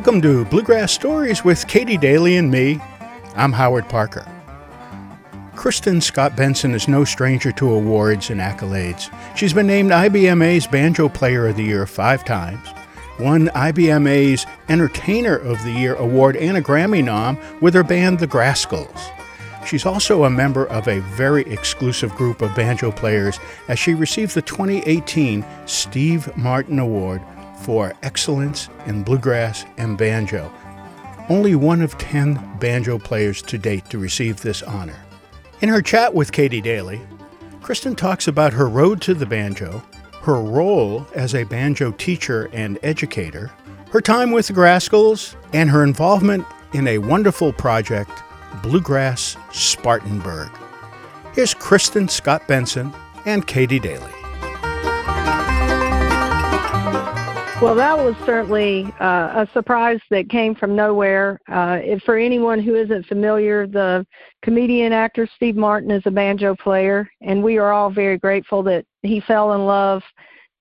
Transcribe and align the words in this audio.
Welcome 0.00 0.22
to 0.22 0.46
Bluegrass 0.46 0.92
Stories 0.92 1.44
with 1.44 1.68
Katy 1.68 1.98
Daley 1.98 2.38
and 2.38 2.50
me. 2.50 2.80
I'm 3.36 3.52
Howard 3.52 3.86
Parker. 3.90 4.26
Kristin 5.54 6.02
Scott 6.02 6.34
Benson 6.34 6.72
is 6.72 6.88
no 6.88 7.04
stranger 7.04 7.52
to 7.52 7.70
awards 7.70 8.30
and 8.30 8.40
accolades. 8.40 9.14
She's 9.36 9.52
been 9.52 9.66
named 9.66 9.90
IBMA's 9.90 10.66
Banjo 10.66 11.10
Player 11.10 11.48
of 11.48 11.56
the 11.56 11.64
Year 11.64 11.86
five 11.86 12.24
times, 12.24 12.66
won 13.18 13.48
IBMA's 13.48 14.46
Entertainer 14.70 15.36
of 15.36 15.62
the 15.64 15.72
Year 15.72 15.96
award 15.96 16.34
and 16.34 16.56
a 16.56 16.62
Grammy 16.62 17.04
nom 17.04 17.38
with 17.60 17.74
her 17.74 17.84
band 17.84 18.20
The 18.20 18.26
Grascals. 18.26 18.98
She's 19.66 19.84
also 19.84 20.24
a 20.24 20.30
member 20.30 20.64
of 20.68 20.88
a 20.88 21.00
very 21.00 21.42
exclusive 21.42 22.14
group 22.14 22.40
of 22.40 22.56
banjo 22.56 22.90
players 22.90 23.38
as 23.68 23.78
she 23.78 23.92
received 23.92 24.34
the 24.34 24.40
2018 24.40 25.44
Steve 25.66 26.34
Martin 26.38 26.78
Award 26.78 27.20
for 27.62 27.94
Excellence 28.02 28.68
in 28.86 29.02
Bluegrass 29.02 29.64
and 29.76 29.96
Banjo. 29.96 30.52
Only 31.28 31.54
one 31.54 31.80
of 31.80 31.96
10 31.98 32.58
banjo 32.58 32.98
players 32.98 33.42
to 33.42 33.58
date 33.58 33.88
to 33.90 33.98
receive 33.98 34.40
this 34.40 34.62
honor. 34.62 34.98
In 35.60 35.68
her 35.68 35.82
chat 35.82 36.14
with 36.14 36.32
Katy 36.32 36.60
Daley, 36.60 37.00
Kristin 37.60 37.96
talks 37.96 38.26
about 38.26 38.52
her 38.52 38.68
road 38.68 39.00
to 39.02 39.14
the 39.14 39.26
banjo, 39.26 39.82
her 40.22 40.40
role 40.40 41.06
as 41.14 41.34
a 41.34 41.44
banjo 41.44 41.92
teacher 41.92 42.48
and 42.52 42.78
educator, 42.82 43.50
her 43.90 44.00
time 44.00 44.30
with 44.30 44.48
the 44.48 44.52
Grascals, 44.52 45.36
and 45.52 45.70
her 45.70 45.84
involvement 45.84 46.44
in 46.72 46.88
a 46.88 46.98
wonderful 46.98 47.52
project, 47.52 48.10
Bluegrass 48.62 49.36
Spartanburg. 49.52 50.50
Here's 51.34 51.54
Kristin 51.54 52.10
Scott 52.10 52.46
Benson 52.48 52.92
and 53.26 53.46
Katy 53.46 53.78
Daley. 53.78 54.19
Well, 57.62 57.74
that 57.74 57.98
was 57.98 58.14
certainly 58.24 58.86
uh, 59.00 59.44
a 59.44 59.48
surprise 59.52 60.00
that 60.08 60.30
came 60.30 60.54
from 60.54 60.74
nowhere. 60.74 61.38
Uh, 61.46 61.80
for 62.06 62.16
anyone 62.16 62.58
who 62.58 62.74
isn't 62.74 63.04
familiar, 63.04 63.66
the 63.66 64.06
comedian 64.42 64.94
actor 64.94 65.28
Steve 65.36 65.56
Martin 65.56 65.90
is 65.90 66.02
a 66.06 66.10
banjo 66.10 66.54
player, 66.54 67.06
and 67.20 67.42
we 67.44 67.58
are 67.58 67.70
all 67.70 67.90
very 67.90 68.16
grateful 68.16 68.62
that 68.62 68.86
he 69.02 69.20
fell 69.20 69.52
in 69.52 69.66
love 69.66 70.02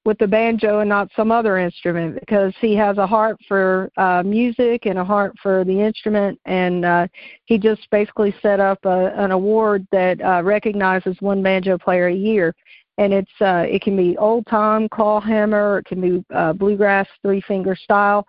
with 0.03 0.17
the 0.17 0.27
banjo 0.27 0.79
and 0.79 0.89
not 0.89 1.07
some 1.15 1.31
other 1.31 1.57
instrument 1.57 2.19
because 2.19 2.53
he 2.59 2.75
has 2.75 2.97
a 2.97 3.07
heart 3.07 3.37
for 3.47 3.89
uh, 3.95 4.21
music 4.21 4.85
and 4.85 4.99
a 4.99 5.05
heart 5.05 5.33
for 5.41 5.63
the 5.63 5.79
instrument, 5.79 6.37
and 6.43 6.83
uh, 6.83 7.07
he 7.45 7.57
just 7.57 7.89
basically 7.91 8.35
set 8.41 8.59
up 8.59 8.79
a, 8.83 9.13
an 9.15 9.31
award 9.31 9.87
that 9.93 10.21
uh, 10.21 10.41
recognizes 10.43 11.15
one 11.21 11.41
banjo 11.41 11.77
player 11.77 12.07
a 12.07 12.13
year 12.13 12.53
and 12.99 13.13
it's 13.13 13.31
uh, 13.41 13.65
it 13.67 13.81
can 13.81 13.95
be 13.95 14.17
old 14.17 14.45
time 14.45 14.89
claw 14.89 15.21
hammer, 15.21 15.79
it 15.79 15.85
can 15.85 16.01
be 16.01 16.23
uh, 16.35 16.51
bluegrass 16.53 17.07
three 17.21 17.41
finger 17.41 17.75
style. 17.75 18.27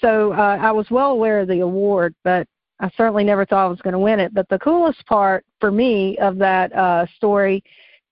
So 0.00 0.32
uh, 0.32 0.58
I 0.60 0.70
was 0.70 0.86
well 0.90 1.10
aware 1.10 1.40
of 1.40 1.48
the 1.48 1.60
award, 1.60 2.14
but 2.22 2.46
I 2.80 2.88
certainly 2.96 3.24
never 3.24 3.44
thought 3.44 3.66
I 3.66 3.68
was 3.68 3.80
going 3.80 3.92
to 3.92 3.98
win 3.98 4.20
it. 4.20 4.32
But 4.32 4.48
the 4.48 4.60
coolest 4.60 5.04
part 5.06 5.44
for 5.60 5.72
me 5.72 6.16
of 6.18 6.38
that 6.38 6.72
uh, 6.72 7.06
story 7.16 7.64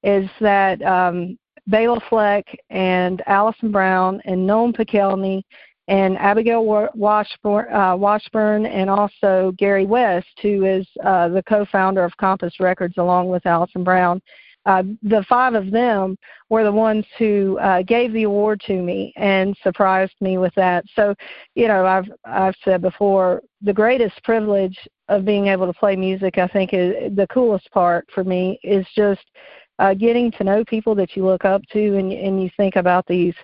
is 0.02 0.28
that 0.40 0.82
um, 0.82 1.38
Bela 1.68 2.00
Fleck 2.08 2.44
and 2.70 3.22
Alison 3.26 3.70
Brown 3.70 4.20
and 4.24 4.48
Noam 4.48 4.74
Pikelny 4.76 5.42
and 5.86 6.18
Abigail 6.18 6.64
Washburn, 6.94 7.72
uh, 7.72 7.96
Washburn 7.96 8.66
and 8.66 8.90
also 8.90 9.52
Garry 9.58 9.86
West, 9.86 10.28
who 10.42 10.64
is 10.64 10.86
uh, 11.04 11.28
the 11.28 11.42
co-founder 11.44 12.02
of 12.02 12.16
Compass 12.16 12.54
Records 12.58 12.94
along 12.98 13.28
with 13.28 13.46
Alison 13.46 13.84
Brown, 13.84 14.20
uh, 14.66 14.82
the 15.02 15.24
five 15.28 15.54
of 15.54 15.70
them 15.70 16.16
were 16.50 16.64
the 16.64 16.72
ones 16.72 17.04
who 17.18 17.58
uh, 17.58 17.82
gave 17.82 18.12
the 18.12 18.24
award 18.24 18.60
to 18.66 18.82
me 18.82 19.12
and 19.16 19.56
surprised 19.62 20.14
me 20.20 20.36
with 20.38 20.54
that. 20.54 20.84
So, 20.94 21.14
you 21.54 21.66
know, 21.66 21.86
I've 21.86 22.10
I've 22.24 22.54
said 22.64 22.82
before, 22.82 23.42
the 23.62 23.72
greatest 23.72 24.22
privilege 24.22 24.78
of 25.08 25.24
being 25.24 25.46
able 25.46 25.66
to 25.66 25.78
play 25.78 25.96
music, 25.96 26.38
I 26.38 26.46
think, 26.46 26.70
is 26.72 27.14
the 27.16 27.26
coolest 27.32 27.70
part 27.70 28.06
for 28.14 28.22
me 28.22 28.60
is 28.62 28.86
just 28.94 29.24
uh, 29.78 29.94
getting 29.94 30.30
to 30.32 30.44
know 30.44 30.64
people 30.64 30.94
that 30.96 31.16
you 31.16 31.24
look 31.24 31.44
up 31.44 31.62
to, 31.72 31.96
and 31.96 32.12
and 32.12 32.42
you 32.42 32.50
think 32.56 32.76
about 32.76 33.06
these 33.06 33.34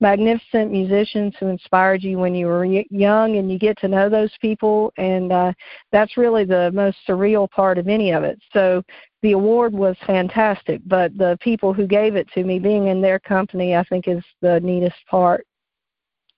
magnificent 0.00 0.72
musicians 0.72 1.34
who 1.38 1.46
inspired 1.46 2.02
you 2.02 2.18
when 2.18 2.34
you 2.34 2.46
were 2.46 2.64
young 2.64 3.36
and 3.36 3.50
you 3.50 3.58
get 3.58 3.78
to 3.78 3.88
know 3.88 4.08
those 4.08 4.32
people 4.40 4.92
and 4.98 5.32
uh 5.32 5.52
that's 5.92 6.16
really 6.16 6.44
the 6.44 6.70
most 6.72 6.98
surreal 7.08 7.48
part 7.48 7.78
of 7.78 7.86
any 7.86 8.10
of 8.10 8.24
it 8.24 8.38
so 8.52 8.82
the 9.24 9.32
award 9.32 9.72
was 9.72 9.96
fantastic, 10.06 10.82
but 10.84 11.16
the 11.16 11.38
people 11.40 11.72
who 11.72 11.86
gave 11.86 12.14
it 12.14 12.28
to 12.34 12.44
me, 12.44 12.58
being 12.58 12.88
in 12.88 13.00
their 13.00 13.18
company, 13.18 13.74
I 13.74 13.82
think 13.84 14.06
is 14.06 14.22
the 14.42 14.60
neatest 14.60 14.98
part. 15.10 15.46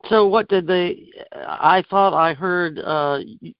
So, 0.08 0.28
what 0.28 0.48
did 0.48 0.69
they? 0.69 1.08
I 1.34 1.82
thought 1.91 2.14
I 2.14 2.32
heard 2.32 2.78
uh, 2.78 3.19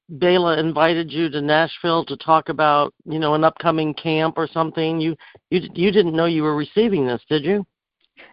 Bela 0.09 0.61
invited 0.61 1.11
you 1.11 1.29
to 1.31 1.41
Nashville 1.41 2.05
to 2.05 2.17
talk 2.19 2.51
about, 2.51 2.95
you 3.05 3.19
know, 3.19 3.35
an 3.35 3.43
upcoming 3.43 3.95
camp 3.95 4.35
or 4.37 4.47
something. 4.47 5.01
You 5.01 5.17
you 5.51 5.63
you 5.75 5.91
didn't 5.91 6.15
know 6.15 6.27
you 6.27 6.45
were 6.45 6.55
receiving 6.55 7.05
this, 7.05 7.23
did 7.29 7.45
you? 7.45 7.67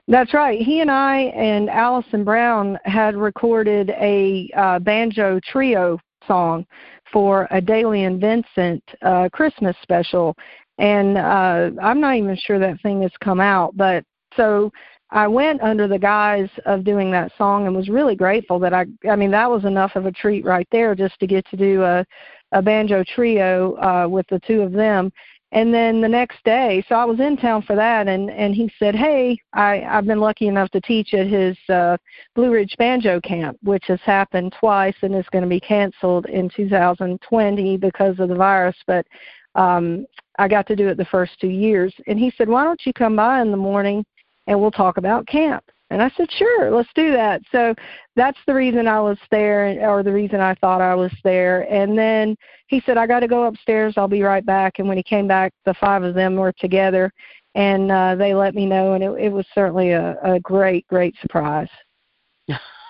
That's 0.07 0.35
right. 0.35 0.61
He 0.61 0.81
and 0.81 0.91
I 0.91 1.21
and 1.35 1.71
Alison 1.71 2.23
Brown 2.23 2.77
had 2.85 3.15
recorded 3.15 3.89
a 3.89 4.47
uh, 4.55 4.77
banjo 4.77 5.39
trio 5.39 5.97
song 6.27 6.67
for 7.13 7.47
a 7.51 7.61
Dailey 7.61 8.07
and 8.07 8.19
Vincent 8.19 8.83
uh, 9.03 9.29
Christmas 9.31 9.75
special, 9.81 10.35
and 10.77 11.17
uh, 11.17 11.71
I'm 11.81 11.99
not 11.99 12.15
even 12.15 12.35
sure 12.35 12.59
that 12.59 12.81
thing 12.81 13.01
has 13.03 13.11
come 13.23 13.39
out. 13.39 13.75
But 13.75 14.03
so 14.35 14.71
I 15.11 15.27
went 15.27 15.61
under 15.61 15.87
the 15.87 15.99
guise 15.99 16.49
of 16.65 16.83
doing 16.83 17.11
that 17.11 17.31
song 17.37 17.67
and 17.67 17.75
was 17.75 17.89
really 17.89 18.15
grateful 18.15 18.59
that 18.59 18.73
I. 18.73 18.85
I 19.09 19.15
mean, 19.15 19.31
that 19.31 19.49
was 19.49 19.65
enough 19.65 19.95
of 19.95 20.05
a 20.05 20.11
treat 20.11 20.45
right 20.45 20.67
there 20.71 20.95
just 20.95 21.19
to 21.19 21.27
get 21.27 21.45
to 21.49 21.57
do 21.57 21.83
a 21.83 22.05
a 22.51 22.61
banjo 22.61 23.03
trio 23.03 23.75
uh, 23.77 24.07
with 24.07 24.27
the 24.29 24.39
two 24.39 24.61
of 24.61 24.71
them. 24.71 25.11
And 25.51 25.71
then 25.71 26.01
the 26.01 26.09
next 26.09 26.43
day, 26.43 26.83
so 26.89 26.95
I 26.95 27.05
was 27.05 27.19
in 27.19 27.37
town 27.37 27.61
for 27.61 27.75
that, 27.75 28.07
and 28.07 28.31
and 28.31 28.55
he 28.55 28.71
said, 28.79 28.95
"Hey, 28.95 29.37
I 29.53 29.81
I've 29.83 30.07
been 30.07 30.19
lucky 30.19 30.47
enough 30.47 30.71
to 30.71 30.81
teach 30.81 31.13
at 31.13 31.27
his 31.27 31.55
uh, 31.69 31.95
Blue 32.33 32.51
Ridge 32.51 32.75
Banjo 32.79 33.21
Camp, 33.21 33.59
which 33.61 33.83
has 33.85 33.99
happened 34.01 34.55
twice 34.59 34.95
and 35.03 35.13
is 35.13 35.29
going 35.31 35.43
to 35.43 35.49
be 35.49 35.59
canceled 35.59 36.25
in 36.25 36.49
2020 36.49 37.77
because 37.77 38.17
of 38.17 38.29
the 38.29 38.35
virus. 38.35 38.75
But 38.87 39.05
um, 39.53 40.07
I 40.39 40.47
got 40.47 40.67
to 40.67 40.75
do 40.75 40.87
it 40.87 40.97
the 40.97 41.05
first 41.05 41.39
two 41.39 41.47
years. 41.47 41.93
And 42.07 42.19
he 42.19 42.31
said, 42.37 42.49
Why 42.49 42.63
don't 42.63 42.81
you 42.85 42.93
come 42.93 43.15
by 43.15 43.41
in 43.41 43.51
the 43.51 43.57
morning 43.57 44.05
and 44.47 44.59
we'll 44.59 44.71
talk 44.71 44.97
about 44.97 45.27
camp? 45.27 45.63
And 45.89 46.01
I 46.01 46.09
said, 46.17 46.31
Sure, 46.31 46.71
let's 46.71 46.89
do 46.95 47.11
that. 47.11 47.41
So 47.51 47.75
that's 48.15 48.39
the 48.47 48.53
reason 48.53 48.87
I 48.87 48.99
was 48.99 49.17
there, 49.31 49.87
or 49.87 50.03
the 50.03 50.11
reason 50.11 50.39
I 50.39 50.55
thought 50.55 50.81
I 50.81 50.95
was 50.95 51.11
there. 51.23 51.71
And 51.71 51.97
then 51.97 52.35
he 52.67 52.81
said, 52.85 52.97
I 52.97 53.05
got 53.05 53.19
to 53.19 53.27
go 53.27 53.45
upstairs. 53.45 53.93
I'll 53.97 54.07
be 54.07 54.23
right 54.23 54.45
back. 54.45 54.79
And 54.79 54.87
when 54.87 54.97
he 54.97 55.03
came 55.03 55.27
back, 55.27 55.53
the 55.65 55.73
five 55.75 56.03
of 56.03 56.15
them 56.15 56.35
were 56.35 56.53
together 56.53 57.11
and 57.55 57.91
uh, 57.91 58.15
they 58.15 58.33
let 58.33 58.55
me 58.55 58.65
know. 58.65 58.93
And 58.93 59.03
it, 59.03 59.11
it 59.25 59.31
was 59.31 59.45
certainly 59.53 59.91
a, 59.91 60.17
a 60.23 60.39
great, 60.39 60.87
great 60.87 61.15
surprise. 61.21 61.69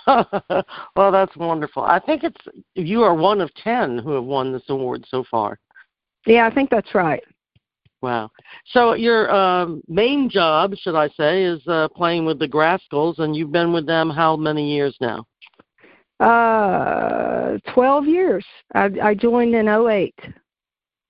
well, 0.08 1.12
that's 1.12 1.36
wonderful. 1.36 1.84
I 1.84 2.00
think 2.00 2.24
it's 2.24 2.42
you 2.76 3.04
are 3.04 3.14
one 3.14 3.42
of 3.42 3.54
ten 3.56 3.98
who 3.98 4.12
have 4.12 4.24
won 4.24 4.52
this 4.52 4.64
award 4.70 5.06
so 5.08 5.24
far. 5.30 5.60
Yeah, 6.26 6.48
I 6.48 6.54
think 6.54 6.70
that's 6.70 6.94
right. 6.96 7.24
Wow. 8.04 8.32
So 8.66 8.96
your 8.96 9.34
um, 9.34 9.82
main 9.88 10.30
job, 10.30 10.76
should 10.76 10.94
I 10.94 11.08
say, 11.16 11.46
is 11.46 11.66
uh, 11.70 11.88
playing 11.96 12.26
with 12.26 12.38
the 12.38 12.50
Grascals, 12.50 13.20
and 13.20 13.34
you've 13.34 13.54
been 13.54 13.72
with 13.72 13.88
them 13.88 14.10
how 14.10 14.36
many 14.36 14.74
years 14.76 14.98
now? 15.00 15.26
Uh, 16.20 17.58
12 17.74 18.06
years. 18.06 18.46
I, 18.76 18.90
I 19.02 19.14
joined 19.14 19.56
in 19.56 19.70
08. 19.70 20.14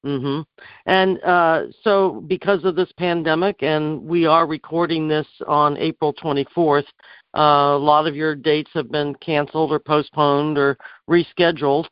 Mhm. 0.05 0.43
And 0.85 1.23
uh 1.23 1.67
so 1.81 2.25
because 2.27 2.65
of 2.65 2.75
this 2.75 2.91
pandemic 2.97 3.63
and 3.63 4.03
we 4.03 4.25
are 4.25 4.45
recording 4.45 5.07
this 5.07 5.27
on 5.47 5.77
April 5.77 6.13
24th, 6.13 6.83
uh, 7.37 7.39
a 7.39 7.77
lot 7.77 8.05
of 8.05 8.13
your 8.13 8.35
dates 8.35 8.69
have 8.73 8.91
been 8.91 9.15
canceled 9.15 9.71
or 9.71 9.79
postponed 9.79 10.57
or 10.57 10.77
rescheduled. 11.09 11.87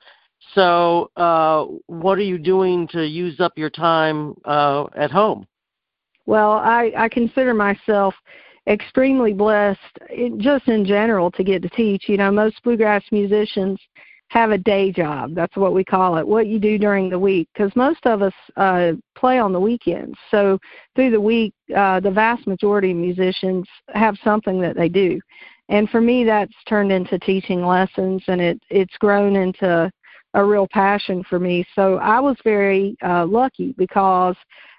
So, 0.53 1.09
uh, 1.15 1.65
what 1.88 2.18
are 2.18 2.24
you 2.24 2.38
doing 2.38 2.88
to 2.89 3.06
use 3.06 3.39
up 3.39 3.53
your 3.57 3.69
time 3.69 4.36
uh, 4.45 4.86
at 4.95 5.12
home? 5.12 5.48
Well, 6.25 6.51
I, 6.51 6.92
I 6.98 7.09
consider 7.09 7.53
myself 7.53 8.13
extremely 8.68 9.33
blessed, 9.33 9.80
just 10.38 10.68
in 10.68 10.86
general, 10.86 11.31
to 11.31 11.44
get 11.44 11.62
to 11.63 11.69
teach. 11.69 12.07
You 12.07 12.18
know, 12.18 12.31
most 12.31 12.62
bluegrass 12.63 13.03
musicians 13.12 13.80
have 14.30 14.51
a 14.51 14.57
day 14.57 14.92
job. 14.92 15.36
That's 15.36 15.57
what 15.57 15.74
we 15.74 15.83
call 15.83 16.18
it. 16.18 16.27
What 16.27 16.48
you 16.48 16.59
do 16.59 16.77
during 16.77 17.09
the 17.09 17.19
week, 17.19 17.50
because 17.53 17.75
most 17.75 18.06
of 18.06 18.21
us 18.21 18.33
uh, 18.56 18.94
play 19.15 19.39
on 19.39 19.51
the 19.51 19.59
weekends. 19.59 20.18
So 20.30 20.57
through 20.95 21.12
the 21.12 21.19
week, 21.19 21.53
uh, 21.75 22.00
the 22.00 22.12
vast 22.12 22.48
majority 22.48 22.92
of 22.92 22.98
musicians 22.98 23.68
have 23.94 24.15
something 24.24 24.62
that 24.62 24.77
they 24.77 24.88
do. 24.88 25.19
And 25.68 25.89
for 25.89 26.00
me, 26.01 26.24
that's 26.24 26.53
turned 26.68 26.92
into 26.92 27.19
teaching 27.19 27.65
lessons, 27.65 28.24
and 28.27 28.42
it 28.42 28.62
it's 28.69 28.98
grown 29.00 29.36
into 29.36 29.92
a 30.33 30.44
real 30.44 30.68
passion 30.72 31.24
for 31.30 31.39
me. 31.39 31.66
So 31.75 31.98
I 31.98 32.19
was 32.19 32.38
very 32.44 32.95
uh, 33.04 33.25
lucky 33.25 33.74
because 33.78 34.36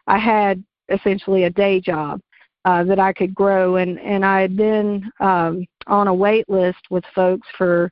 I 0.07 0.19
had 0.19 0.63
essentially 0.89 1.45
a 1.45 1.51
day 1.51 1.81
job 1.81 2.21
uh, 2.65 2.85
that 2.85 2.99
I 2.99 3.13
could 3.13 3.35
grow, 3.35 3.77
and 3.77 3.99
and 4.01 4.25
I 4.25 4.41
had 4.41 4.57
been 4.57 5.11
um, 5.21 5.67
on 5.87 6.09
a 6.09 6.15
wait 6.15 6.49
list 6.49 6.81
with 6.91 7.05
folks 7.15 7.47
for 7.59 7.91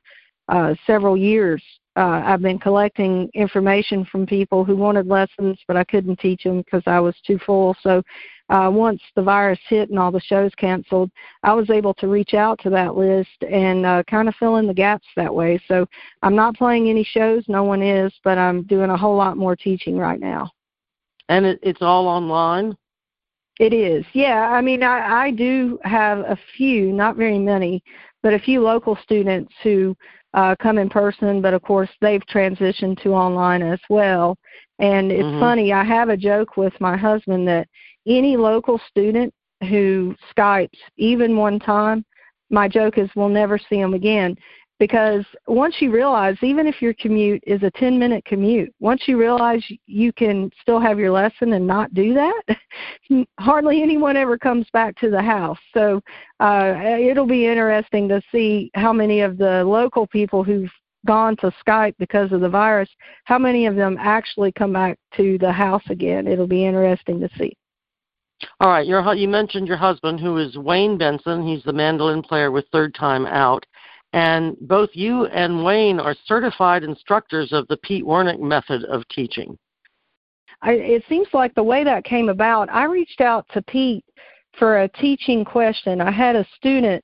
uh, 0.49 0.75
several 0.85 1.17
years. 1.17 1.63
Uh, 1.97 2.21
I've 2.25 2.41
been 2.41 2.59
collecting 2.59 3.29
information 3.33 4.05
from 4.05 4.25
people 4.25 4.63
who 4.63 4.77
wanted 4.77 5.07
lessons, 5.07 5.59
but 5.67 5.75
I 5.75 5.83
couldn't 5.83 6.19
teach 6.19 6.43
them 6.43 6.59
because 6.59 6.83
I 6.85 6.99
was 7.01 7.15
too 7.27 7.37
full. 7.45 7.75
So 7.81 8.01
uh, 8.49 8.69
once 8.69 9.01
the 9.15 9.21
virus 9.21 9.59
hit 9.67 9.89
and 9.89 9.99
all 9.99 10.11
the 10.11 10.21
shows 10.21 10.51
canceled, 10.55 11.11
I 11.43 11.53
was 11.53 11.69
able 11.69 11.93
to 11.95 12.07
reach 12.07 12.33
out 12.33 12.59
to 12.63 12.69
that 12.69 12.95
list 12.95 13.43
and 13.49 13.85
uh, 13.85 14.03
kind 14.09 14.29
of 14.29 14.35
fill 14.35 14.57
in 14.57 14.67
the 14.67 14.73
gaps 14.73 15.07
that 15.15 15.33
way. 15.33 15.61
So 15.67 15.85
I'm 16.21 16.35
not 16.35 16.55
playing 16.55 16.89
any 16.89 17.03
shows, 17.03 17.43
no 17.47 17.63
one 17.63 17.81
is, 17.81 18.13
but 18.23 18.37
I'm 18.37 18.63
doing 18.63 18.89
a 18.89 18.97
whole 18.97 19.17
lot 19.17 19.37
more 19.37 19.55
teaching 19.55 19.97
right 19.97 20.19
now. 20.19 20.49
And 21.29 21.45
it, 21.45 21.59
it's 21.61 21.81
all 21.81 22.07
online? 22.07 22.75
It 23.59 23.73
is, 23.73 24.05
yeah. 24.13 24.49
I 24.49 24.61
mean, 24.61 24.81
I, 24.81 25.25
I 25.27 25.31
do 25.31 25.77
have 25.83 26.19
a 26.19 26.37
few, 26.57 26.91
not 26.91 27.15
very 27.15 27.37
many, 27.37 27.83
but 28.23 28.33
a 28.33 28.39
few 28.39 28.61
local 28.61 28.97
students 29.03 29.53
who 29.61 29.95
uh, 30.33 30.55
come 30.61 30.77
in 30.77 30.89
person, 30.89 31.41
but 31.41 31.53
of 31.53 31.61
course 31.61 31.89
they've 32.01 32.25
transitioned 32.27 33.01
to 33.03 33.09
online 33.09 33.61
as 33.61 33.79
well. 33.89 34.37
And 34.79 35.11
it's 35.11 35.23
mm-hmm. 35.23 35.39
funny, 35.39 35.73
I 35.73 35.83
have 35.83 36.09
a 36.09 36.17
joke 36.17 36.57
with 36.57 36.73
my 36.79 36.97
husband 36.97 37.47
that 37.47 37.67
any 38.07 38.37
local 38.37 38.79
student 38.89 39.33
who 39.69 40.15
Skypes 40.35 40.77
even 40.97 41.37
one 41.37 41.59
time, 41.59 42.03
my 42.49 42.67
joke 42.67 42.97
is 42.97 43.09
we'll 43.15 43.29
never 43.29 43.57
see 43.57 43.79
them 43.79 43.93
again. 43.93 44.35
Because 44.81 45.23
once 45.45 45.75
you 45.79 45.91
realize, 45.91 46.35
even 46.41 46.65
if 46.65 46.81
your 46.81 46.95
commute 46.95 47.43
is 47.45 47.61
a 47.61 47.69
10 47.69 47.99
minute 47.99 48.25
commute, 48.25 48.73
once 48.79 49.03
you 49.05 49.15
realize 49.15 49.63
you 49.85 50.11
can 50.11 50.49
still 50.59 50.79
have 50.79 50.97
your 50.97 51.11
lesson 51.11 51.53
and 51.53 51.67
not 51.67 51.93
do 51.93 52.15
that, 52.15 52.57
hardly 53.39 53.83
anyone 53.83 54.17
ever 54.17 54.39
comes 54.39 54.65
back 54.73 54.97
to 54.97 55.11
the 55.11 55.21
house. 55.21 55.59
So 55.71 56.01
uh, 56.39 56.73
it'll 56.99 57.27
be 57.27 57.45
interesting 57.45 58.07
to 58.07 58.23
see 58.31 58.71
how 58.73 58.91
many 58.91 59.21
of 59.21 59.37
the 59.37 59.63
local 59.63 60.07
people 60.07 60.43
who've 60.43 60.71
gone 61.05 61.35
to 61.37 61.53
Skype 61.63 61.93
because 61.99 62.31
of 62.31 62.41
the 62.41 62.49
virus, 62.49 62.89
how 63.25 63.37
many 63.37 63.67
of 63.67 63.75
them 63.75 63.97
actually 63.99 64.51
come 64.51 64.73
back 64.73 64.97
to 65.15 65.37
the 65.37 65.51
house 65.51 65.83
again. 65.91 66.25
It'll 66.25 66.47
be 66.47 66.65
interesting 66.65 67.19
to 67.19 67.29
see. 67.37 67.55
All 68.59 68.69
right, 68.69 68.87
your, 68.87 69.13
you 69.13 69.27
mentioned 69.27 69.67
your 69.67 69.77
husband, 69.77 70.19
who 70.19 70.37
is 70.37 70.57
Wayne 70.57 70.97
Benson. 70.97 71.45
He's 71.45 71.63
the 71.63 71.73
mandolin 71.73 72.23
player 72.23 72.49
with 72.49 72.65
IIIrd 72.71 72.95
Tyme 72.95 73.27
Out. 73.27 73.63
And 74.13 74.57
both 74.61 74.89
you 74.93 75.25
and 75.27 75.63
Wayne 75.63 75.99
are 75.99 76.15
certified 76.25 76.83
instructors 76.83 77.53
of 77.53 77.67
the 77.67 77.77
Pete 77.77 78.03
Wernick 78.03 78.39
method 78.39 78.83
of 78.85 79.07
teaching. 79.07 79.57
I, 80.61 80.73
it 80.73 81.03
seems 81.07 81.27
like 81.33 81.55
the 81.55 81.63
way 81.63 81.83
that 81.83 82.03
came 82.03 82.29
about, 82.29 82.69
I 82.69 82.85
reached 82.85 83.21
out 83.21 83.45
to 83.53 83.61
Pete 83.63 84.05
for 84.57 84.81
a 84.81 84.89
teaching 84.89 85.45
question. 85.45 86.01
I 86.01 86.11
had 86.11 86.35
a 86.35 86.45
student 86.57 87.03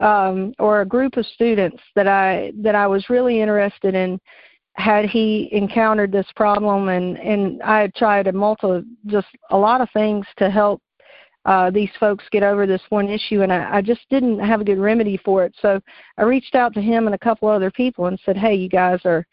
um, 0.00 0.52
or 0.58 0.80
a 0.80 0.86
group 0.86 1.16
of 1.16 1.26
students 1.26 1.82
that 1.94 2.06
I 2.08 2.52
that 2.62 2.74
I 2.74 2.86
was 2.86 3.10
really 3.10 3.40
interested 3.40 3.94
in 3.94 4.18
had 4.74 5.04
he 5.04 5.48
encountered 5.52 6.10
this 6.10 6.26
problem 6.34 6.88
and 6.88 7.16
and 7.18 7.62
I 7.62 7.80
had 7.80 7.94
tried 7.94 8.26
a 8.26 8.32
multi 8.32 8.82
just 9.06 9.28
a 9.50 9.56
lot 9.56 9.80
of 9.80 9.88
things 9.92 10.26
to 10.38 10.50
help 10.50 10.82
uh, 11.44 11.70
these 11.70 11.90
folks 12.00 12.24
get 12.30 12.42
over 12.42 12.66
this 12.66 12.82
one 12.88 13.08
issue 13.08 13.42
and 13.42 13.52
I, 13.52 13.76
I 13.76 13.82
just 13.82 14.00
didn't 14.10 14.38
have 14.38 14.60
a 14.60 14.64
good 14.64 14.78
remedy 14.78 15.18
for 15.24 15.44
it. 15.44 15.54
So 15.60 15.80
I 16.16 16.22
reached 16.22 16.54
out 16.54 16.72
to 16.74 16.80
him 16.80 17.06
and 17.06 17.14
a 17.14 17.18
couple 17.18 17.48
other 17.48 17.70
people 17.70 18.06
and 18.06 18.18
said, 18.24 18.36
Hey, 18.36 18.54
you 18.54 18.68
guys 18.68 19.00
are 19.04 19.26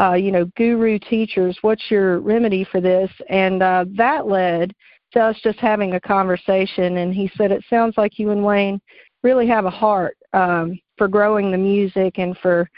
uh, 0.00 0.14
you 0.14 0.30
know, 0.30 0.46
guru 0.56 0.98
teachers, 0.98 1.58
what's 1.62 1.90
your 1.90 2.20
remedy 2.20 2.64
for 2.64 2.80
this? 2.80 3.10
And 3.28 3.62
uh, 3.62 3.84
that 3.96 4.26
led 4.26 4.72
to 5.12 5.20
us 5.20 5.36
just 5.42 5.58
having 5.58 5.94
a 5.94 6.00
conversation 6.00 6.98
and 6.98 7.12
he 7.12 7.30
said, 7.36 7.52
It 7.52 7.64
sounds 7.68 7.94
like 7.96 8.18
you 8.18 8.30
and 8.30 8.44
Wayne 8.44 8.80
really 9.22 9.46
have 9.48 9.66
a 9.66 9.70
heart 9.70 10.16
um, 10.32 10.78
for 10.96 11.08
growing 11.08 11.50
the 11.50 11.58
music 11.58 12.18
and 12.18 12.36
for 12.38 12.70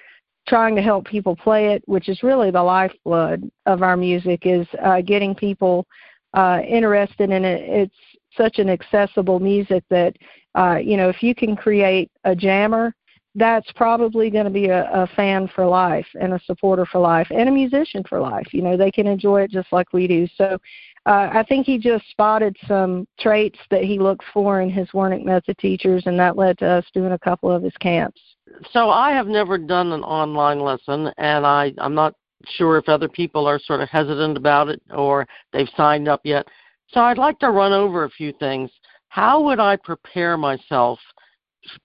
trying 0.49 0.75
to 0.75 0.83
help 0.83 1.07
people 1.07 1.37
play 1.37 1.73
it, 1.73 1.83
which 1.87 2.09
is 2.09 2.23
really 2.25 2.51
the 2.51 2.63
lifeblood 2.63 3.49
of 3.67 3.83
our 3.83 3.97
music, 3.97 4.41
is 4.45 4.67
uh, 4.83 5.01
getting 5.01 5.35
people 5.35 5.87
uh, 6.35 6.61
interested 6.67 7.31
in 7.31 7.45
it. 7.45 7.63
It's 7.63 8.12
such 8.37 8.59
an 8.59 8.69
accessible 8.69 9.41
music 9.41 9.85
that 9.91 10.17
uh, 10.55 10.77
you 10.77 10.97
know 10.97 11.09
if 11.09 11.23
you 11.23 11.35
can 11.35 11.57
create 11.57 12.11
a 12.25 12.35
jammer, 12.35 12.95
that's 13.35 13.71
probably 13.73 14.31
going 14.31 14.45
to 14.45 14.51
be 14.51 14.67
a, 14.67 14.91
a 14.93 15.07
fan 15.17 15.49
for 15.55 15.67
life 15.67 16.07
and 16.21 16.35
a 16.35 16.41
supporter 16.45 16.85
for 16.87 17.01
life 17.01 17.29
and 17.31 17.49
a 17.49 17.53
musician 17.53 18.03
for 18.09 18.21
life. 18.21 18.53
You 18.53 18.63
know 18.63 18.77
they 18.77 18.91
can 18.91 19.07
enjoy 19.07 19.43
it 19.43 19.51
just 19.51 19.73
like 19.73 19.93
we 19.93 20.07
do. 20.07 20.27
So 20.37 20.59
uh, 21.07 21.31
I 21.33 21.45
think 21.49 21.67
he 21.67 21.79
just 21.79 22.09
spotted 22.11 22.57
some 22.69 23.07
traits 23.19 23.59
that 23.71 23.83
he 23.83 23.99
looked 23.99 24.25
for 24.33 24.61
in 24.61 24.71
his 24.71 24.89
Wernick 24.91 25.25
method 25.25 25.59
teachers, 25.59 26.05
and 26.07 26.19
that 26.19 26.37
led 26.37 26.59
to 26.59 26.67
us 26.67 26.85
doing 26.95 27.13
a 27.13 27.19
couple 27.19 27.51
of 27.51 27.63
his 27.63 27.77
camps. 27.81 28.21
So 28.73 28.91
I 28.91 29.11
have 29.13 29.27
never 29.27 29.59
done 29.59 29.93
an 29.93 30.05
online 30.05 30.61
lesson, 30.61 31.11
and 31.19 31.45
I, 31.45 31.73
I'm 31.79 31.95
not 31.95 32.15
sure 32.47 32.77
if 32.77 32.89
other 32.89 33.09
people 33.09 33.47
are 33.47 33.59
sort 33.59 33.81
of 33.81 33.89
hesitant 33.89 34.37
about 34.37 34.69
it 34.69 34.83
or 34.95 35.27
they've 35.53 35.69
signed 35.77 36.09
up 36.09 36.21
yet. 36.25 36.47
So 36.93 37.01
I'd 37.01 37.19
like 37.19 37.39
to 37.39 37.51
run 37.51 37.73
over 37.73 38.05
a 38.05 38.11
few 38.11 38.33
things. 38.35 38.71
How 39.09 39.43
would 39.43 39.59
I 39.59 39.77
prepare 39.77 40.37
myself 40.37 40.99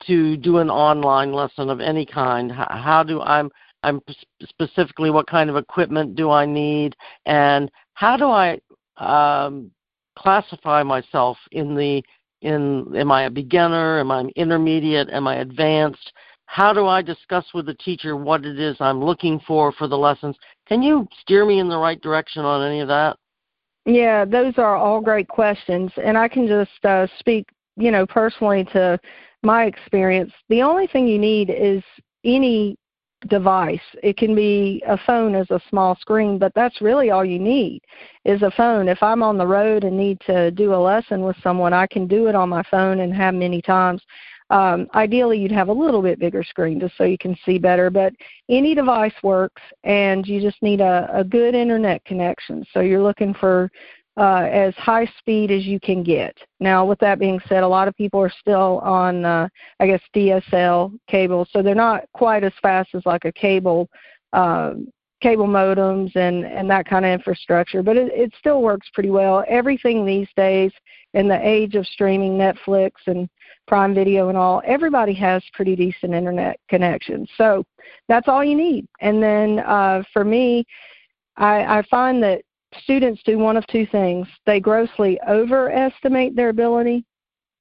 to 0.05 0.37
do 0.37 0.57
an 0.57 0.69
online 0.69 1.31
lesson 1.31 1.69
of 1.69 1.79
any 1.79 2.05
kind? 2.05 2.51
How 2.51 3.03
do 3.03 3.21
I'm 3.21 3.49
I'm 3.83 4.01
specifically 4.43 5.11
what 5.11 5.27
kind 5.27 5.49
of 5.49 5.55
equipment 5.55 6.15
do 6.15 6.29
I 6.31 6.45
need, 6.45 6.95
and 7.25 7.71
how 7.93 8.17
do 8.17 8.25
I 8.25 8.59
um, 8.97 9.71
classify 10.17 10.83
myself 10.83 11.37
in 11.51 11.75
the 11.75 12.03
in 12.41 12.93
am 12.95 13.11
I 13.11 13.23
a 13.23 13.29
beginner? 13.29 13.99
Am 13.99 14.11
I 14.11 14.25
intermediate? 14.35 15.09
Am 15.09 15.27
I 15.27 15.37
advanced? 15.37 16.11
How 16.47 16.73
do 16.73 16.87
I 16.87 17.01
discuss 17.01 17.45
with 17.53 17.65
the 17.65 17.75
teacher 17.75 18.15
what 18.15 18.45
it 18.45 18.59
is 18.59 18.77
I'm 18.79 19.03
looking 19.03 19.39
for 19.45 19.71
for 19.73 19.87
the 19.87 19.97
lessons? 19.97 20.35
Can 20.67 20.81
you 20.81 21.07
steer 21.21 21.45
me 21.45 21.59
in 21.59 21.67
the 21.69 21.77
right 21.77 22.01
direction 22.01 22.45
on 22.45 22.65
any 22.65 22.79
of 22.79 22.87
that? 22.87 23.17
Yeah, 23.87 24.25
those 24.25 24.55
are 24.57 24.75
all 24.75 24.99
great 24.99 25.29
questions, 25.29 25.93
and 26.03 26.17
I 26.17 26.27
can 26.27 26.45
just 26.45 26.83
uh, 26.83 27.07
speak, 27.19 27.47
you 27.77 27.89
know, 27.89 28.05
personally 28.05 28.65
to 28.73 28.99
my 29.43 29.63
experience. 29.63 30.33
The 30.49 30.61
only 30.61 30.87
thing 30.87 31.07
you 31.07 31.17
need 31.17 31.49
is 31.49 31.81
any 32.25 32.75
device. 33.29 33.79
It 34.03 34.17
can 34.17 34.35
be 34.35 34.83
a 34.85 34.97
phone 35.07 35.35
as 35.35 35.49
a 35.51 35.61
small 35.69 35.95
screen, 36.01 36.37
but 36.37 36.51
that's 36.53 36.81
really 36.81 37.11
all 37.11 37.23
you 37.23 37.39
need 37.39 37.81
is 38.25 38.41
a 38.41 38.51
phone. 38.51 38.89
If 38.89 39.01
I'm 39.01 39.23
on 39.23 39.37
the 39.37 39.47
road 39.47 39.85
and 39.85 39.97
need 39.97 40.19
to 40.25 40.51
do 40.51 40.73
a 40.73 40.75
lesson 40.75 41.21
with 41.21 41.37
someone, 41.41 41.71
I 41.71 41.87
can 41.87 42.07
do 42.07 42.27
it 42.27 42.35
on 42.35 42.49
my 42.49 42.63
phone 42.69 42.99
and 42.99 43.13
have 43.13 43.35
many 43.35 43.61
times. 43.61 44.01
Um, 44.49 44.87
ideally, 44.95 45.39
you'd 45.39 45.51
have 45.51 45.67
a 45.67 45.73
little 45.73 46.01
bit 46.01 46.19
bigger 46.19 46.43
screen 46.43 46.79
just 46.79 46.95
so 46.97 47.03
you 47.03 47.17
can 47.17 47.37
see 47.45 47.57
better, 47.57 47.89
but 47.89 48.13
any 48.49 48.73
device 48.73 49.13
works, 49.23 49.61
and 49.83 50.25
you 50.25 50.41
just 50.41 50.61
need 50.61 50.79
a, 50.79 51.09
a 51.13 51.23
good 51.23 51.53
internet 51.53 52.03
connection. 52.05 52.65
So 52.73 52.79
you're 52.79 53.03
looking 53.03 53.33
for 53.33 53.69
uh, 54.17 54.47
as 54.51 54.73
high 54.75 55.09
speed 55.19 55.51
as 55.51 55.65
you 55.65 55.79
can 55.79 56.01
get. 56.01 56.35
Now, 56.59 56.85
with 56.85 56.99
that 56.99 57.19
being 57.19 57.39
said, 57.47 57.63
a 57.63 57.67
lot 57.67 57.87
of 57.87 57.95
people 57.95 58.19
are 58.19 58.31
still 58.41 58.79
on, 58.79 59.25
uh, 59.25 59.47
I 59.79 59.87
guess, 59.87 60.01
DSL 60.15 60.97
cable, 61.07 61.47
so 61.51 61.61
they're 61.61 61.75
not 61.75 62.05
quite 62.13 62.43
as 62.43 62.53
fast 62.61 62.89
as 62.95 63.05
like 63.05 63.25
a 63.25 63.31
cable 63.31 63.89
uh, 64.33 64.73
cable 65.21 65.47
modems 65.47 66.15
and 66.15 66.45
and 66.45 66.69
that 66.69 66.87
kind 66.87 67.05
of 67.05 67.11
infrastructure, 67.11 67.81
but 67.81 67.97
it, 67.97 68.11
it 68.13 68.33
still 68.39 68.61
works 68.61 68.87
pretty 68.93 69.09
well. 69.09 69.43
Everything 69.47 70.05
these 70.05 70.27
days, 70.35 70.71
in 71.13 71.27
the 71.27 71.47
age 71.47 71.75
of 71.75 71.85
streaming, 71.87 72.37
Netflix 72.37 72.91
and 73.07 73.29
Prime 73.67 73.93
Video 73.93 74.29
and 74.29 74.37
all, 74.37 74.61
everybody 74.65 75.13
has 75.13 75.43
pretty 75.53 75.75
decent 75.75 76.13
internet 76.13 76.59
connections. 76.69 77.29
So 77.37 77.65
that's 78.07 78.27
all 78.27 78.43
you 78.43 78.55
need. 78.55 78.87
And 79.01 79.21
then 79.21 79.59
uh, 79.59 80.03
for 80.13 80.23
me, 80.23 80.65
I, 81.35 81.79
I 81.79 81.83
find 81.89 82.23
that 82.23 82.41
students 82.81 83.21
do 83.25 83.37
one 83.37 83.57
of 83.57 83.67
two 83.67 83.85
things. 83.87 84.27
They 84.45 84.59
grossly 84.59 85.19
overestimate 85.27 86.35
their 86.35 86.49
ability, 86.49 87.05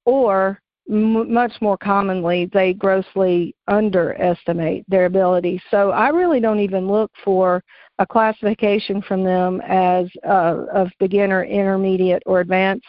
or 0.05 0.61
m- 0.89 1.31
much 1.31 1.53
more 1.61 1.77
commonly, 1.77 2.49
they 2.53 2.73
grossly 2.73 3.55
underestimate 3.67 4.85
their 4.89 5.05
ability. 5.05 5.61
So 5.69 5.91
I 5.91 6.09
really 6.09 6.39
don't 6.39 6.59
even 6.59 6.87
look 6.87 7.11
for 7.23 7.63
a 7.99 8.05
classification 8.05 9.01
from 9.01 9.23
them 9.23 9.61
as 9.67 10.07
uh, 10.25 10.65
of 10.73 10.89
beginner, 10.99 11.43
intermediate, 11.43 12.23
or 12.25 12.41
advanced. 12.41 12.85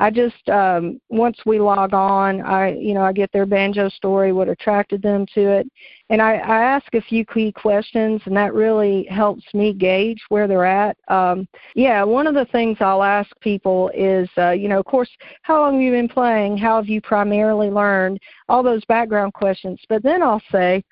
I 0.00 0.10
just 0.10 0.48
um, 0.48 0.98
once 1.10 1.36
we 1.44 1.60
log 1.60 1.92
on, 1.92 2.40
I 2.40 2.72
you 2.72 2.94
know 2.94 3.02
I 3.02 3.12
get 3.12 3.30
their 3.32 3.44
banjo 3.44 3.90
story, 3.90 4.32
what 4.32 4.48
attracted 4.48 5.02
them 5.02 5.26
to 5.34 5.40
it, 5.42 5.70
and 6.08 6.22
I, 6.22 6.36
I 6.36 6.62
ask 6.62 6.94
a 6.94 7.02
few 7.02 7.26
key 7.26 7.52
questions, 7.52 8.22
and 8.24 8.34
that 8.34 8.54
really 8.54 9.04
helps 9.10 9.44
me 9.52 9.74
gauge 9.74 10.18
where 10.30 10.48
they're 10.48 10.64
at. 10.64 10.96
Um, 11.08 11.46
yeah, 11.74 12.02
one 12.02 12.26
of 12.26 12.34
the 12.34 12.46
things 12.46 12.78
I'll 12.80 13.02
ask 13.02 13.28
people 13.40 13.90
is, 13.94 14.26
uh, 14.38 14.52
you 14.52 14.68
know, 14.68 14.80
of 14.80 14.86
course, 14.86 15.10
how 15.42 15.60
long 15.60 15.74
have 15.74 15.82
you 15.82 15.92
been 15.92 16.08
playing? 16.08 16.56
How 16.56 16.76
have 16.76 16.88
you 16.88 17.02
primarily 17.02 17.68
learned? 17.68 18.20
All 18.48 18.62
those 18.62 18.84
background 18.86 19.34
questions, 19.34 19.78
but 19.90 20.02
then 20.02 20.22
I'll 20.22 20.42
say, 20.50 20.82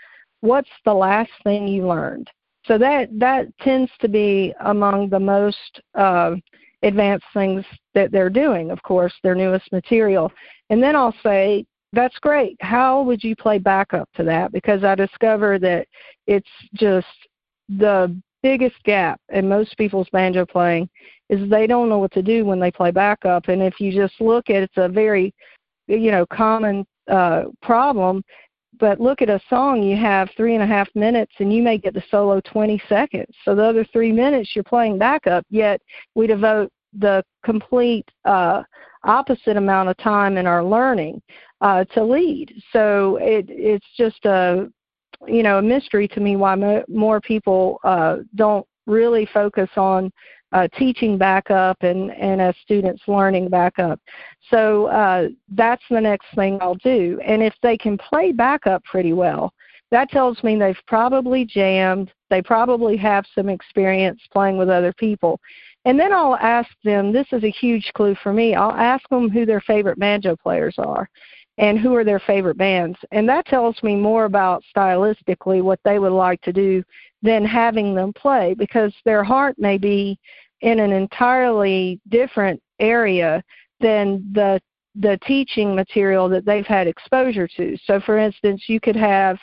what's 0.43 0.69
the 0.85 0.93
last 0.93 1.33
thing 1.45 1.67
you 1.67 1.89
learned? 1.89 2.29
So 2.67 2.77
that 2.77 3.09
that 3.19 3.47
tends 3.61 3.91
to 4.01 4.09
be 4.09 4.53
among 4.61 5.09
the 5.09 5.19
most 5.19 5.81
uh, 5.95 6.37
advanced 6.83 7.27
things 7.35 7.65
that 7.95 8.13
they're 8.13 8.31
doing, 8.31 8.71
of 8.71 8.83
course, 8.83 9.13
their 9.23 9.35
newest 9.35 9.71
material. 9.73 10.31
And 10.71 10.83
then 10.83 10.95
I'll 10.95 11.15
say, 11.23 11.65
that's 11.93 12.19
great. 12.19 12.57
How 12.61 13.03
would 13.03 13.25
you 13.25 13.35
play 13.35 13.59
backup 13.59 14.09
to 14.17 14.25
that? 14.25 14.53
Because 14.53 14.85
I 14.85 14.95
discover 14.95 15.59
that 15.59 15.87
it's 16.27 16.49
just 16.75 17.07
the 17.69 18.15
biggest 18.43 18.77
gap 18.85 19.21
in 19.33 19.49
most 19.49 19.77
people's 19.77 20.09
banjo 20.13 20.47
playing 20.47 20.89
is 21.29 21.49
they 21.51 21.67
don't 21.67 21.89
know 21.89 21.99
what 21.99 22.13
to 22.13 22.23
do 22.23 22.45
when 22.45 22.61
they 22.61 22.71
play 22.71 22.91
backup. 22.91 23.49
And 23.49 23.63
if 23.63 23.81
you 23.81 23.93
just 23.93 24.21
look 24.21 24.51
at 24.51 24.57
it, 24.57 24.63
it's 24.65 24.77
a 24.77 24.89
very, 24.89 25.35
you 25.87 26.11
know, 26.11 26.27
common 26.27 26.87
uh, 27.11 27.45
problem. 27.63 28.23
But 28.79 29.01
look 29.01 29.23
at 29.23 29.31
a 29.31 29.41
song, 29.49 29.83
you 29.83 29.97
have 29.97 30.29
three 30.37 30.55
and 30.55 30.63
a 30.63 30.67
half 30.67 30.89
minutes, 30.95 31.33
and 31.39 31.53
you 31.53 31.63
may 31.63 31.79
get 31.79 31.95
the 31.95 32.03
solo 32.11 32.41
20 32.41 32.81
seconds. 32.89 33.35
So 33.45 33.55
the 33.55 33.65
other 33.65 33.85
three 33.93 34.13
minutes 34.13 34.51
you're 34.55 34.65
playing 34.65 34.99
backup. 34.99 35.45
Yet 35.51 35.81
we 36.15 36.27
devote 36.27 36.71
the 36.99 37.23
complete 37.45 38.09
uh, 38.25 38.63
opposite 39.05 39.57
amount 39.57 39.89
of 39.89 39.97
time 39.99 40.37
in 40.37 40.47
our 40.47 40.65
learning 40.65 41.21
uh, 41.61 41.85
to 41.85 42.05
lead. 42.05 42.55
So 42.73 43.17
it, 43.21 43.47
it's 43.49 43.87
just 43.97 44.25
a 44.25 44.71
you 45.27 45.43
know 45.43 45.59
a 45.59 45.63
mystery 45.63 46.07
to 46.07 46.21
me 46.21 46.37
why 46.37 46.55
mo- 46.55 46.85
more 46.89 47.21
people 47.21 47.81
uh, 47.85 48.19
don't 48.37 48.67
really 48.87 49.29
focus 49.33 49.69
on 49.77 50.11
uh, 50.53 50.69
teaching 50.79 51.19
backup 51.19 51.77
and 51.83 52.11
and 52.13 52.41
as 52.41 52.55
students 52.63 53.03
learning 53.07 53.49
backup. 53.49 54.01
So 54.51 54.87
uh, 54.87 55.29
that's 55.51 55.83
the 55.91 56.01
next 56.01 56.27
thing 56.35 56.59
I'll 56.61 56.75
do. 56.77 57.21
And 57.25 57.43
if 57.43 57.55
they 57.63 57.77
can 57.77 57.99
play 57.99 58.33
backup 58.33 58.83
pretty 58.85 59.13
well, 59.13 59.53
that 59.91 60.11
tells 60.11 60.43
me 60.43 60.57
they've 60.57 60.77
probably 60.87 61.45
jammed. 61.45 62.13
They 62.31 62.43
probably 62.43 62.97
have 62.97 63.25
some 63.35 63.49
experience 63.49 64.21
playing 64.33 64.59
with 64.59 64.69
other 64.69 64.93
people. 64.93 65.41
And 65.85 65.99
then 65.99 66.13
I'll 66.13 66.37
ask 66.37 66.69
them, 66.85 67.13
this 67.13 67.27
is 67.33 67.45
a 67.45 67.51
huge 67.51 67.91
clue 67.95 68.15
for 68.23 68.33
me, 68.33 68.55
I'll 68.55 68.73
ask 68.73 69.09
them 69.09 69.31
who 69.31 69.47
their 69.47 69.63
favorite 69.63 69.99
banjo 69.99 70.37
players 70.37 70.75
are 70.77 71.09
and 71.59 71.79
who 71.79 71.95
are 71.95 72.05
their 72.05 72.21
favorite 72.21 72.57
bands. 72.57 72.97
And 73.11 73.29
that 73.29 73.47
tells 73.47 73.83
me 73.83 73.97
more 73.97 74.25
about 74.25 74.63
stylistically 74.75 75.63
what 75.63 75.81
they 75.85 75.99
would 75.99 76.13
like 76.13 76.41
to 76.43 76.53
do 76.53 76.83
than 77.21 77.45
having 77.45 77.95
them 77.95 78.13
play 78.13 78.55
because 78.57 78.95
their 79.05 79.25
heart 79.25 79.57
may 79.59 79.77
be 79.77 80.19
in 80.61 80.79
an 80.79 80.93
entirely 80.93 82.01
different 82.09 82.61
area 82.79 83.43
than 83.81 84.25
the 84.33 84.61
the 85.01 85.19
teaching 85.27 85.77
material 85.77 86.29
that 86.29 86.45
they've 86.45 86.67
had 86.67 86.89
exposure 86.89 87.47
to. 87.47 87.77
So 87.85 88.01
for 88.01 88.19
instance, 88.19 88.65
you 88.67 88.81
could 88.81 88.97
have 88.97 89.39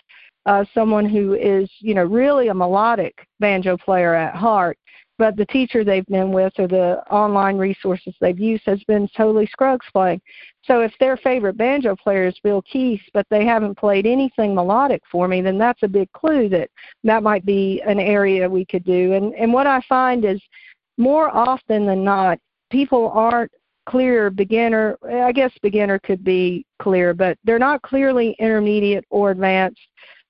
uh, 0.45 0.65
someone 0.73 1.07
who 1.07 1.33
is, 1.33 1.69
you 1.79 1.93
know, 1.93 2.03
really 2.03 2.49
a 2.49 2.53
melodic 2.53 3.15
banjo 3.39 3.77
player 3.77 4.13
at 4.13 4.35
heart, 4.35 4.77
but 5.17 5.37
the 5.37 5.45
teacher 5.45 5.83
they've 5.83 6.05
been 6.07 6.31
with 6.31 6.51
or 6.59 6.67
the 6.67 7.01
online 7.09 7.57
resources 7.57 8.13
they've 8.19 8.39
used 8.39 8.63
has 8.65 8.83
been 8.83 9.07
totally 9.15 9.47
Scruggs 9.47 9.85
playing. 9.93 10.19
So 10.67 10.81
if 10.81 10.93
their 10.99 11.17
favorite 11.17 11.57
banjo 11.57 11.95
player 11.95 12.25
is 12.25 12.39
Bill 12.43 12.61
Keith, 12.63 13.01
but 13.13 13.27
they 13.29 13.45
haven't 13.45 13.77
played 13.77 14.05
anything 14.05 14.55
melodic 14.55 15.01
for 15.11 15.27
me, 15.27 15.41
then 15.41 15.57
that's 15.57 15.83
a 15.83 15.87
big 15.87 16.11
clue 16.13 16.49
that 16.49 16.69
that 17.03 17.23
might 17.23 17.45
be 17.45 17.81
an 17.85 17.99
area 17.99 18.49
we 18.49 18.65
could 18.65 18.83
do. 18.83 19.13
And 19.13 19.33
and 19.35 19.53
what 19.53 19.67
I 19.67 19.81
find 19.87 20.25
is 20.25 20.41
more 20.97 21.29
often 21.35 21.85
than 21.85 22.03
not, 22.03 22.39
people 22.71 23.11
aren't 23.11 23.51
clear 23.85 24.29
beginner. 24.29 24.97
I 25.03 25.31
guess 25.31 25.51
beginner 25.61 25.99
could 25.99 26.23
be 26.23 26.65
clear, 26.79 27.13
but 27.13 27.37
they're 27.43 27.59
not 27.59 27.81
clearly 27.83 28.35
intermediate 28.39 29.05
or 29.09 29.31
advanced 29.31 29.79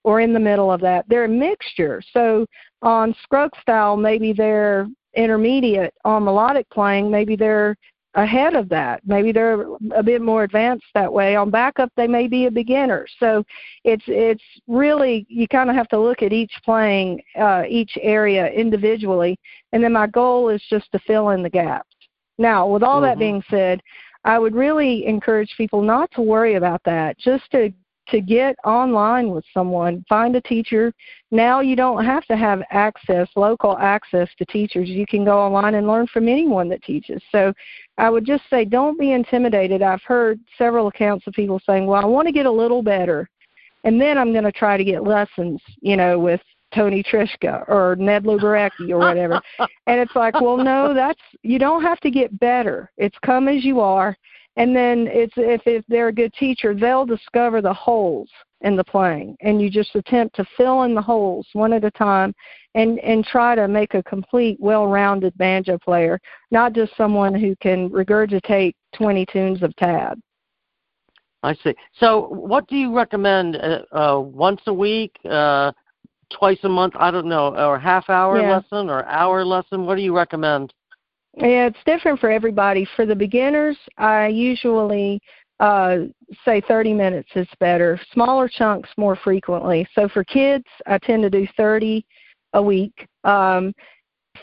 or 0.04 0.20
in 0.20 0.34
the 0.34 0.40
middle 0.40 0.72
of 0.72 0.82
that. 0.82 1.06
They're 1.08 1.26
a 1.26 1.30
mixture. 1.30 2.02
So 2.14 2.46
on 2.82 3.16
Scruggs 3.24 3.58
style, 3.62 3.98
maybe 3.98 4.34
they're 4.34 4.88
intermediate. 5.16 5.94
On 6.04 6.24
melodic 6.24 6.70
playing, 6.70 7.10
maybe 7.10 7.36
they're 7.36 7.76
ahead 8.16 8.56
of 8.56 8.70
that. 8.70 9.02
Maybe 9.06 9.32
they're 9.32 9.66
a 9.96 10.04
bit 10.04 10.22
more 10.22 10.44
advanced 10.44 10.86
that 10.94 11.12
way. 11.12 11.36
On 11.36 11.50
backup, 11.50 11.92
they 11.96 12.08
may 12.08 12.28
be 12.28 12.46
a 12.46 12.52
beginner. 12.52 13.06
So 13.20 13.44
it's 13.84 14.04
it's 14.08 14.44
really 14.68 15.26
you 15.30 15.48
kind 15.48 15.70
of 15.70 15.76
have 15.76 15.90
to 15.90 16.00
look 16.00 16.24
at 16.24 16.34
each 16.34 16.54
playing 16.64 17.22
uh, 17.40 17.64
each 17.68 17.98
area 18.02 18.48
individually, 18.48 19.38
and 19.74 19.84
then 19.84 19.94
my 19.94 20.08
goal 20.08 20.50
is 20.50 20.64
just 20.70 20.92
to 20.94 21.00
fill 21.00 21.30
in 21.30 21.44
the 21.44 21.50
gaps. 21.50 21.90
Now, 22.38 22.68
with 22.68 22.84
all 22.84 22.96
mm-hmm. 22.96 23.06
that 23.06 23.20
being 23.20 23.44
said, 23.50 23.82
I 24.24 24.40
would 24.40 24.56
really 24.56 25.06
encourage 25.06 25.54
people 25.58 25.82
not 25.82 26.10
to 26.12 26.22
worry 26.22 26.56
about 26.56 26.82
that. 26.86 27.18
Just 27.18 27.50
to 27.52 27.72
to 28.10 28.22
get 28.22 28.56
online 28.66 29.30
with 29.30 29.44
someone, 29.54 30.06
find 30.08 30.36
a 30.36 30.42
teacher. 30.42 30.94
Now 31.32 31.60
you 31.60 31.76
don't 31.76 32.06
have 32.06 32.26
to 32.26 32.38
have 32.38 32.62
access, 32.72 33.28
local 33.36 33.78
access 33.78 34.30
to 34.38 34.46
teachers. 34.46 34.90
You 34.90 35.06
can 35.06 35.26
go 35.26 35.40
online 35.40 35.76
and 35.76 35.88
learn 35.88 36.08
from 36.08 36.28
anyone 36.28 36.70
that 36.70 36.84
teaches. 36.84 37.22
So 37.32 37.54
I 37.98 38.10
would 38.10 38.26
just 38.26 38.44
say 38.50 38.66
don't 38.66 39.00
be 39.00 39.14
intimidated. 39.14 39.82
I've 39.82 40.04
heard 40.04 40.40
several 40.58 40.88
accounts 40.88 41.28
of 41.28 41.34
people 41.34 41.60
saying, 41.66 41.86
well, 41.86 42.02
I 42.02 42.06
want 42.06 42.28
to 42.28 42.32
get 42.32 42.46
a 42.46 42.52
little 42.52 42.84
better, 42.84 43.30
and 43.84 44.00
then 44.00 44.18
I'm 44.18 44.32
going 44.32 44.44
to 44.44 44.52
try 44.52 44.78
to 44.78 44.84
get 44.84 45.04
lessons, 45.04 45.62
you 45.82 45.96
know, 45.96 46.20
with 46.20 46.42
Tony 46.74 47.02
Trischka 47.04 47.68
or 47.70 47.96
Ned 47.98 48.24
Luberecki 48.24 48.90
or 48.90 48.98
whatever. 48.98 49.42
and 49.60 50.00
it's 50.00 50.16
like, 50.16 50.40
well, 50.42 50.58
no, 50.58 50.94
that's 50.94 51.22
you 51.42 51.58
don't 51.58 51.82
have 51.82 52.00
to 52.02 52.12
get 52.12 52.38
better. 52.40 52.92
It's 52.98 53.18
come 53.24 53.48
as 53.48 53.64
you 53.64 53.80
are 53.80 54.18
and 54.58 54.76
then 54.76 55.08
it's 55.10 55.34
if, 55.38 55.62
if 55.66 55.84
they're 55.88 56.10
a 56.10 56.14
good 56.14 56.34
teacher 56.34 56.74
they'll 56.74 57.06
discover 57.06 57.62
the 57.62 57.74
holes 57.74 58.30
in 58.62 58.76
the 58.76 58.84
playing 58.84 59.36
and 59.42 59.62
you 59.62 59.70
just 59.70 59.96
attempt 59.96 60.36
to 60.36 60.46
fill 60.58 60.84
in 60.84 60.96
the 60.96 61.02
holes 61.02 61.48
one 61.54 61.74
at 61.74 61.84
a 61.84 61.92
time 61.92 62.34
and 62.74 63.00
and 63.00 63.26
try 63.26 63.56
to 63.56 63.68
make 63.68 63.94
a 63.94 64.04
complete 64.04 64.58
well-rounded 64.60 65.38
banjo 65.38 65.78
player 65.78 66.20
not 66.52 66.74
just 66.74 66.96
someone 66.96 67.34
who 67.34 67.56
can 67.58 67.90
regurgitate 67.90 68.74
20 68.96 69.26
tunes 69.26 69.62
of 69.62 69.76
tab. 69.76 70.20
I 71.44 71.54
see. 71.64 71.76
So 72.00 72.28
what 72.30 72.68
do 72.68 72.76
you 72.76 72.96
recommend 72.96 73.58
uh, 73.58 73.82
uh, 73.92 74.20
once 74.20 74.62
a 74.66 74.74
week 74.74 75.12
uh, 75.30 75.72
twice 76.32 76.58
a 76.64 76.70
month? 76.70 76.96
I 76.98 77.12
don't 77.12 77.28
know 77.28 77.56
or 77.56 77.78
half 77.78 78.10
hour 78.10 78.42
yeah. 78.42 78.58
lesson 78.58 78.90
or 78.90 79.06
hour 79.06 79.46
lesson? 79.46 79.86
What 79.86 79.96
do 79.96 80.02
you 80.02 80.16
recommend 80.16 80.74
yeah, 81.38 81.68
it's 81.68 81.78
different 81.86 82.20
for 82.20 82.30
everybody. 82.30 82.88
For 82.96 83.06
the 83.06 83.16
beginners, 83.16 83.78
I 83.98 84.28
usually 84.28 85.20
uh, 85.60 85.98
say 86.44 86.62
30 86.68 86.94
minutes 86.94 87.30
is 87.36 87.48
better. 87.60 88.00
Smaller 88.14 88.48
chunks 88.48 88.90
more 88.98 89.16
frequently. 89.18 89.88
So 89.96 90.08
for 90.10 90.24
kids, 90.24 90.66
I 90.86 90.98
tend 90.98 91.24
to 91.24 91.30
do 91.30 91.48
30 91.58 92.06
a 92.54 92.62
week. 92.62 93.08
Um, 93.24 93.74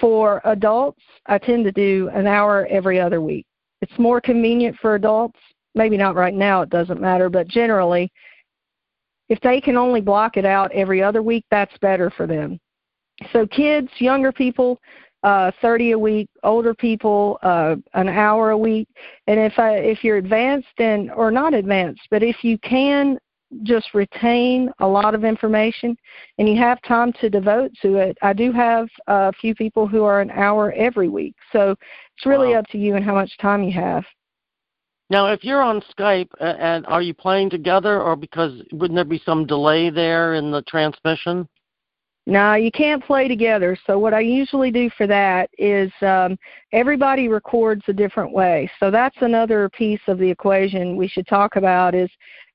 for 0.01 0.41
adults, 0.45 1.03
I 1.27 1.39
tend 1.39 1.65
to 1.65 1.73
do 1.73 2.11
an 2.15 2.27
hour 2.27 2.67
every 2.71 2.99
other 3.01 3.21
week. 3.21 3.47
It's 3.83 3.99
more 3.99 4.21
convenient 4.21 4.77
for 4.81 4.95
adults. 4.95 5.39
Maybe 5.75 5.97
not 5.97 6.15
right 6.15 6.35
now, 6.35 6.63
it 6.63 6.71
doesn't 6.71 7.01
matter, 7.01 7.29
but 7.31 7.49
generally, 7.49 8.13
if 9.29 9.41
they 9.41 9.61
can 9.61 9.77
only 9.77 10.01
block 10.03 10.37
it 10.37 10.45
out 10.45 10.71
every 10.73 11.03
other 11.03 11.23
week, 11.23 11.45
that's 11.51 11.77
better 11.79 12.11
for 12.11 12.27
them. 12.27 12.59
So 13.33 13.47
kids, 13.47 13.89
younger 13.99 14.33
people, 14.33 14.79
uh, 15.23 15.53
30 15.61 15.93
a 15.93 15.99
week, 15.99 16.29
older 16.43 16.75
people 16.75 17.39
uh, 17.43 17.77
an 17.95 18.09
hour 18.09 18.51
a 18.51 18.59
week. 18.59 18.89
And 19.27 19.39
if 19.39 19.59
I, 19.59 19.77
if 19.77 20.03
you're 20.03 20.17
advanced 20.17 20.79
and 20.79 21.11
or 21.13 21.31
not 21.31 21.55
advanced, 21.55 22.03
but 22.11 22.23
if 22.23 22.43
you 22.43 22.59
can 22.59 23.19
just 23.65 23.93
retain 23.93 24.71
a 24.81 24.87
lot 24.87 25.15
of 25.15 25.25
information 25.25 25.97
and 26.39 26.49
you 26.49 26.57
have 26.57 26.81
time 26.83 27.13
to 27.21 27.29
devote 27.29 27.71
to 27.83 27.97
it, 27.97 28.17
I 28.23 28.33
do 28.33 28.51
have 28.53 28.89
a 29.07 29.33
few 29.33 29.55
people 29.55 29.87
who 29.87 30.05
are 30.05 30.21
an 30.21 30.31
hour 30.31 30.73
every 30.73 31.09
week. 31.09 31.35
So 31.53 31.73
it's 32.17 32.27
really 32.27 32.55
wow. 32.55 32.61
up 32.61 32.67
to 32.69 32.79
you 32.79 32.97
and 32.97 33.05
how 33.05 33.15
much 33.15 33.37
time 33.39 33.63
you 33.63 33.73
have. 33.73 34.05
Now, 35.11 35.27
if 35.27 35.45
you're 35.45 35.61
on 35.61 35.83
Skype, 35.95 36.31
and 36.41 36.87
are 36.87 37.03
you 37.03 37.13
playing 37.13 37.51
together, 37.51 38.01
or 38.01 38.17
because 38.17 38.63
wouldn't 38.73 38.97
there 38.97 39.05
be 39.05 39.21
some 39.27 39.45
delay 39.45 39.91
there 39.91 40.33
in 40.35 40.51
the 40.51 40.63
transmission? 40.63 41.47
No, 42.27 42.55
you 42.55 42.71
can't 42.71 43.05
play 43.05 43.27
together. 43.27 43.77
So 43.87 43.99
what 43.99 44.15
I 44.15 44.21
usually 44.21 44.71
do 44.71 44.89
for 44.97 45.09
that 45.09 45.51
is 45.59 45.91
um, 46.03 46.39
everybody 46.73 47.29
records 47.29 47.83
a 47.89 47.93
different 47.93 48.33
way. 48.33 48.71
So 48.79 48.93
that's 48.93 49.17
another 49.21 49.69
piece 49.71 50.01
of 50.07 50.19
the 50.19 50.31
equation 50.31 50.97
we 50.97 51.09
should 51.09 51.27
talk 51.27 51.57
about 51.57 51.97
is 51.97 52.09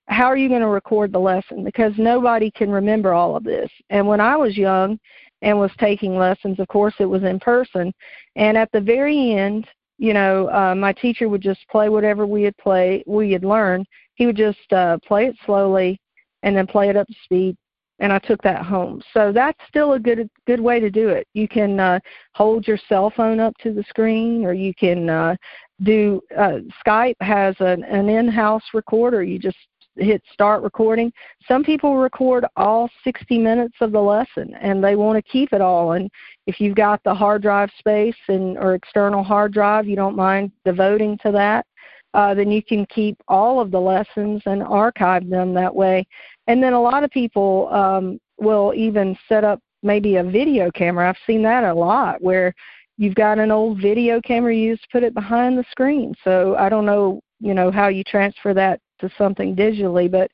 how 0.07 0.27
are 0.27 0.37
you 0.37 0.47
going 0.47 0.61
to 0.61 0.67
record 0.67 1.11
the 1.11 1.19
lesson? 1.19 1.65
Because 1.65 1.91
nobody 1.97 2.49
can 2.49 2.71
remember 2.71 3.13
all 3.13 3.35
of 3.35 3.43
this. 3.43 3.69
And 3.89 4.07
when 4.07 4.21
I 4.21 4.37
was 4.37 4.55
young 4.55 4.97
and 5.41 5.59
was 5.59 5.71
taking 5.79 6.17
lessons, 6.17 6.59
of 6.59 6.69
course 6.69 6.95
it 6.99 7.05
was 7.05 7.23
in 7.23 7.37
person. 7.37 7.91
And 8.37 8.57
at 8.57 8.71
the 8.71 8.79
very 8.79 9.33
end, 9.33 9.67
you 9.97 10.13
know, 10.13 10.49
uh, 10.49 10.75
my 10.75 10.93
teacher 10.93 11.27
would 11.27 11.41
just 11.41 11.67
play 11.69 11.89
whatever 11.89 12.25
we 12.25 12.43
had 12.43 12.55
play 12.57 13.03
we 13.05 13.33
had 13.33 13.43
learned. 13.43 13.85
He 14.15 14.27
would 14.27 14.37
just 14.37 14.71
uh, 14.71 14.97
play 15.05 15.25
it 15.25 15.35
slowly 15.45 15.99
and 16.43 16.55
then 16.55 16.67
play 16.67 16.87
it 16.87 16.95
up 16.95 17.07
to 17.07 17.15
speed 17.25 17.57
and 17.99 18.13
I 18.13 18.19
took 18.19 18.41
that 18.43 18.63
home. 18.65 19.01
So 19.13 19.31
that's 19.31 19.59
still 19.67 19.93
a 19.93 19.99
good 19.99 20.29
good 20.45 20.59
way 20.59 20.79
to 20.79 20.89
do 20.89 21.09
it. 21.09 21.27
You 21.33 21.47
can 21.47 21.79
uh, 21.79 21.99
hold 22.35 22.67
your 22.67 22.77
cell 22.89 23.11
phone 23.15 23.39
up 23.39 23.55
to 23.63 23.73
the 23.73 23.83
screen, 23.89 24.45
or 24.45 24.53
you 24.53 24.73
can 24.73 25.09
uh, 25.09 25.35
do. 25.83 26.21
Uh, 26.37 26.59
Skype 26.85 27.15
has 27.21 27.55
an, 27.59 27.83
an 27.83 28.09
in-house 28.09 28.63
recorder. 28.73 29.23
You 29.23 29.39
just 29.39 29.57
hit 29.95 30.21
start 30.31 30.61
recording. 30.61 31.11
Some 31.47 31.63
people 31.63 31.97
record 31.97 32.45
all 32.55 32.87
60 33.03 33.39
minutes 33.39 33.75
of 33.81 33.91
the 33.91 33.99
lesson, 33.99 34.53
and 34.61 34.83
they 34.83 34.95
want 34.95 35.17
to 35.17 35.31
keep 35.31 35.53
it 35.53 35.61
all. 35.61 35.93
And 35.93 36.07
if 36.45 36.59
you've 36.59 36.75
got 36.75 37.03
the 37.03 37.15
hard 37.15 37.41
drive 37.41 37.71
space 37.79 38.15
and 38.27 38.59
or 38.59 38.75
external 38.75 39.23
hard 39.23 39.53
drive, 39.53 39.87
you 39.87 39.95
don't 39.95 40.15
mind 40.15 40.51
devoting 40.65 41.17
to 41.23 41.31
that. 41.31 41.65
uh, 42.13 42.33
then 42.33 42.51
you 42.51 42.63
can 42.63 42.85
keep 42.87 43.17
all 43.27 43.59
of 43.59 43.71
the 43.71 43.79
lessons 43.79 44.41
and 44.45 44.63
archive 44.63 45.29
them 45.29 45.53
that 45.53 45.73
way. 45.73 46.05
And 46.47 46.63
then 46.63 46.73
a 46.73 46.81
lot 46.81 47.03
of 47.03 47.11
people 47.11 47.69
um, 47.73 48.19
will 48.37 48.73
even 48.75 49.17
set 49.27 49.43
up 49.43 49.59
maybe 49.83 50.15
a 50.15 50.23
video 50.23 50.71
camera. 50.71 51.09
I've 51.09 51.17
seen 51.25 51.43
that 51.43 51.63
a 51.63 51.73
lot 51.73 52.21
where 52.21 52.53
you've 52.97 53.15
got 53.15 53.39
an 53.39 53.51
old 53.51 53.79
video 53.79 54.19
camera 54.21 54.55
you 54.55 54.75
just 54.75 54.89
put 54.91 55.03
it 55.03 55.13
behind 55.13 55.57
the 55.57 55.65
screen. 55.69 56.15
So 56.23 56.55
I 56.55 56.69
don't 56.69 56.85
know, 56.85 57.21
you 57.39 57.53
know, 57.53 57.71
how 57.71 57.89
you 57.89 58.03
transfer 58.03 58.53
that 58.53 58.79
to 58.99 59.09
something 59.17 59.55
digitally, 59.55 60.09
but 60.09 60.31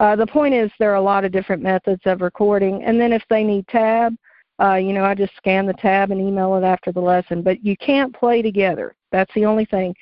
uh, 0.00 0.16
the 0.16 0.26
point 0.26 0.54
is 0.54 0.70
there 0.78 0.92
are 0.92 0.96
a 0.96 1.02
lot 1.02 1.24
of 1.24 1.32
different 1.32 1.62
methods 1.62 2.02
of 2.06 2.20
recording. 2.20 2.82
And 2.84 3.00
then 3.00 3.12
if 3.12 3.22
they 3.28 3.44
need 3.44 3.66
tab, 3.68 4.14
uh, 4.60 4.74
you 4.74 4.92
know, 4.92 5.04
I 5.04 5.14
just 5.14 5.36
scan 5.36 5.66
the 5.66 5.74
tab 5.74 6.10
and 6.10 6.20
email 6.20 6.54
it 6.56 6.64
after 6.64 6.92
the 6.92 7.00
lesson. 7.00 7.42
But 7.42 7.64
you 7.64 7.76
can't 7.76 8.14
play 8.14 8.40
together. 8.40 8.94
That's 9.12 9.32
the 9.34 9.44
only 9.44 9.66
thing. 9.66 9.94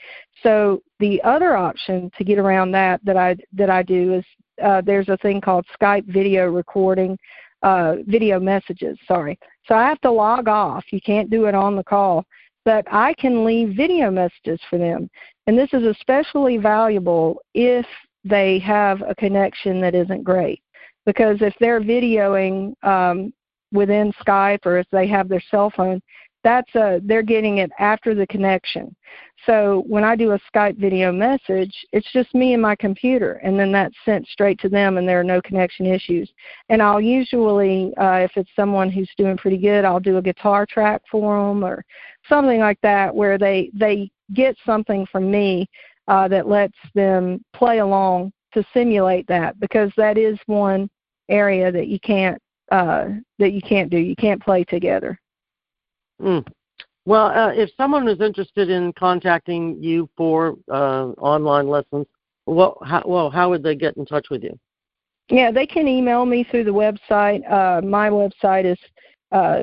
So 0.42 0.82
the 1.00 1.20
other 1.22 1.56
option 1.56 2.10
to 2.16 2.24
get 2.24 2.38
around 2.38 2.70
that 2.72 3.00
that 3.04 3.16
I 3.16 3.36
that 3.52 3.70
I 3.70 3.82
do 3.82 4.14
is 4.14 4.24
uh, 4.62 4.80
there's 4.80 5.08
a 5.08 5.16
thing 5.18 5.40
called 5.40 5.66
Skype 5.80 6.06
video 6.06 6.46
recording, 6.46 7.18
uh, 7.62 7.96
video 8.06 8.38
messages. 8.38 8.98
Sorry. 9.06 9.38
So 9.66 9.74
I 9.74 9.88
have 9.88 10.00
to 10.02 10.10
log 10.10 10.48
off. 10.48 10.84
You 10.92 11.00
can't 11.00 11.30
do 11.30 11.46
it 11.46 11.54
on 11.54 11.76
the 11.76 11.84
call, 11.84 12.24
but 12.64 12.84
I 12.90 13.14
can 13.14 13.44
leave 13.44 13.76
video 13.76 14.10
messages 14.10 14.60
for 14.68 14.78
them. 14.78 15.08
And 15.46 15.58
this 15.58 15.70
is 15.72 15.84
especially 15.84 16.58
valuable 16.58 17.40
if 17.54 17.86
they 18.24 18.58
have 18.60 19.02
a 19.02 19.14
connection 19.14 19.80
that 19.80 19.94
isn't 19.94 20.24
great. 20.24 20.60
Because 21.06 21.38
if 21.40 21.54
they're 21.60 21.82
videoing 21.82 22.72
um, 22.82 23.32
within 23.72 24.12
Skype 24.26 24.64
or 24.64 24.78
if 24.78 24.86
they 24.90 25.06
have 25.08 25.28
their 25.28 25.42
cell 25.50 25.70
phone, 25.76 26.00
that's 26.44 26.72
a 26.74 27.00
they're 27.02 27.22
getting 27.22 27.58
it 27.58 27.70
after 27.78 28.14
the 28.14 28.26
connection. 28.28 28.94
So 29.46 29.82
when 29.86 30.04
I 30.04 30.16
do 30.16 30.32
a 30.32 30.40
Skype 30.54 30.78
video 30.78 31.12
message, 31.12 31.74
it's 31.92 32.10
just 32.12 32.34
me 32.34 32.54
and 32.54 32.62
my 32.62 32.76
computer, 32.76 33.34
and 33.44 33.58
then 33.58 33.72
that's 33.72 33.94
sent 34.04 34.26
straight 34.28 34.58
to 34.60 34.68
them, 34.68 34.96
and 34.96 35.06
there 35.06 35.20
are 35.20 35.24
no 35.24 35.42
connection 35.42 35.84
issues. 35.84 36.30
And 36.70 36.80
I'll 36.80 37.00
usually, 37.00 37.92
uh, 37.96 38.20
if 38.20 38.32
it's 38.36 38.48
someone 38.56 38.90
who's 38.90 39.10
doing 39.18 39.36
pretty 39.36 39.58
good, 39.58 39.84
I'll 39.84 40.00
do 40.00 40.16
a 40.16 40.22
guitar 40.22 40.64
track 40.64 41.02
for 41.10 41.48
them 41.48 41.64
or 41.64 41.84
something 42.28 42.60
like 42.60 42.80
that, 42.82 43.14
where 43.14 43.36
they 43.38 43.70
they 43.74 44.10
get 44.32 44.56
something 44.64 45.06
from 45.12 45.30
me 45.30 45.68
uh, 46.08 46.28
that 46.28 46.48
lets 46.48 46.78
them 46.94 47.44
play 47.52 47.78
along 47.78 48.32
to 48.52 48.64
simulate 48.72 49.26
that, 49.26 49.58
because 49.60 49.90
that 49.96 50.16
is 50.16 50.38
one 50.46 50.88
area 51.28 51.72
that 51.72 51.88
you 51.88 51.98
can't 52.00 52.40
uh, 52.70 53.08
that 53.38 53.52
you 53.52 53.60
can't 53.60 53.90
do. 53.90 53.98
You 53.98 54.16
can't 54.16 54.42
play 54.42 54.64
together. 54.64 55.18
Mm. 56.20 56.46
Well, 57.06 57.26
uh, 57.26 57.52
if 57.52 57.70
someone 57.76 58.08
is 58.08 58.20
interested 58.20 58.70
in 58.70 58.92
contacting 58.94 59.82
you 59.82 60.08
for 60.16 60.56
uh, 60.70 61.08
online 61.18 61.68
lessons, 61.68 62.06
well, 62.46 62.78
how, 62.84 63.02
well, 63.04 63.30
how 63.30 63.50
would 63.50 63.62
they 63.62 63.74
get 63.74 63.96
in 63.96 64.06
touch 64.06 64.28
with 64.30 64.42
you? 64.42 64.58
Yeah, 65.30 65.50
they 65.50 65.66
can 65.66 65.88
email 65.88 66.24
me 66.26 66.44
through 66.44 66.64
the 66.64 66.70
website. 66.70 67.50
Uh, 67.50 67.80
my 67.82 68.08
website 68.10 68.64
is 68.64 68.78
uh, 69.32 69.62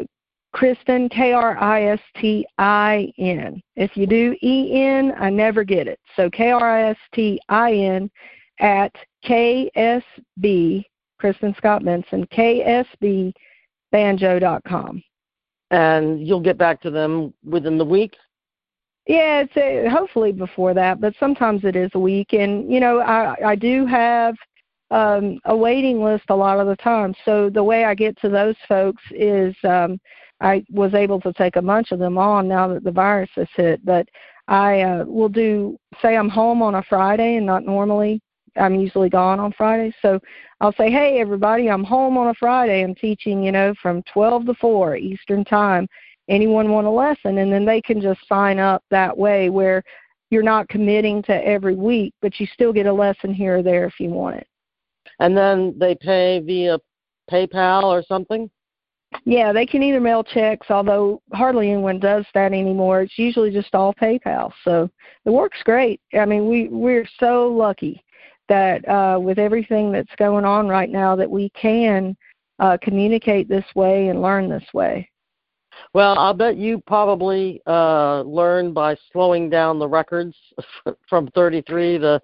Kristin 0.55 1.10
K 1.12 1.34
R 1.34 1.58
I 1.58 1.84
S 1.86 2.00
T 2.17 2.46
I 2.58 3.12
N. 3.17 3.62
If 3.75 3.96
you 3.96 4.08
do 4.08 4.36
E 4.41 4.81
N, 4.81 5.13
I 5.17 5.29
never 5.29 5.63
get 5.63 5.88
it. 5.88 6.00
So 6.15 6.29
K 6.29 6.51
R 6.51 6.77
I 6.77 6.89
S 6.89 6.98
T 7.13 7.39
I 7.50 7.74
N 7.74 8.10
at 8.60 8.91
KSB 9.25 10.84
Kristin 11.22 11.55
Scott 11.58 11.86
Benson 11.86 12.25
KSBBanjo.com 13.93 15.03
and 15.72 16.25
you'll 16.25 16.42
get 16.42 16.58
back 16.58 16.82
to 16.82 16.92
them 16.92 17.34
within 17.44 17.78
the 17.78 17.86
week? 17.86 18.16
Yeah 19.08 19.42
it's 19.42 19.58
a, 19.58 19.90
hopefully 19.90 20.32
before 20.32 20.74
that 20.75 21.01
but 21.01 21.16
sometimes 21.20 21.63
it 21.63 21.75
is 21.75 21.90
a 21.96 22.00
week. 22.00 22.34
And 22.34 22.72
you 22.72 22.80
know 22.80 23.00
i 23.00 23.36
i 23.51 23.56
do 23.56 23.86
have 23.86 24.36
um 24.92 25.40
a 25.46 25.56
waiting 25.56 26.03
list 26.03 26.25
a 26.29 26.36
lot 26.36 26.60
of 26.60 26.68
the 26.68 26.75
time. 26.75 27.16
So 27.25 27.50
the 27.50 27.64
way 27.64 27.86
i 27.86 27.96
get 27.96 28.20
to 28.22 28.29
those 28.29 28.55
folks 28.68 29.03
is 29.12 29.55
um 29.64 30.00
i 30.42 30.64
was 30.70 30.94
able 30.94 31.20
to 31.22 31.34
take 31.34 31.55
a 31.55 31.62
bunch 31.62 31.92
of 31.92 32.00
them 32.00 32.18
on 32.18 32.48
now 32.48 32.68
that 32.68 32.84
the 32.84 32.92
virus 32.92 33.29
has 33.36 33.48
hit. 33.55 33.84
But 33.86 34.07
i 34.48 34.81
uh 34.81 35.05
will 35.05 35.29
do 35.29 35.77
say 36.01 36.18
i'm 36.18 36.29
home 36.29 36.62
on 36.62 36.75
a 36.75 36.84
friday 36.84 37.38
and 37.38 37.46
not 37.46 37.64
normally 37.64 38.22
I'm 38.57 38.75
usually 38.75 39.09
gone 39.09 39.40
on 39.40 39.53
Fridays. 39.53 39.94
So 40.01 40.20
I'll 40.59 40.74
say, 40.74 40.92
hey, 40.92 41.20
everybody, 41.20 41.70
I'm 41.70 41.83
home 41.83 42.18
on 42.18 42.27
a 42.27 42.33
Friday. 42.35 42.83
I'm 42.83 42.96
teaching, 42.96 43.44
you 43.44 43.51
know, 43.51 43.74
from 43.81 44.03
12 44.14 44.46
to 44.48 44.53
4 44.55 44.98
Eastern 44.98 45.44
Time. 45.46 45.87
Anyone 46.29 46.70
want 46.70 46.87
a 46.87 46.92
lesson? 46.92 47.40
And 47.40 47.51
then 47.51 47.66
they 47.66 47.81
can 47.81 48.01
just 48.01 48.20
sign 48.27 48.59
up 48.59 48.83
that 48.92 49.18
way 49.18 49.50
where 49.50 49.83
you're 50.29 50.44
not 50.44 50.70
committing 50.70 51.22
to 51.24 51.33
every 51.46 51.75
week, 51.75 52.14
but 52.22 52.40
you 52.40 52.48
still 52.53 52.72
get 52.72 52.85
a 52.85 52.94
lesson 52.94 53.33
here 53.33 53.57
or 53.57 53.64
there 53.64 53.85
if 53.85 54.00
you 54.00 54.09
want 54.09 54.37
it. 54.37 54.48
And 55.20 55.35
then 55.35 55.75
they 55.77 55.96
pay 55.96 56.40
via 56.40 56.79
PayPal 57.29 57.83
or 57.83 58.03
something? 58.03 58.50
Yeah, 59.25 59.51
they 59.51 59.66
can 59.66 59.83
either 59.83 60.00
mail 60.00 60.24
checks, 60.24 60.68
although 60.70 61.22
hardly 61.33 61.70
anyone 61.70 62.00
does 62.00 62.25
that 62.33 62.53
anymore. 62.53 63.01
It's 63.01 63.18
usually 63.18 63.51
just 63.51 63.75
all 63.75 63.94
PayPal. 63.94 64.51
So 64.64 64.90
it 65.25 65.29
works 65.29 65.59
great. 65.64 66.00
I 66.14 66.25
mean, 66.25 66.48
we 66.48 66.70
we're 66.70 67.07
so 67.20 67.50
lucky 67.50 68.01
that 68.51 68.87
uh, 68.90 69.18
with 69.18 69.40
everything 69.40 69.94
that's 69.94 70.14
going 70.18 70.44
on 70.44 70.68
right 70.68 70.90
now, 70.90 71.16
that 71.16 71.29
we 71.29 71.50
can 71.50 72.18
uh, 72.59 72.77
communicate 72.81 73.48
this 73.48 73.64
way 73.75 74.09
and 74.09 74.22
learn 74.22 74.50
this 74.50 74.66
way. 74.74 75.09
Well, 75.94 76.20
I'll 76.20 76.33
bet 76.33 76.57
you 76.57 76.83
probably 76.85 77.61
uh, 77.66 78.22
learned 78.22 78.74
by 78.74 78.98
slowing 79.11 79.50
down 79.50 79.79
the 79.79 79.87
records 79.87 80.35
from 81.09 81.27
33 81.33 82.00
to 82.00 82.22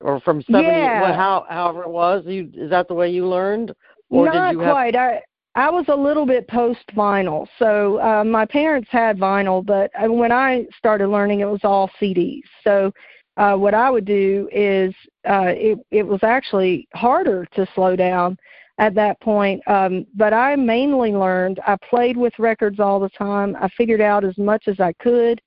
or 0.00 0.20
from 0.20 0.42
70 0.42 0.66
yeah. 0.66 1.14
how 1.14 1.44
however 1.50 1.82
it 1.82 1.90
was. 1.90 2.24
You 2.26 2.50
is 2.54 2.70
that 2.70 2.88
the 2.88 2.94
way 2.94 3.10
you 3.10 3.26
learned? 3.26 3.74
Or 4.08 4.26
not 4.26 4.50
did 4.50 4.58
you 4.58 4.64
have... 4.64 4.72
quite. 4.72 4.96
I 4.96 5.20
i 5.54 5.68
was 5.68 5.84
a 5.88 5.94
little 5.94 6.26
bit 6.26 6.46
post 6.46 6.84
vinyl 6.94 7.46
so 7.58 7.98
uh, 8.00 8.22
my 8.22 8.44
parents 8.44 8.88
had 8.90 9.18
vinyl 9.18 9.64
but 9.64 9.90
uh, 9.98 10.12
when 10.12 10.30
i 10.30 10.64
started 10.76 11.08
learning 11.08 11.40
it 11.40 11.46
was 11.46 11.60
all 11.64 11.90
cds 12.00 12.42
so 12.62 12.92
uh, 13.38 13.54
what 13.54 13.72
I 13.72 13.88
would 13.88 14.04
do 14.04 14.48
is 14.52 14.92
uh, 15.28 15.54
it, 15.54 15.78
it 15.92 16.06
was 16.06 16.20
actually 16.24 16.88
harder 16.94 17.46
to 17.54 17.66
slow 17.74 17.94
down 17.94 18.36
at 18.78 18.94
that 18.96 19.20
point. 19.20 19.62
Um, 19.68 20.06
but 20.16 20.34
I 20.34 20.56
mainly 20.56 21.12
learned, 21.12 21.60
I 21.66 21.76
played 21.88 22.16
with 22.16 22.32
records 22.38 22.80
all 22.80 22.98
the 22.98 23.08
time. 23.10 23.56
I 23.60 23.68
figured 23.76 24.00
out 24.00 24.24
as 24.24 24.36
much 24.38 24.66
as 24.66 24.80
I 24.80 24.92
could. 24.94 25.40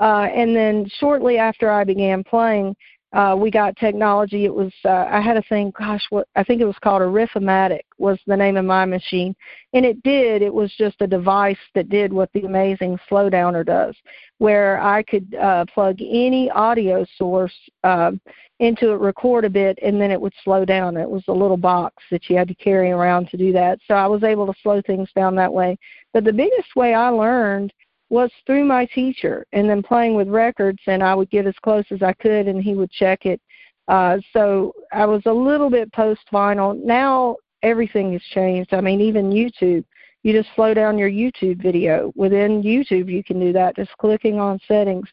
Uh, 0.00 0.28
and 0.34 0.54
then 0.54 0.86
shortly 0.98 1.38
after 1.38 1.70
I 1.70 1.84
began 1.84 2.24
playing, 2.24 2.74
uh, 3.16 3.34
we 3.34 3.50
got 3.50 3.74
technology. 3.76 4.44
It 4.44 4.54
was 4.54 4.70
uh, 4.84 5.06
I 5.10 5.22
had 5.22 5.38
a 5.38 5.42
thing. 5.48 5.72
Gosh, 5.78 6.04
what 6.10 6.28
I 6.36 6.44
think 6.44 6.60
it 6.60 6.66
was 6.66 6.76
called 6.82 7.00
a 7.00 7.80
was 7.96 8.18
the 8.26 8.36
name 8.36 8.58
of 8.58 8.66
my 8.66 8.84
machine, 8.84 9.34
and 9.72 9.86
it 9.86 10.02
did. 10.02 10.42
It 10.42 10.52
was 10.52 10.70
just 10.76 11.00
a 11.00 11.06
device 11.06 11.56
that 11.74 11.88
did 11.88 12.12
what 12.12 12.30
the 12.34 12.42
amazing 12.42 12.98
slowdowner 13.10 13.64
does, 13.64 13.96
where 14.36 14.78
I 14.82 15.02
could 15.02 15.34
uh, 15.34 15.64
plug 15.72 15.96
any 16.02 16.50
audio 16.50 17.06
source 17.16 17.54
uh, 17.84 18.12
into 18.58 18.90
it, 18.90 19.00
record 19.00 19.46
a 19.46 19.50
bit, 19.50 19.78
and 19.82 19.98
then 19.98 20.10
it 20.10 20.20
would 20.20 20.34
slow 20.44 20.66
down. 20.66 20.98
It 20.98 21.08
was 21.08 21.24
a 21.28 21.32
little 21.32 21.56
box 21.56 22.04
that 22.10 22.28
you 22.28 22.36
had 22.36 22.48
to 22.48 22.54
carry 22.54 22.90
around 22.90 23.30
to 23.30 23.38
do 23.38 23.50
that. 23.54 23.78
So 23.88 23.94
I 23.94 24.06
was 24.06 24.24
able 24.24 24.46
to 24.46 24.54
slow 24.62 24.82
things 24.82 25.08
down 25.16 25.34
that 25.36 25.52
way. 25.52 25.78
But 26.12 26.24
the 26.24 26.34
biggest 26.34 26.76
way 26.76 26.92
I 26.92 27.08
learned 27.08 27.72
was 28.08 28.30
through 28.46 28.64
my 28.64 28.86
teacher 28.86 29.44
and 29.52 29.68
then 29.68 29.82
playing 29.82 30.14
with 30.14 30.28
records 30.28 30.78
and 30.86 31.02
I 31.02 31.14
would 31.14 31.30
get 31.30 31.46
as 31.46 31.54
close 31.62 31.84
as 31.90 32.02
I 32.02 32.12
could 32.14 32.46
and 32.46 32.62
he 32.62 32.74
would 32.74 32.90
check 32.90 33.26
it. 33.26 33.40
Uh 33.88 34.18
so 34.32 34.72
I 34.92 35.06
was 35.06 35.22
a 35.26 35.32
little 35.32 35.70
bit 35.70 35.92
post 35.92 36.22
vinyl. 36.32 36.80
Now 36.82 37.36
everything 37.62 38.12
has 38.12 38.22
changed. 38.22 38.72
I 38.72 38.80
mean 38.80 39.00
even 39.00 39.30
YouTube. 39.30 39.84
You 40.22 40.32
just 40.32 40.54
slow 40.54 40.74
down 40.74 40.98
your 40.98 41.10
YouTube 41.10 41.62
video. 41.62 42.12
Within 42.14 42.62
YouTube 42.62 43.10
you 43.10 43.24
can 43.24 43.40
do 43.40 43.52
that 43.52 43.76
just 43.76 43.96
clicking 43.98 44.38
on 44.38 44.60
settings. 44.68 45.08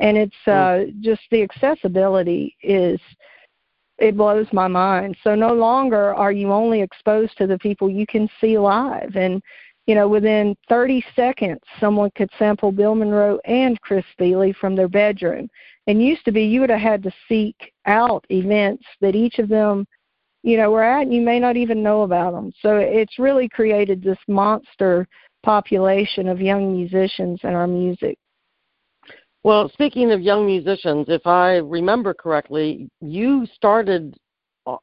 And 0.00 0.16
it's 0.16 0.46
uh 0.46 0.84
just 1.00 1.22
the 1.30 1.42
accessibility 1.42 2.56
is 2.62 3.00
it 3.98 4.16
blows 4.16 4.46
my 4.52 4.68
mind. 4.68 5.16
So 5.22 5.34
no 5.34 5.52
longer 5.52 6.14
are 6.14 6.32
you 6.32 6.52
only 6.52 6.80
exposed 6.80 7.36
to 7.38 7.46
the 7.46 7.58
people 7.58 7.90
you 7.90 8.06
can 8.06 8.28
see 8.40 8.56
live 8.56 9.16
and 9.16 9.42
you 9.88 9.94
know, 9.94 10.06
within 10.06 10.54
30 10.68 11.02
seconds, 11.16 11.60
someone 11.80 12.10
could 12.14 12.28
sample 12.38 12.70
Bill 12.70 12.94
Monroe 12.94 13.40
and 13.46 13.80
Chris 13.80 14.04
Thile 14.18 14.52
from 14.60 14.76
their 14.76 14.86
bedroom. 14.86 15.48
And 15.86 16.04
used 16.04 16.26
to 16.26 16.30
be 16.30 16.44
you 16.44 16.60
would 16.60 16.68
have 16.68 16.78
had 16.78 17.02
to 17.04 17.10
seek 17.26 17.56
out 17.86 18.22
events 18.28 18.84
that 19.00 19.14
each 19.14 19.38
of 19.38 19.48
them, 19.48 19.86
you 20.42 20.58
know, 20.58 20.70
were 20.70 20.82
at, 20.82 21.04
and 21.04 21.14
you 21.14 21.22
may 21.22 21.40
not 21.40 21.56
even 21.56 21.82
know 21.82 22.02
about 22.02 22.34
them. 22.34 22.52
So 22.60 22.76
it's 22.76 23.18
really 23.18 23.48
created 23.48 24.02
this 24.02 24.18
monster 24.28 25.08
population 25.42 26.28
of 26.28 26.38
young 26.38 26.70
musicians 26.70 27.40
in 27.42 27.54
our 27.54 27.66
music. 27.66 28.18
Well, 29.42 29.70
speaking 29.70 30.12
of 30.12 30.20
young 30.20 30.44
musicians, 30.44 31.06
if 31.08 31.26
I 31.26 31.56
remember 31.56 32.12
correctly, 32.12 32.90
you 33.00 33.46
started 33.54 34.14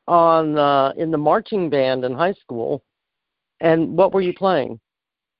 on 0.07 0.57
uh, 0.57 0.93
in 0.97 1.11
the 1.11 1.17
marching 1.19 1.69
band 1.69 2.05
in 2.05 2.15
high 2.15 2.33
school. 2.33 2.81
And 3.61 3.95
what 3.95 4.11
were 4.11 4.21
you 4.21 4.33
playing? 4.33 4.79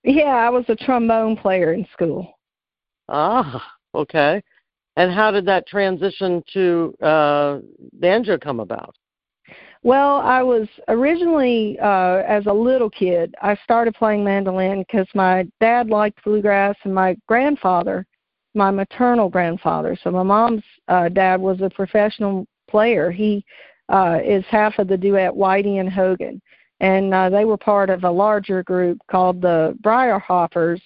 Yeah, 0.06 0.36
I 0.36 0.50
was 0.50 0.66
a 0.68 0.76
trombone 0.76 1.36
player 1.36 1.74
in 1.74 1.86
school. 1.92 2.38
Ah, 3.10 3.66
okay. 3.96 4.42
And 4.98 5.12
how 5.12 5.32
did 5.32 5.46
that 5.48 5.68
transition 5.68 6.44
to 6.54 6.94
uh, 7.02 7.60
banjo 7.94 8.38
come 8.38 8.60
about? 8.60 8.96
Well, 9.84 10.18
I 10.18 10.42
was 10.42 10.68
originally, 10.88 11.78
uh, 11.80 12.24
as 12.28 12.46
a 12.46 12.54
little 12.54 12.90
kid, 12.90 13.36
I 13.42 13.56
started 13.64 13.94
playing 13.96 14.24
mandolin 14.24 14.80
because 14.88 15.08
my 15.14 15.46
dad 15.60 15.90
liked 15.90 16.24
bluegrass 16.24 16.76
and 16.84 16.94
my 16.94 17.16
grandfather, 17.28 18.06
my 18.54 18.72
maternal 18.72 19.30
grandfather, 19.30 19.98
so 20.04 20.12
my 20.12 20.24
mom's 20.24 20.64
uh, 20.88 21.10
dad 21.10 21.40
was 21.40 21.62
a 21.62 21.70
professional 21.70 22.48
player. 22.70 23.12
He 23.12 23.46
uh, 23.90 24.20
is 24.24 24.44
half 24.50 24.80
of 24.80 24.88
the 24.88 24.98
duet 24.98 25.32
Whitey 25.32 25.80
and 25.80 25.92
Hogan, 25.92 26.42
and 26.80 27.14
uh, 27.14 27.30
they 27.30 27.46
were 27.46 27.58
part 27.58 27.90
of 27.90 28.04
a 28.04 28.12
larger 28.12 28.64
group 28.64 29.00
called 29.10 29.42
the 29.42 29.78
Briar 29.82 30.20
Hoppers. 30.20 30.82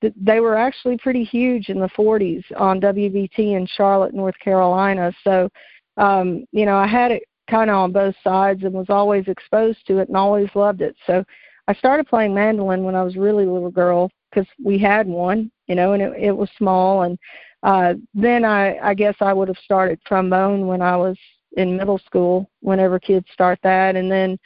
They 0.00 0.40
were 0.40 0.56
actually 0.56 0.96
pretty 0.98 1.24
huge 1.24 1.68
in 1.68 1.80
the 1.80 1.88
40s 1.88 2.44
on 2.56 2.80
WBT 2.80 3.56
in 3.56 3.66
Charlotte, 3.66 4.14
North 4.14 4.38
Carolina. 4.42 5.12
So, 5.24 5.48
um, 5.96 6.44
you 6.52 6.64
know, 6.64 6.76
I 6.76 6.86
had 6.86 7.10
it 7.10 7.24
kind 7.50 7.70
of 7.70 7.76
on 7.76 7.92
both 7.92 8.14
sides 8.22 8.62
and 8.62 8.72
was 8.72 8.90
always 8.90 9.26
exposed 9.26 9.78
to 9.86 9.98
it 9.98 10.08
and 10.08 10.16
always 10.16 10.48
loved 10.54 10.82
it. 10.82 10.94
So 11.06 11.24
I 11.66 11.74
started 11.74 12.06
playing 12.06 12.34
mandolin 12.34 12.84
when 12.84 12.94
I 12.94 13.02
was 13.02 13.16
really 13.16 13.44
a 13.44 13.52
little 13.52 13.70
girl 13.70 14.10
because 14.30 14.48
we 14.62 14.78
had 14.78 15.06
one, 15.06 15.50
you 15.66 15.74
know, 15.74 15.92
and 15.92 16.02
it, 16.02 16.12
it 16.16 16.36
was 16.36 16.48
small. 16.56 17.02
And 17.02 17.18
uh, 17.62 17.94
then 18.14 18.44
I, 18.44 18.78
I 18.78 18.94
guess 18.94 19.16
I 19.20 19.32
would 19.32 19.48
have 19.48 19.58
started 19.58 20.00
trombone 20.06 20.66
when 20.66 20.82
I 20.82 20.96
was 20.96 21.16
in 21.56 21.76
middle 21.76 21.98
school. 21.98 22.48
Whenever 22.60 22.98
kids 22.98 23.26
start 23.32 23.58
that, 23.62 23.96
and 23.96 24.10
then 24.10 24.38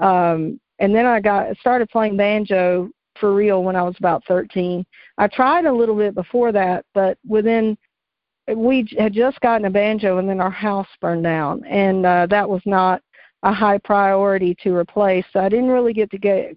um, 0.00 0.58
and 0.78 0.94
then 0.94 1.06
I 1.06 1.20
got 1.20 1.56
started 1.58 1.88
playing 1.90 2.16
banjo 2.16 2.90
for 3.20 3.34
real 3.34 3.62
when 3.62 3.76
I 3.76 3.82
was 3.82 3.94
about 3.98 4.24
13. 4.26 4.84
I 5.18 5.28
tried 5.28 5.66
a 5.66 5.72
little 5.72 5.96
bit 5.96 6.14
before 6.14 6.52
that, 6.52 6.84
but 6.94 7.18
within 7.28 7.76
we 8.56 8.88
had 8.98 9.12
just 9.12 9.38
gotten 9.40 9.66
a 9.66 9.70
banjo 9.70 10.18
and 10.18 10.28
then 10.28 10.40
our 10.40 10.50
house 10.50 10.88
burned 11.00 11.22
down. 11.22 11.64
And 11.66 12.04
uh 12.04 12.26
that 12.30 12.48
was 12.48 12.62
not 12.64 13.02
a 13.42 13.52
high 13.52 13.78
priority 13.78 14.56
to 14.62 14.74
replace. 14.74 15.24
So 15.32 15.40
i 15.40 15.48
didn't 15.48 15.68
really 15.68 15.92
get 15.92 16.10
to 16.10 16.18
get 16.18 16.56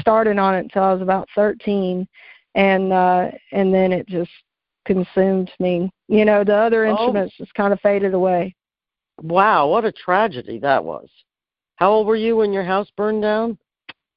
started 0.00 0.38
on 0.38 0.54
it 0.54 0.60
until 0.60 0.82
i 0.82 0.92
was 0.92 1.02
about 1.02 1.28
thirteen. 1.34 2.06
And 2.56 2.92
uh 2.92 3.30
and 3.52 3.72
then 3.72 3.92
it 3.92 4.06
just 4.08 4.30
consumed 4.84 5.50
me. 5.60 5.90
You 6.08 6.24
know 6.24 6.42
the 6.44 6.56
other 6.56 6.86
oh. 6.86 6.90
instruments 6.90 7.36
just 7.38 7.54
kind 7.54 7.72
of 7.72 7.80
faded 7.80 8.14
away. 8.14 8.54
Wow 9.22 9.68
what 9.68 9.84
a 9.84 9.92
tragedy 9.92 10.58
that 10.58 10.84
was 10.84 11.08
how 11.76 11.90
old 11.90 12.06
were 12.06 12.16
you 12.16 12.36
when 12.36 12.52
your 12.52 12.64
house 12.64 12.88
burned 12.96 13.22
down 13.22 13.58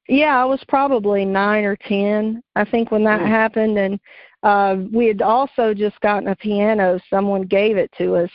yeah 0.08 0.40
i 0.40 0.46
was 0.46 0.64
probably 0.68 1.26
nine 1.26 1.64
or 1.64 1.76
ten 1.76 2.42
i 2.56 2.64
think 2.64 2.92
when 2.92 3.04
that 3.04 3.22
mm. 3.22 3.28
happened 3.28 3.78
and 3.78 4.00
uh, 4.46 4.78
we 4.94 5.08
had 5.08 5.24
also 5.24 5.74
just 5.74 6.00
gotten 6.02 6.30
a 6.30 6.36
piano. 6.36 7.00
Someone 7.10 7.42
gave 7.42 7.78
it 7.78 7.92
to 7.98 8.16
us. 8.16 8.30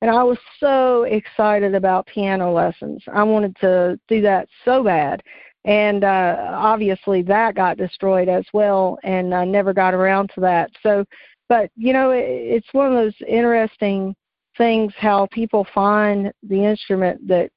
And 0.00 0.10
I 0.10 0.22
was 0.22 0.38
so 0.60 1.02
excited 1.02 1.74
about 1.74 2.06
piano 2.06 2.52
lessons. 2.52 3.02
I 3.12 3.24
wanted 3.24 3.56
to 3.56 3.98
do 4.06 4.20
that 4.20 4.48
so 4.64 4.84
bad. 4.84 5.22
And 5.64 6.04
uh, 6.04 6.52
obviously 6.52 7.22
that 7.22 7.56
got 7.56 7.78
destroyed 7.78 8.28
as 8.28 8.44
well, 8.52 8.98
and 9.02 9.34
I 9.34 9.44
never 9.44 9.72
got 9.74 9.94
around 9.94 10.30
to 10.36 10.40
that. 10.42 10.70
So, 10.80 11.04
but 11.48 11.70
you 11.74 11.92
know, 11.92 12.12
it, 12.12 12.24
it's 12.28 12.72
one 12.72 12.86
of 12.86 12.92
those 12.92 13.16
interesting 13.26 14.14
things 14.56 14.92
how 14.96 15.26
people 15.32 15.66
find 15.74 16.30
the 16.44 16.64
instrument 16.64 17.26
that 17.26 17.50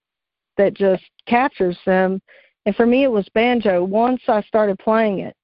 that 0.59 0.75
just 0.75 1.03
captures 1.25 1.77
them. 1.85 2.21
And 2.65 2.75
for 2.75 2.85
me, 2.85 3.03
it 3.03 3.11
was 3.11 3.25
banjo. 3.33 3.83
Once 3.83 4.21
I 4.27 4.41
started 4.43 4.77
playing 4.77 5.19
it, 5.19 5.35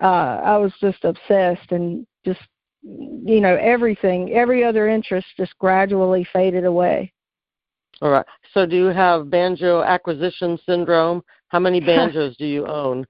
uh, 0.00 0.40
I 0.42 0.56
was 0.56 0.72
just 0.80 1.04
obsessed 1.04 1.70
and 1.70 2.04
just 2.24 2.40
you 2.82 3.40
know 3.40 3.56
everything 3.60 4.32
every 4.32 4.64
other 4.64 4.88
interest 4.88 5.28
just 5.36 5.56
gradually 5.58 6.26
faded 6.32 6.64
away. 6.64 7.12
All 8.00 8.10
right. 8.10 8.26
So 8.52 8.66
do 8.66 8.74
you 8.74 8.86
have 8.86 9.30
banjo 9.30 9.82
acquisition 9.82 10.58
syndrome? 10.66 11.22
How 11.48 11.60
many 11.60 11.78
banjos 11.92 12.36
do 12.38 12.46
you 12.46 12.66
own? 12.66 13.06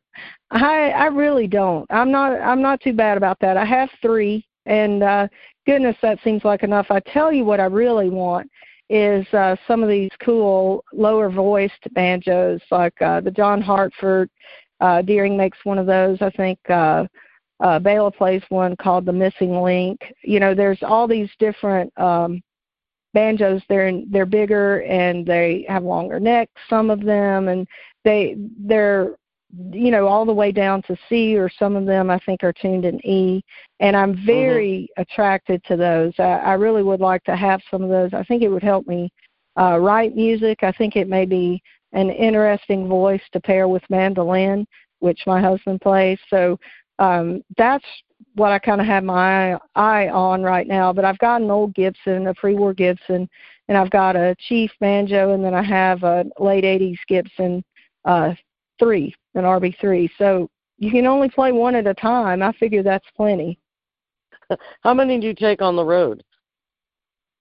I 0.50 0.90
i 0.90 1.06
really 1.06 1.46
don't. 1.46 1.86
I'm 1.90 2.10
not 2.10 2.38
i'm 2.42 2.60
not 2.60 2.80
too 2.80 2.92
bad 2.92 3.16
about 3.16 3.38
that. 3.40 3.56
I 3.56 3.64
have 3.64 3.88
three 4.02 4.44
and 4.66 5.02
uh 5.02 5.28
goodness 5.64 5.96
that 6.02 6.18
seems 6.24 6.44
like 6.44 6.64
enough. 6.64 6.86
I 6.90 7.00
tell 7.00 7.32
you 7.32 7.44
what 7.44 7.60
i 7.60 7.66
really 7.66 8.10
want 8.10 8.50
is 8.92 9.26
uh 9.32 9.56
some 9.66 9.82
of 9.82 9.88
these 9.88 10.10
cool 10.20 10.84
lower 10.92 11.30
voiced 11.30 11.92
banjos 11.92 12.60
like 12.70 13.00
uh 13.00 13.20
the 13.20 13.30
john 13.30 13.60
hartford 13.60 14.28
uh 14.80 15.00
deering 15.00 15.36
makes 15.36 15.58
one 15.64 15.78
of 15.78 15.86
those 15.86 16.18
i 16.20 16.30
think 16.30 16.58
uh 16.68 17.04
uh, 17.62 17.78
Bela 17.78 18.10
plays 18.10 18.42
one 18.48 18.76
called 18.76 19.06
The 19.06 19.12
Missing 19.12 19.62
Link. 19.62 20.00
You 20.24 20.40
know, 20.40 20.54
there's 20.54 20.82
all 20.82 21.06
these 21.06 21.30
different 21.38 21.96
um, 21.98 22.42
banjos. 23.14 23.62
They're 23.68 23.86
in, 23.86 24.06
they're 24.10 24.26
bigger 24.26 24.82
and 24.82 25.24
they 25.24 25.64
have 25.68 25.84
longer 25.84 26.18
necks. 26.18 26.52
Some 26.68 26.90
of 26.90 27.00
them, 27.04 27.48
and 27.48 27.66
they 28.04 28.36
they're 28.58 29.14
you 29.72 29.90
know 29.90 30.06
all 30.06 30.24
the 30.24 30.32
way 30.32 30.52
down 30.52 30.82
to 30.82 30.96
C, 31.08 31.36
or 31.36 31.50
some 31.50 31.76
of 31.76 31.86
them 31.86 32.10
I 32.10 32.18
think 32.20 32.42
are 32.42 32.52
tuned 32.52 32.84
in 32.84 33.04
E. 33.06 33.42
And 33.80 33.96
I'm 33.96 34.14
mm-hmm. 34.14 34.26
very 34.26 34.90
mm-hmm. 34.90 35.02
attracted 35.02 35.62
to 35.64 35.76
those. 35.76 36.12
I, 36.18 36.22
I 36.22 36.52
really 36.54 36.82
would 36.82 37.00
like 37.00 37.24
to 37.24 37.36
have 37.36 37.60
some 37.70 37.82
of 37.82 37.90
those. 37.90 38.14
I 38.14 38.24
think 38.24 38.42
it 38.42 38.48
would 38.48 38.62
help 38.62 38.86
me 38.86 39.12
uh, 39.58 39.78
write 39.78 40.16
music. 40.16 40.62
I 40.62 40.72
think 40.72 40.96
it 40.96 41.08
may 41.08 41.26
be 41.26 41.62
an 41.92 42.10
interesting 42.10 42.88
voice 42.88 43.22
to 43.32 43.40
pair 43.40 43.68
with 43.68 43.82
mandolin, 43.90 44.66
which 45.00 45.22
my 45.26 45.40
husband 45.40 45.80
plays. 45.80 46.18
So 46.30 46.58
um, 46.98 47.42
that's 47.56 47.84
what 48.34 48.52
I 48.52 48.58
kind 48.58 48.80
of 48.80 48.86
have 48.86 49.04
my 49.04 49.58
eye 49.74 50.08
on 50.08 50.42
right 50.42 50.66
now. 50.66 50.92
But 50.92 51.04
I've 51.04 51.18
got 51.18 51.42
an 51.42 51.50
old 51.50 51.74
Gibson, 51.74 52.28
a 52.28 52.34
pre-war 52.34 52.72
Gibson, 52.72 53.28
and 53.68 53.76
I've 53.76 53.90
got 53.90 54.16
a 54.16 54.34
Chief 54.48 54.70
banjo, 54.80 55.34
and 55.34 55.44
then 55.44 55.54
I 55.54 55.62
have 55.62 56.02
a 56.02 56.24
late 56.38 56.64
'80s 56.64 56.98
Gibson 57.08 57.62
uh, 58.04 58.34
three, 58.78 59.14
an 59.34 59.44
RB3. 59.44 60.10
So 60.18 60.48
you 60.78 60.90
can 60.90 61.06
only 61.06 61.28
play 61.28 61.52
one 61.52 61.74
at 61.74 61.86
a 61.86 61.94
time. 61.94 62.42
I 62.42 62.52
figure 62.52 62.82
that's 62.82 63.06
plenty. 63.16 63.58
How 64.82 64.94
many 64.94 65.20
do 65.20 65.26
you 65.26 65.34
take 65.34 65.62
on 65.62 65.76
the 65.76 65.84
road? 65.84 66.22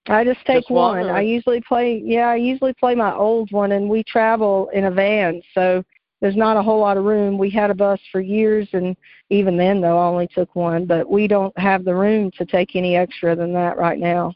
I 0.07 0.23
just 0.23 0.43
take 0.45 0.63
just 0.63 0.71
one. 0.71 1.05
one 1.05 1.15
I 1.15 1.21
usually 1.21 1.61
play 1.61 2.01
yeah, 2.03 2.27
I 2.27 2.35
usually 2.35 2.73
play 2.73 2.95
my 2.95 3.13
old 3.13 3.51
one 3.51 3.73
and 3.73 3.87
we 3.87 4.03
travel 4.03 4.69
in 4.73 4.85
a 4.85 4.91
van, 4.91 5.43
so 5.53 5.83
there's 6.21 6.35
not 6.35 6.55
a 6.55 6.61
whole 6.61 6.79
lot 6.79 6.97
of 6.97 7.03
room. 7.03 7.37
We 7.37 7.49
had 7.49 7.71
a 7.71 7.75
bus 7.75 7.99
for 8.11 8.21
years, 8.21 8.69
and 8.73 8.95
even 9.31 9.57
then, 9.57 9.81
though, 9.81 9.97
I 9.97 10.05
only 10.05 10.27
took 10.27 10.55
one. 10.55 10.85
But 10.85 11.09
we 11.09 11.27
don't 11.27 11.57
have 11.57 11.83
the 11.83 11.95
room 11.95 12.29
to 12.37 12.45
take 12.45 12.75
any 12.75 12.95
extra 12.95 13.35
than 13.35 13.51
that 13.53 13.77
right 13.77 13.99
now. 13.99 14.33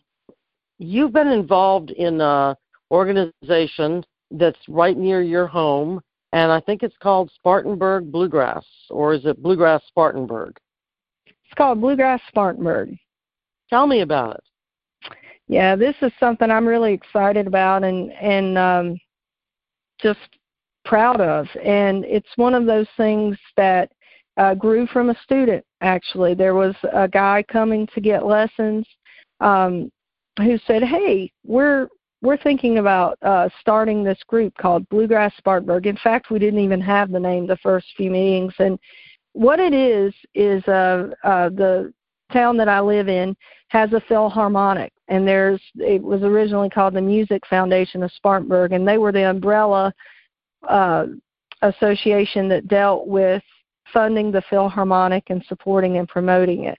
You've 0.80 1.13
been 1.13 1.28
involved 1.28 1.91
in 1.91 2.20
a 2.20 2.58
organization 2.89 4.04
that's 4.32 4.58
right 4.68 4.98
near 4.98 5.22
your 5.22 5.46
home, 5.46 6.02
and 6.36 6.52
I 6.52 6.60
think 6.60 6.84
it's 6.84 6.98
called 7.02 7.32
Spartanburg 7.34 8.12
Bluegrass, 8.12 8.65
or 8.89 9.13
is 9.13 9.26
it 9.26 9.41
Bluegrass 9.41 9.82
Spartanburg? 9.88 10.58
It's 11.26 11.54
called 11.56 11.80
Bluegrass 11.80 12.19
Spartanburg. 12.28 12.98
Tell 13.69 13.88
me 13.88 14.02
about 14.02 14.36
it. 14.36 15.15
Yeah, 15.48 15.78
this 15.78 15.95
is 16.02 16.12
something 16.19 16.52
I'm 16.52 16.67
really 16.67 16.91
excited 16.91 17.48
about, 17.48 17.86
and 17.86 18.12
and 18.12 18.58
um, 18.58 19.00
just 20.02 20.19
proud 20.84 21.21
of. 21.21 21.48
And 21.63 22.04
it's 22.04 22.28
one 22.36 22.54
of 22.54 22.65
those 22.65 22.88
things 22.98 23.38
that 23.56 23.89
uh, 24.36 24.56
grew 24.56 24.88
from 24.88 25.12
a 25.12 25.19
student, 25.24 25.63
actually. 25.80 26.34
There 26.34 26.54
was 26.54 26.76
a 26.91 27.08
guy 27.08 27.45
coming 27.50 27.88
to 27.95 28.02
get 28.02 28.26
lessons 28.26 28.86
um, 29.39 29.89
who 30.38 30.60
said, 30.67 30.84
Hey, 30.84 31.32
we're 31.45 31.88
we're 32.21 32.38
thinking 32.38 32.80
about 32.80 33.17
uh, 33.21 33.49
starting 33.60 34.04
this 34.04 34.19
group 34.28 34.56
called 34.58 34.88
Bluegrass 34.89 35.34
Spartanburg. 35.38 35.86
In 35.86 35.97
fact, 35.97 36.32
we 36.32 36.39
didn't 36.39 36.60
even 36.60 36.82
have 36.82 37.12
the 37.12 37.19
name 37.19 37.45
the 37.45 37.58
first 37.58 37.88
few 37.95 38.10
meetings. 38.10 38.54
And 38.60 38.80
what 39.34 39.60
it 39.60 39.73
is 39.73 40.13
is 40.34 40.65
uh, 40.67 41.10
uh, 41.23 41.49
the 41.49 41.93
town 42.32 42.58
that 42.58 42.69
I 42.69 42.80
live 42.80 43.08
in 43.08 43.36
has 43.67 43.91
a 43.93 44.01
philharmonic, 44.08 44.93
and 45.08 45.28
there's 45.28 45.62
it 45.75 46.01
was 46.01 46.23
originally 46.23 46.69
called 46.69 46.93
the 46.93 47.01
Music 47.01 47.45
Foundation 47.47 48.01
of 48.01 48.12
Spartanburg, 48.13 48.71
and 48.71 48.88
they 48.88 48.97
were 48.97 49.12
the 49.12 49.30
umbrella 49.30 49.93
uh, 50.67 51.06
association 51.62 52.47
that 52.49 52.67
dealt 52.67 53.08
with 53.08 53.43
funding 53.93 54.32
the 54.32 54.43
Philharmonic 54.49 55.25
and 55.30 55.43
supporting 55.47 55.97
and 55.97 56.08
promoting 56.08 56.65
it. 56.65 56.78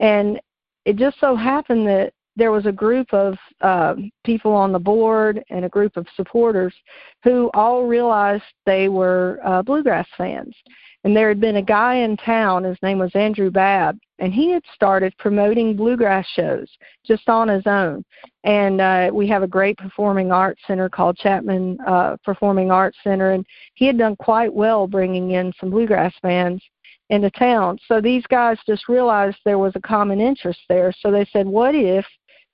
And 0.00 0.40
it 0.84 0.96
just 0.96 1.20
so 1.20 1.36
happened 1.36 1.86
that 1.86 2.12
there 2.40 2.50
was 2.50 2.64
a 2.64 2.72
group 2.72 3.12
of 3.12 3.36
uh, 3.60 3.94
people 4.24 4.52
on 4.52 4.72
the 4.72 4.78
board 4.78 5.44
and 5.50 5.64
a 5.64 5.68
group 5.68 5.96
of 5.98 6.06
supporters 6.16 6.74
who 7.22 7.50
all 7.52 7.86
realized 7.86 8.42
they 8.64 8.88
were 8.88 9.38
uh, 9.44 9.62
bluegrass 9.62 10.06
fans. 10.16 10.56
And 11.04 11.14
there 11.14 11.28
had 11.28 11.40
been 11.40 11.56
a 11.56 11.62
guy 11.62 11.96
in 11.96 12.16
town, 12.16 12.64
his 12.64 12.78
name 12.82 12.98
was 12.98 13.14
Andrew 13.14 13.50
Babb, 13.50 13.98
and 14.18 14.32
he 14.32 14.50
had 14.50 14.62
started 14.74 15.14
promoting 15.18 15.76
bluegrass 15.76 16.26
shows 16.34 16.68
just 17.06 17.28
on 17.28 17.48
his 17.48 17.66
own. 17.66 18.04
And 18.44 18.80
uh, 18.80 19.10
we 19.12 19.28
have 19.28 19.42
a 19.42 19.48
great 19.48 19.76
performing 19.76 20.32
arts 20.32 20.60
center 20.66 20.88
called 20.88 21.18
Chapman 21.18 21.78
uh, 21.86 22.16
Performing 22.24 22.70
Arts 22.70 22.98
Center, 23.04 23.32
and 23.32 23.44
he 23.74 23.86
had 23.86 23.98
done 23.98 24.16
quite 24.16 24.52
well 24.52 24.86
bringing 24.86 25.32
in 25.32 25.52
some 25.60 25.70
bluegrass 25.70 26.14
bands 26.22 26.62
into 27.10 27.30
town. 27.30 27.78
So 27.86 28.00
these 28.00 28.24
guys 28.28 28.56
just 28.66 28.88
realized 28.88 29.36
there 29.44 29.58
was 29.58 29.72
a 29.74 29.80
common 29.80 30.20
interest 30.20 30.60
there. 30.68 30.92
So 31.00 31.10
they 31.10 31.26
said, 31.32 31.46
what 31.46 31.74
if 31.74 32.06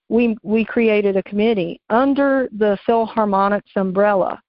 we 0.08 0.36
we 0.42 0.64
created 0.64 1.16
a 1.16 1.22
committee 1.24 1.80
under 1.90 2.48
the 2.56 2.78
Philharmonic's 2.86 3.72
umbrella 3.76 4.40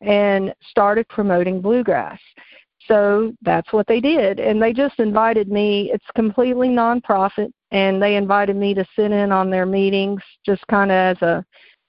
and 0.00 0.54
started 0.68 1.08
promoting 1.08 1.60
bluegrass. 1.60 2.18
So 2.86 3.32
that's 3.42 3.72
what 3.72 3.86
they 3.86 4.00
did, 4.00 4.38
and 4.38 4.62
they 4.62 4.72
just 4.72 5.00
invited 5.00 5.48
me. 5.48 5.90
It's 5.92 6.06
completely 6.14 6.68
nonprofit, 6.68 7.50
and 7.72 8.00
they 8.00 8.14
invited 8.14 8.54
me 8.54 8.74
to 8.74 8.86
sit 8.94 9.10
in 9.10 9.32
on 9.32 9.50
their 9.50 9.66
meetings, 9.66 10.22
just 10.44 10.64
kind 10.68 10.92
of 10.92 11.16
as 11.16 11.22
a, 11.22 11.44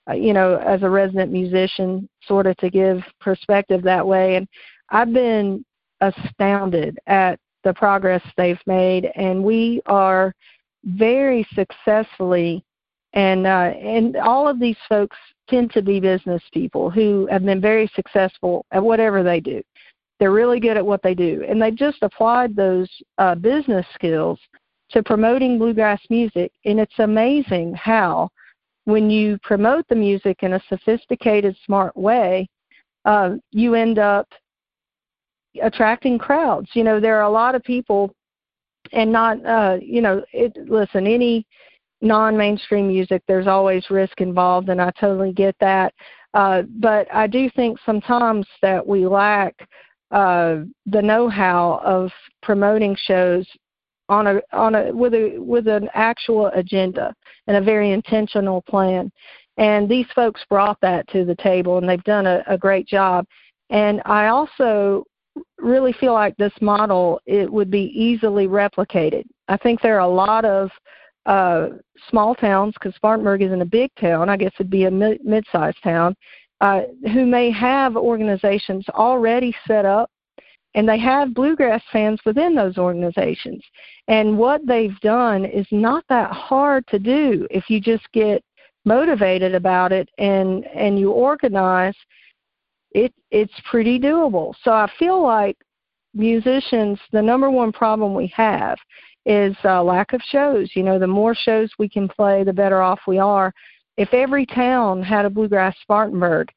uh, 0.10 0.14
you 0.16 0.34
know, 0.34 0.56
as 0.58 0.82
a 0.82 0.90
resident 0.90 1.32
musician, 1.32 2.10
sort 2.24 2.48
of 2.48 2.58
to 2.58 2.72
give 2.72 3.04
perspective 3.22 3.84
that 3.84 4.06
way. 4.06 4.38
And 4.38 4.48
I've 4.90 5.14
been 5.14 5.64
astounded 6.02 6.98
at 7.06 7.40
the 7.64 7.74
progress 7.74 8.24
they've 8.36 8.62
made, 8.66 9.12
and 9.16 9.44
we 9.44 9.82
are 9.86 10.34
very 10.84 11.46
successfully 11.54 12.64
and 13.18 13.48
uh, 13.48 13.74
and 13.82 14.16
all 14.16 14.48
of 14.48 14.60
these 14.60 14.78
folks 14.88 15.18
tend 15.50 15.72
to 15.72 15.82
be 15.82 16.00
business 16.00 16.42
people 16.54 16.90
who 16.92 17.28
have 17.32 17.44
been 17.44 17.60
very 17.60 17.90
successful 17.96 18.66
at 18.72 18.84
whatever 18.84 19.24
they 19.24 19.40
do. 19.40 19.62
They're 20.20 20.32
really 20.32 20.60
good 20.60 20.78
at 20.78 20.86
what 20.86 21.02
they 21.02 21.16
do, 21.16 21.44
and 21.48 21.60
they've 21.60 21.76
just 21.76 21.98
applied 22.04 22.56
those 22.56 22.90
uh, 23.18 23.34
business 23.36 23.86
skills 23.96 24.40
to 24.92 25.02
promoting 25.02 25.58
bluegrass 25.58 26.00
music. 26.10 26.52
And 26.66 26.80
it's 26.80 27.00
amazing 27.00 27.74
how, 27.74 28.30
when 28.86 29.10
you 29.10 29.38
promote 29.42 29.88
the 29.88 29.96
music 29.96 30.44
in 30.44 30.54
a 30.54 30.64
sophisticated, 30.70 31.58
smart 31.66 31.98
way, 31.98 32.48
uh, 33.06 33.36
you 33.52 33.74
end 33.74 34.00
up 34.00 34.28
attracting 35.62 36.20
crowds. 36.20 36.70
You 36.74 36.84
know, 36.84 37.00
there 37.00 37.18
are 37.18 37.24
a 37.24 37.30
lot 37.30 37.56
of 37.56 37.64
people, 37.64 38.14
and 38.92 39.12
not, 39.12 39.44
uh, 39.44 39.78
you 39.82 40.02
know, 40.02 40.24
it, 40.34 40.56
listen, 40.70 41.08
any 41.08 41.46
non-mainstream 42.02 42.88
music, 42.88 43.24
there's 43.28 43.48
always 43.48 43.90
risk 43.90 44.22
involved, 44.22 44.70
and 44.70 44.82
I 44.82 44.92
totally 45.00 45.34
get 45.34 45.56
that. 45.60 45.94
Uh, 46.34 46.64
but 46.80 47.08
I 47.14 47.28
do 47.28 47.50
think 47.50 47.80
sometimes 47.86 48.46
that 48.62 48.86
we 48.86 49.08
lack 49.08 49.68
uh, 50.12 50.58
the 50.86 51.02
know-how 51.02 51.82
of 51.84 52.12
promoting 52.42 52.96
shows 53.06 53.48
on 54.10 54.28
a 54.28 54.42
on 54.54 54.76
a 54.76 54.94
with 54.94 55.14
a 55.14 55.38
with 55.38 55.68
an 55.68 55.90
actual 55.94 56.48
agenda 56.48 57.14
and 57.48 57.58
a 57.58 57.62
very 57.62 57.92
intentional 57.92 58.62
plan. 58.62 59.12
And 59.58 59.90
these 59.90 60.06
folks 60.14 60.46
brought 60.50 60.80
that 60.82 61.08
to 61.10 61.26
the 61.26 61.36
table, 61.36 61.78
and 61.78 61.90
they've 61.90 62.04
done 62.04 62.28
a, 62.28 62.44
a 62.48 62.58
great 62.58 62.88
job. 62.88 63.26
And 63.70 64.02
I 64.06 64.28
also 64.28 65.04
really 65.58 65.94
feel 65.94 66.14
like 66.14 66.38
this 66.38 66.54
model 66.62 67.20
it 67.26 67.52
would 67.52 67.70
be 67.70 67.92
easily 67.94 68.48
replicated. 68.48 69.24
I 69.48 69.58
think 69.58 69.82
there 69.82 69.96
are 69.96 70.08
a 70.08 70.08
lot 70.08 70.46
of 70.46 70.70
uh, 71.28 71.70
small 72.10 72.34
towns, 72.34 72.74
because 72.74 72.96
Spartanburg 72.96 73.42
isn't 73.42 73.62
a 73.62 73.66
big 73.66 73.92
town, 74.00 74.30
I 74.30 74.38
guess 74.38 74.54
it'd 74.56 74.70
be 74.70 74.86
a 74.86 74.92
mid-sized 74.92 75.84
town, 75.84 76.16
uh, 76.62 76.82
who 77.14 77.26
may 77.26 77.52
have 77.52 77.96
organizations 77.96 78.86
already 78.90 79.54
set 79.68 79.86
up, 79.86 80.10
and 80.74 80.88
they 80.88 80.98
have 81.00 81.34
bluegrass 81.34 81.84
fans 81.92 82.20
within 82.26 82.56
those 82.56 82.78
organizations. 82.78 83.64
And 84.08 84.38
what 84.38 84.66
they've 84.66 85.00
done 85.02 85.46
is 85.46 85.68
not 85.72 86.04
that 86.10 86.32
hard 86.32 86.88
to 86.88 87.00
do 87.00 87.48
if 87.52 87.70
you 87.70 87.80
just 87.80 88.12
get 88.14 88.44
motivated 88.86 89.54
about 89.54 89.92
it 89.92 90.08
and 90.18 90.66
and 90.68 90.98
you 90.98 91.12
organize. 91.12 91.96
It 92.92 93.14
it's 93.32 93.54
pretty 93.70 94.00
doable. 94.00 94.54
So 94.64 94.72
I 94.72 94.90
feel 94.98 95.22
like 95.22 95.58
musicians, 96.14 97.00
the 97.12 97.22
number 97.22 97.50
one 97.50 97.72
problem 97.72 98.16
we 98.16 98.28
have 98.36 98.78
is 99.28 99.56
uh, 99.66 99.84
lack 99.84 100.14
of 100.14 100.22
shows. 100.32 100.72
You 100.74 100.84
know, 100.84 100.98
the 100.98 101.06
more 101.06 101.36
shows 101.36 101.70
we 101.78 101.90
can 101.90 102.08
play, 102.08 102.44
the 102.44 102.54
better 102.54 102.82
off 102.82 103.02
we 103.06 103.20
are. 103.20 103.54
If 103.98 104.14
every 104.14 104.46
town 104.46 105.04
had 105.04 105.26
a 105.26 105.30
bluegrass 105.30 105.76
Spartanburg, 105.82 106.50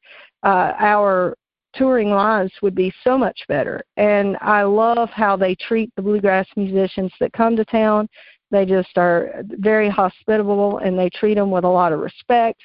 uh, 0.43 0.73
our 0.79 1.35
touring 1.73 2.09
lives 2.09 2.51
would 2.61 2.75
be 2.75 2.93
so 3.03 3.17
much 3.17 3.41
better. 3.47 3.81
And 3.97 4.37
I 4.41 4.63
love 4.63 5.09
how 5.09 5.35
they 5.35 5.55
treat 5.55 5.91
the 5.95 6.01
bluegrass 6.01 6.47
musicians 6.55 7.11
that 7.19 7.33
come 7.33 7.55
to 7.57 7.65
town. 7.65 8.07
They 8.51 8.65
just 8.65 8.97
are 8.97 9.43
very 9.49 9.89
hospitable 9.89 10.79
and 10.79 10.97
they 10.97 11.09
treat 11.09 11.35
them 11.35 11.51
with 11.51 11.65
a 11.65 11.69
lot 11.69 11.93
of 11.93 11.99
respect. 11.99 12.61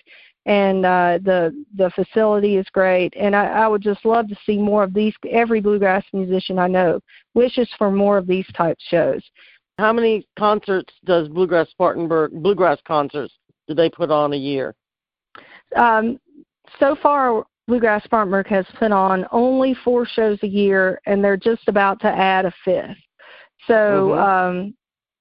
And 0.47 0.87
uh, 0.87 1.19
the 1.25 1.65
the 1.75 1.91
facility 1.91 2.55
is 2.55 2.67
great, 2.73 3.13
and 3.17 3.35
I, 3.35 3.47
I 3.47 3.67
would 3.67 3.83
just 3.83 4.05
love 4.05 4.29
to 4.29 4.37
see 4.47 4.59
more 4.59 4.85
of 4.85 4.95
these. 4.95 5.13
Every 5.29 5.61
bluegrass 5.61 6.05
musician 6.13 6.57
I 6.61 6.69
know 6.69 7.01
wishes 7.35 7.69
for 7.77 7.91
more 7.91 8.17
of 8.17 8.29
these 8.29 8.47
type 8.57 8.77
shows. 8.79 9.25
How 9.79 9.93
many 9.93 10.27
concerts 10.39 10.93
does 11.05 11.29
Bluegrass 11.29 11.69
Spartanburg 11.71 12.33
Bluegrass 12.33 12.79
concerts 12.87 13.35
do 13.69 13.75
they 13.75 13.91
put 13.91 14.11
on 14.11 14.33
a 14.33 14.37
year? 14.37 14.75
Um, 15.77 16.19
so 16.79 16.97
far, 17.03 17.45
Bluegrass 17.69 18.05
Spartanburg 18.05 18.47
has 18.47 18.65
put 18.79 18.93
on 18.93 19.27
only 19.33 19.77
four 19.85 20.07
shows 20.07 20.39
a 20.43 20.47
year, 20.47 21.01
and 21.07 21.23
they're 21.23 21.37
just 21.37 21.69
about 21.69 22.01
to 22.01 22.07
add 22.07 22.47
a 22.47 22.53
fifth. 22.65 22.97
So 23.67 23.75
mm-hmm. 23.75 24.59
um, 24.59 24.75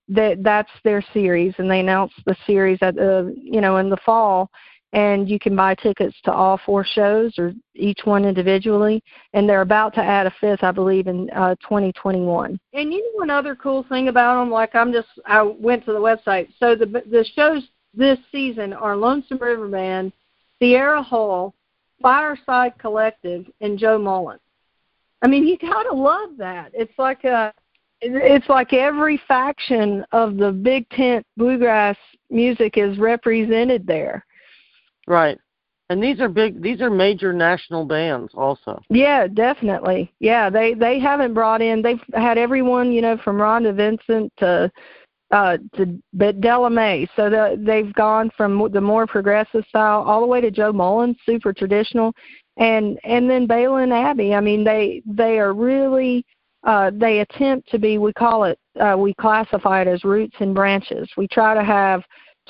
that 0.08 0.44
that's 0.44 0.72
their 0.84 1.04
series, 1.14 1.54
and 1.58 1.70
they 1.70 1.80
announced 1.80 2.16
the 2.26 2.36
series 2.46 2.78
at 2.82 2.96
the 2.96 3.36
you 3.38 3.62
know 3.62 3.78
in 3.78 3.90
the 3.90 3.98
fall 4.06 4.50
and 4.96 5.30
you 5.30 5.38
can 5.38 5.58
buy 5.58 5.76
tickets 5.76 6.16
to 6.24 6.32
all 6.32 6.58
four 6.66 6.86
shows 6.86 7.38
or 7.38 7.54
each 7.76 8.00
one 8.06 8.24
individually 8.24 9.04
and 9.34 9.48
they're 9.48 9.62
about 9.62 9.94
to 9.94 10.00
add 10.00 10.26
a 10.26 10.34
fifth 10.40 10.64
i 10.64 10.72
believe 10.72 11.08
in 11.08 11.30
uh 11.32 11.54
2021 11.62 12.58
and 12.74 12.94
you 12.94 13.14
know 13.14 13.24
another 13.24 13.56
cool 13.56 13.86
thing 13.90 14.08
about 14.08 14.40
them 14.40 14.50
like 14.50 14.74
i'm 14.74 14.92
just 14.92 15.10
i 15.26 15.42
went 15.44 15.86
to 15.86 15.92
the 15.92 16.00
website. 16.00 16.48
So 16.60 16.76
the 16.76 16.86
the 16.86 17.26
shows 17.36 17.68
this 17.94 18.18
season 18.32 18.74
are 18.74 18.96
lonesome 18.96 19.38
river 19.38 19.68
band 19.68 20.14
sierra 20.60 21.04
hull 21.04 21.54
fireside 22.02 22.78
collective 22.80 23.46
and 23.62 23.78
joe 23.78 23.98
mullins. 23.98 24.42
I 25.22 25.28
mean 25.28 25.46
you 25.46 25.58
gotta 25.58 25.94
love 25.94 26.32
that. 26.38 26.72
It's 26.74 26.98
like 26.98 27.26
a 27.26 27.54
it's 28.02 28.50
like 28.50 28.72
every 28.72 29.20
faction 29.28 30.06
of 30.12 30.38
the 30.38 30.52
big 30.52 30.88
tent 30.90 31.26
bluegrass 31.38 31.98
music 32.30 32.78
is 32.78 32.98
represented 32.98 33.88
there 33.88 34.26
Right. 35.08 35.38
And 35.90 36.02
these 36.02 36.20
are 36.20 36.30
big 36.30 36.62
these 36.64 36.82
are 36.82 36.90
major 36.90 37.32
national 37.32 37.86
bands 37.86 38.32
also. 38.34 38.82
Yeah, 38.90 39.28
definitely. 39.28 40.12
Yeah, 40.20 40.50
they 40.50 40.74
they 40.74 41.00
haven't 41.00 41.36
brought 41.36 41.62
in 41.62 41.82
they've 41.84 42.02
had 42.14 42.40
everyone, 42.40 42.92
you 42.92 43.02
know, 43.02 43.18
from 43.24 43.38
Rhonda 43.38 43.76
Vincent 43.76 44.34
to 44.38 44.72
uh 45.30 45.58
to 45.76 46.02
but 46.14 46.42
Della 46.42 46.72
Mae. 46.72 47.08
So 47.16 47.30
the, 47.30 47.62
they've 47.64 47.94
gone 47.94 48.32
from 48.36 48.72
the 48.72 48.82
more 48.82 49.06
progressive 49.06 49.64
style 49.70 50.02
all 50.02 50.22
the 50.22 50.28
way 50.28 50.42
to 50.42 50.50
Joe 50.50 50.74
Mullins, 50.74 51.18
super 51.24 51.54
traditional, 51.54 52.14
and 52.58 53.00
and 53.04 53.30
then 53.30 53.48
Baylin 53.48 53.94
Abbey. 53.94 54.34
I 54.34 54.40
mean, 54.40 54.64
they 54.64 55.04
they 55.06 55.38
are 55.38 55.54
really 55.54 56.26
uh, 56.64 56.90
they 56.96 57.20
attempt 57.20 57.70
to 57.70 57.78
be 57.78 58.00
we 58.00 58.12
call 58.14 58.46
it 58.46 58.58
uh, 58.80 58.96
we 58.98 59.14
classify 59.14 59.82
it 59.82 59.88
as 59.88 60.04
roots 60.04 60.36
and 60.40 60.56
branches. 60.56 61.08
We 61.16 61.28
try 61.28 61.54
to 61.54 61.64
have 61.64 62.02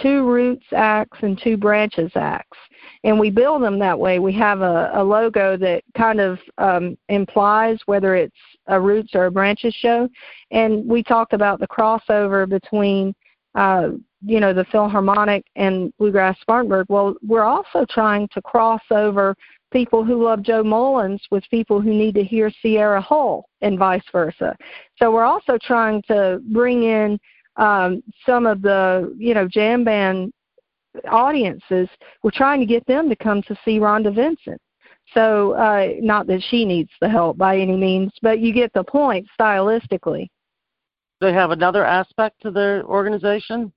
two 0.02 0.26
roots 0.26 0.66
acts 0.74 1.18
and 1.22 1.40
two 1.42 1.58
branches 1.58 2.12
acts 2.16 2.58
and 3.06 3.20
we 3.20 3.30
build 3.30 3.62
them 3.62 3.78
that 3.80 3.98
way. 3.98 4.18
We 4.18 4.34
have 4.34 4.62
a, 4.62 4.92
a 4.96 5.04
logo 5.04 5.56
that 5.58 5.84
kind 5.96 6.20
of 6.20 6.40
um, 6.58 6.98
implies 7.08 7.78
whether 7.86 8.16
it's 8.16 8.36
a 8.66 8.82
roots 8.82 9.12
or 9.14 9.28
a 9.28 9.32
branches 9.32 9.76
show. 9.76 10.10
And 10.50 10.88
we 10.90 11.04
talked 11.04 11.34
about 11.34 11.60
the 11.60 11.68
crossover 11.68 12.50
between 12.50 13.14
uh, 13.54 13.90
you 14.26 14.40
know 14.40 14.54
the 14.54 14.66
philharmonic 14.66 15.46
and 15.56 15.94
bluegrass 15.98 16.36
spartanburg. 16.42 16.88
Well 16.90 17.16
we're 17.26 17.44
also 17.44 17.86
trying 17.90 18.28
to 18.30 18.42
cross 18.42 18.82
over 18.90 19.36
people 19.72 20.04
who 20.04 20.24
love 20.24 20.42
joe 20.42 20.64
mullins 20.64 21.22
with 21.32 21.44
people 21.52 21.80
who 21.80 21.94
need 21.94 22.16
to 22.16 22.24
hear 22.24 22.52
sierra 22.62 23.00
hull 23.00 23.50
and 23.62 23.78
vice 23.78 24.04
versa. 24.12 24.56
So 24.98 25.12
we're 25.12 25.26
also 25.26 25.60
trying 25.62 26.02
to 26.08 26.42
bring 26.52 26.84
in 26.84 27.20
um, 27.58 28.04
some 28.26 28.46
of 28.46 28.62
the 28.62 29.14
you 29.18 29.34
know 29.34 29.48
jam 29.48 29.84
band 29.84 30.32
audiences, 31.10 31.90
we're 32.24 32.32
trying 32.32 32.60
to 32.60 32.66
get 32.66 32.86
them 32.86 33.10
to 33.10 33.16
come 33.16 33.42
to 33.44 33.56
see 33.66 33.80
Rhonda 33.80 34.14
Vincent. 34.14 34.62
So 35.14 35.54
uh, 35.54 35.90
not 36.00 36.28
that 36.28 36.44
she 36.50 36.66
needs 36.66 36.90
the 37.00 37.10
help 37.10 37.38
by 37.38 37.58
any 37.58 37.76
means, 37.76 38.12
but 38.22 38.40
you 38.40 38.54
get 38.54 38.74
the 38.74 38.84
point 38.84 39.28
stylistically. 39.40 40.28
They 41.22 41.32
have 41.32 41.52
another 41.52 41.86
aspect 41.86 42.42
to 42.42 42.52
their 42.52 42.84
organization. 42.84 43.72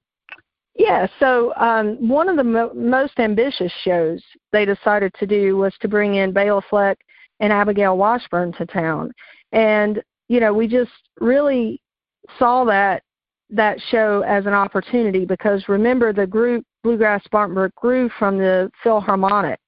Yeah, 0.75 1.07
so 1.19 1.55
um, 1.57 1.97
one 2.09 2.29
of 2.29 2.37
the 2.37 2.45
mo- 2.45 2.73
most 2.75 3.19
ambitious 3.19 3.73
shows 3.83 4.23
they 4.53 4.65
decided 4.65 5.13
to 5.19 5.27
do 5.27 5.57
was 5.57 5.75
to 5.81 5.89
bring 5.89 6.15
in 6.15 6.33
Bela 6.33 6.63
Fleck 6.71 6.99
and 7.41 7.53
Abigail 7.53 7.97
Washburn 7.97 8.53
to 8.55 8.67
town, 8.67 9.13
and 9.53 10.03
you 10.29 10.41
know 10.41 10.53
we 10.53 10.69
just 10.69 10.91
really 11.21 11.81
saw 12.39 12.65
that 12.65 13.03
that 13.51 13.81
show 13.91 14.23
as 14.27 14.47
an 14.47 14.53
opportunity 14.53 15.25
because 15.25 15.69
remember 15.69 16.13
the 16.13 16.27
group 16.27 16.65
Bluegrass 16.83 17.25
Spartanburg 17.25 17.75
grew 17.75 18.11
from 18.19 18.39
the 18.39 18.71
Philharmonic. 18.83 19.59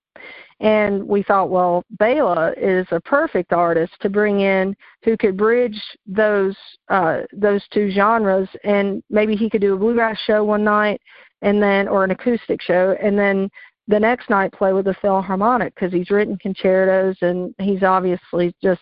And 0.60 1.06
we 1.08 1.22
thought, 1.22 1.48
well, 1.48 1.84
Bela 1.98 2.52
is 2.56 2.86
a 2.90 3.00
perfect 3.00 3.52
artist 3.52 3.94
to 4.00 4.10
bring 4.10 4.40
in 4.40 4.76
who 5.02 5.16
could 5.16 5.36
bridge 5.36 5.80
those 6.06 6.54
uh, 6.88 7.20
those 7.32 7.62
two 7.72 7.90
genres, 7.90 8.48
and 8.62 9.02
maybe 9.08 9.36
he 9.36 9.48
could 9.48 9.62
do 9.62 9.74
a 9.74 9.78
bluegrass 9.78 10.18
show 10.26 10.44
one 10.44 10.62
night, 10.62 11.00
and 11.40 11.62
then 11.62 11.88
or 11.88 12.04
an 12.04 12.10
acoustic 12.10 12.60
show, 12.60 12.94
and 13.02 13.18
then 13.18 13.48
the 13.88 13.98
next 13.98 14.30
night 14.30 14.52
play 14.52 14.72
with 14.72 14.84
the 14.84 14.94
Philharmonic 15.00 15.74
because 15.74 15.92
he's 15.92 16.10
written 16.10 16.38
concertos 16.38 17.16
and 17.22 17.52
he's 17.58 17.82
obviously 17.82 18.54
just 18.62 18.80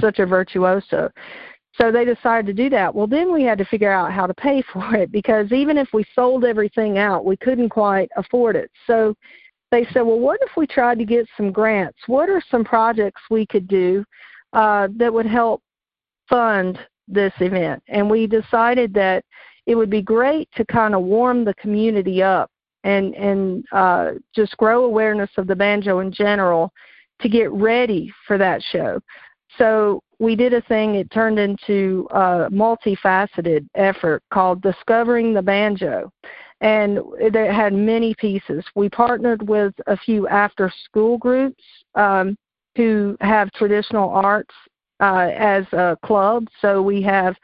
such 0.00 0.18
a 0.18 0.26
virtuoso. 0.26 1.10
So 1.78 1.92
they 1.92 2.04
decided 2.04 2.46
to 2.46 2.54
do 2.54 2.70
that. 2.70 2.94
Well, 2.94 3.06
then 3.06 3.32
we 3.32 3.42
had 3.42 3.58
to 3.58 3.64
figure 3.64 3.92
out 3.92 4.12
how 4.12 4.26
to 4.26 4.34
pay 4.34 4.62
for 4.72 4.94
it 4.94 5.12
because 5.12 5.52
even 5.52 5.76
if 5.76 5.88
we 5.92 6.04
sold 6.14 6.44
everything 6.44 6.98
out, 6.98 7.24
we 7.24 7.36
couldn't 7.36 7.68
quite 7.68 8.10
afford 8.16 8.56
it. 8.56 8.70
So 8.86 9.14
they 9.70 9.84
said, 9.92 10.02
well, 10.02 10.18
what 10.18 10.40
if 10.42 10.50
we 10.56 10.66
tried 10.66 10.98
to 10.98 11.04
get 11.04 11.26
some 11.36 11.52
grants? 11.52 11.98
What 12.06 12.28
are 12.28 12.42
some 12.50 12.64
projects 12.64 13.20
we 13.30 13.46
could 13.46 13.66
do 13.66 14.04
uh, 14.52 14.88
that 14.96 15.12
would 15.12 15.26
help 15.26 15.62
fund 16.28 16.78
this 17.08 17.32
event? 17.40 17.82
And 17.88 18.08
we 18.08 18.26
decided 18.26 18.94
that 18.94 19.24
it 19.66 19.74
would 19.74 19.90
be 19.90 20.02
great 20.02 20.48
to 20.56 20.64
kind 20.64 20.94
of 20.94 21.02
warm 21.02 21.44
the 21.44 21.54
community 21.54 22.22
up 22.22 22.50
and 22.84 23.14
and 23.16 23.64
uh, 23.72 24.12
just 24.34 24.56
grow 24.56 24.84
awareness 24.84 25.30
of 25.36 25.48
the 25.48 25.56
banjo 25.56 25.98
in 25.98 26.12
general 26.12 26.72
to 27.20 27.28
get 27.28 27.50
ready 27.50 28.12
for 28.26 28.38
that 28.38 28.62
show. 28.62 29.00
So 29.58 30.02
we 30.18 30.36
did 30.36 30.54
a 30.54 30.62
thing. 30.62 30.94
It 30.94 31.10
turned 31.10 31.38
into 31.38 32.06
a 32.10 32.48
multifaceted 32.50 33.66
effort 33.74 34.22
called 34.32 34.62
Discovering 34.62 35.34
the 35.34 35.42
Banjo, 35.42 36.10
and 36.60 37.00
it 37.18 37.34
had 37.34 37.72
many 37.72 38.14
pieces. 38.14 38.64
We 38.74 38.88
partnered 38.88 39.46
with 39.46 39.74
a 39.86 39.96
few 39.96 40.26
after-school 40.28 41.18
groups 41.18 41.62
um, 41.94 42.36
who 42.76 43.16
have 43.20 43.52
traditional 43.52 44.10
arts 44.10 44.54
uh, 45.00 45.30
as 45.34 45.64
a 45.72 45.96
club. 46.04 46.46
So 46.60 46.80
we 46.80 47.02
have 47.02 47.36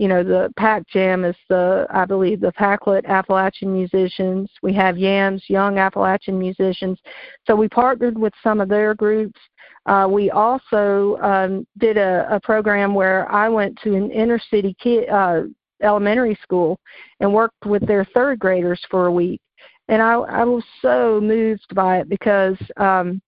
you 0.00 0.08
know, 0.08 0.24
the 0.24 0.50
Pack 0.56 0.88
Jam 0.88 1.26
is 1.26 1.36
the, 1.50 1.86
I 1.90 2.06
believe, 2.06 2.40
the 2.40 2.52
Packlet 2.52 3.04
Appalachian 3.04 3.70
musicians. 3.70 4.50
We 4.62 4.72
have 4.72 4.96
Yams, 4.96 5.44
Young 5.48 5.76
Appalachian 5.76 6.38
musicians. 6.38 6.98
So 7.46 7.54
we 7.54 7.68
partnered 7.68 8.16
with 8.16 8.32
some 8.42 8.62
of 8.62 8.70
their 8.70 8.94
groups. 8.94 9.38
Uh, 9.84 10.08
we 10.10 10.30
also 10.30 11.18
um, 11.20 11.66
did 11.76 11.98
a, 11.98 12.26
a 12.34 12.40
program 12.40 12.94
where 12.94 13.30
I 13.30 13.50
went 13.50 13.78
to 13.84 13.94
an 13.94 14.10
inner 14.10 14.40
city 14.50 14.74
kid, 14.80 15.06
uh, 15.10 15.42
elementary 15.82 16.38
school 16.42 16.80
and 17.20 17.34
worked 17.34 17.66
with 17.66 17.86
their 17.86 18.06
third 18.14 18.38
graders 18.38 18.80
for 18.90 19.04
a 19.04 19.12
week. 19.12 19.42
And 19.88 20.00
I, 20.00 20.14
I 20.14 20.44
was 20.44 20.64
so 20.80 21.20
moved 21.22 21.74
by 21.74 21.98
it 21.98 22.08
because, 22.08 22.56
um, 22.78 23.20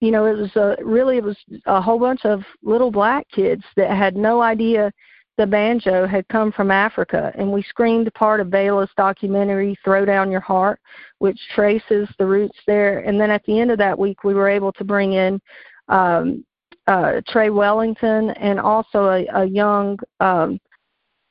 you 0.00 0.10
know, 0.10 0.26
it 0.26 0.36
was 0.36 0.56
a, 0.56 0.74
really 0.84 1.18
it 1.18 1.24
was 1.24 1.38
a 1.66 1.80
whole 1.80 2.00
bunch 2.00 2.24
of 2.24 2.42
little 2.64 2.90
black 2.90 3.24
kids 3.30 3.62
that 3.76 3.96
had 3.96 4.16
no 4.16 4.42
idea 4.42 4.90
the 5.38 5.46
banjo 5.46 6.06
had 6.06 6.28
come 6.28 6.52
from 6.52 6.70
Africa, 6.70 7.32
and 7.36 7.50
we 7.50 7.62
screened 7.62 8.12
part 8.14 8.40
of 8.40 8.50
Bela's 8.50 8.90
documentary, 8.96 9.76
Throw 9.84 10.04
Down 10.04 10.30
Your 10.30 10.40
Heart, 10.40 10.78
which 11.18 11.38
traces 11.54 12.08
the 12.18 12.26
roots 12.26 12.58
there. 12.66 13.00
And 13.00 13.20
then 13.20 13.30
at 13.30 13.42
the 13.44 13.58
end 13.58 13.70
of 13.70 13.78
that 13.78 13.98
week, 13.98 14.24
we 14.24 14.34
were 14.34 14.48
able 14.48 14.72
to 14.72 14.84
bring 14.84 15.14
in 15.14 15.40
um, 15.88 16.44
uh, 16.86 17.20
Trey 17.28 17.50
Wellington 17.50 18.30
and 18.30 18.60
also 18.60 19.08
a, 19.08 19.26
a 19.34 19.44
young 19.44 19.98
um, 20.20 20.58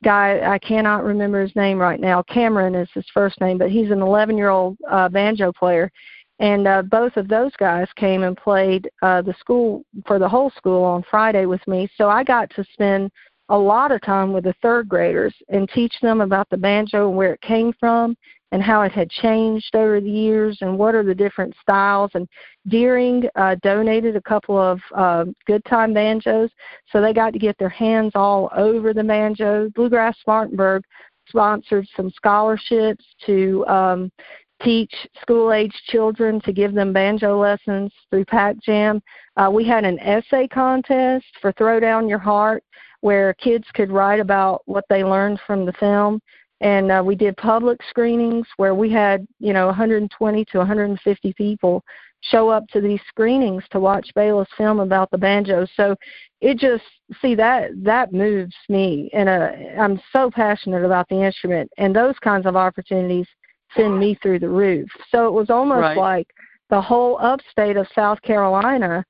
guy, 0.04 0.40
I 0.52 0.58
cannot 0.60 1.04
remember 1.04 1.42
his 1.42 1.56
name 1.56 1.78
right 1.78 2.00
now. 2.00 2.24
Cameron 2.24 2.76
is 2.76 2.90
his 2.94 3.06
first 3.14 3.40
name, 3.40 3.58
but 3.58 3.70
he's 3.70 3.92
an 3.92 4.02
11 4.02 4.38
year 4.38 4.50
old 4.50 4.78
uh, 4.90 5.10
banjo 5.10 5.52
player. 5.52 5.92
And 6.40 6.68
uh, 6.68 6.82
both 6.82 7.18
of 7.18 7.28
those 7.28 7.52
guys 7.60 7.88
came 7.96 8.24
and 8.24 8.36
played 8.36 8.90
uh, 9.04 9.22
the 9.22 9.36
school 9.40 9.84
for 10.08 10.18
the 10.18 10.28
whole 10.28 10.50
school 10.58 10.84
on 10.84 11.04
Friday 11.10 11.46
with 11.46 11.66
me. 11.68 11.88
So 11.96 12.10
I 12.10 12.24
got 12.24 12.50
to 12.56 12.66
spend 12.74 13.12
a 13.52 13.58
lot 13.58 13.92
of 13.92 14.02
time 14.02 14.32
with 14.32 14.46
the 14.46 14.56
third 14.62 14.88
graders 14.88 15.36
and 15.50 15.70
teach 15.70 15.94
them 16.02 16.22
about 16.22 16.50
the 16.50 16.58
banjo 16.58 17.10
and 17.10 17.18
where 17.18 17.34
it 17.34 17.42
came 17.42 17.74
from 17.80 18.16
and 18.54 18.64
how 18.64 18.82
it 18.82 18.92
had 18.92 19.10
changed 19.10 19.76
over 19.76 20.00
the 20.00 20.10
years 20.10 20.58
and 20.62 20.78
what 20.78 20.96
are 20.96 21.04
the 21.04 21.16
different 21.16 21.54
styles. 21.62 22.12
And 22.14 22.28
Deering 22.68 23.24
uh, 23.36 23.56
donated 23.62 24.16
a 24.16 24.22
couple 24.22 24.58
of 24.58 24.80
uh, 24.96 25.26
good 25.48 25.64
time 25.66 25.94
banjos, 25.94 26.50
so 26.92 27.02
they 27.02 27.14
got 27.14 27.34
to 27.34 27.40
get 27.40 27.58
their 27.58 27.70
hands 27.70 28.14
all 28.16 28.50
over 28.56 28.94
the 28.94 29.04
banjo. 29.04 29.70
Bluegrass 29.76 30.18
Spartanburg 30.22 30.84
sponsored 31.28 31.88
some 31.96 32.10
scholarships 32.12 33.06
to 33.26 33.66
um, 33.68 34.12
teach 34.64 34.94
school 35.22 35.54
age 35.54 35.74
children 35.88 36.42
to 36.42 36.54
give 36.54 36.74
them 36.74 36.94
banjo 36.94 37.40
lessons 37.40 37.92
through 38.10 38.26
Pack 38.26 38.58
Jam. 38.62 39.02
Uh, 39.38 39.50
we 39.52 39.66
had 39.66 39.86
an 39.86 40.00
essay 40.00 40.48
contest 40.48 41.26
for 41.42 41.52
Throw 41.54 41.80
Down 41.80 42.08
Your 42.08 42.20
Heart 42.20 42.64
where 43.02 43.34
kids 43.34 43.66
could 43.74 43.92
write 43.92 44.20
about 44.20 44.62
what 44.66 44.86
they 44.90 45.04
learned 45.04 45.40
from 45.46 45.66
the 45.66 45.74
film. 45.74 46.22
And 46.62 46.92
uh, 46.92 47.02
we 47.04 47.16
did 47.16 47.36
public 47.38 47.80
screenings 47.90 48.46
where 48.58 48.76
we 48.76 48.92
had, 48.92 49.28
you 49.40 49.52
know, 49.52 49.66
120 49.66 50.46
to 50.46 50.58
150 50.60 51.34
people 51.34 51.84
show 52.22 52.50
up 52.50 52.68
to 52.68 52.82
these 52.82 53.00
screenings 53.08 53.64
to 53.72 53.80
watch 53.80 54.08
Bela's 54.14 54.48
film 54.56 54.80
about 54.80 55.10
the 55.10 55.18
banjo. 55.18 55.66
So 55.76 55.96
it 56.40 56.58
just 56.58 56.84
see 57.20 57.34
that 57.36 57.72
that 57.78 58.14
moves 58.14 58.56
me, 58.70 59.10
and 59.14 59.28
I'm 59.30 60.00
so 60.14 60.30
passionate 60.30 60.86
about 60.86 61.10
the 61.10 61.24
instrument, 61.24 61.72
and 61.78 61.96
those 61.96 62.16
kinds 62.20 62.46
of 62.46 62.56
opportunities 62.56 63.28
send 63.76 64.00
me 64.00 64.18
through 64.22 64.40
the 64.40 64.50
roof. 64.50 64.90
So 65.10 65.28
it 65.28 65.34
was 65.34 65.50
almost 65.50 65.82
right. 65.82 65.98
like 65.98 66.28
the 66.70 66.82
whole 66.82 67.18
upstate 67.22 67.78
of 67.78 67.88
South 67.94 68.22
Carolina 68.22 69.04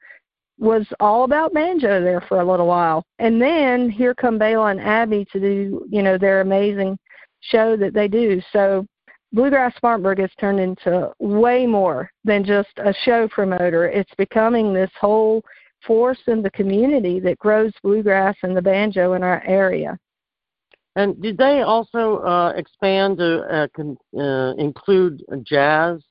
was 0.59 0.85
all 0.99 1.23
about 1.23 1.53
banjo 1.53 2.01
there 2.01 2.21
for 2.21 2.39
a 2.39 2.45
little 2.45 2.67
while. 2.67 3.03
And 3.19 3.41
then 3.41 3.89
here 3.89 4.13
come 4.13 4.37
Bela 4.37 4.67
and 4.67 4.79
Abby 4.79 5.25
to 5.31 5.39
do, 5.39 5.85
you 5.89 6.03
know, 6.03 6.17
their 6.17 6.41
amazing 6.41 6.97
show 7.41 7.75
that 7.77 7.93
they 7.93 8.07
do. 8.07 8.41
So 8.53 8.85
Bluegrass 9.33 9.75
Spartanburg 9.75 10.19
has 10.19 10.29
turned 10.39 10.59
into 10.59 11.11
way 11.19 11.65
more 11.65 12.11
than 12.23 12.43
just 12.43 12.69
a 12.77 12.93
show 13.05 13.27
promoter. 13.29 13.87
It's 13.87 14.13
becoming 14.17 14.73
this 14.73 14.91
whole 14.99 15.41
force 15.85 16.19
in 16.27 16.41
the 16.41 16.51
community 16.51 17.19
that 17.21 17.39
grows 17.39 17.71
bluegrass 17.81 18.35
and 18.43 18.55
the 18.55 18.61
banjo 18.61 19.13
in 19.13 19.23
our 19.23 19.43
area. 19.45 19.97
And 20.95 21.21
did 21.21 21.37
they 21.37 21.61
also 21.61 22.17
uh, 22.17 22.53
expand 22.55 23.17
to 23.19 23.67
uh, 23.79 24.19
uh, 24.19 24.53
include 24.55 25.23
jazz 25.43 26.01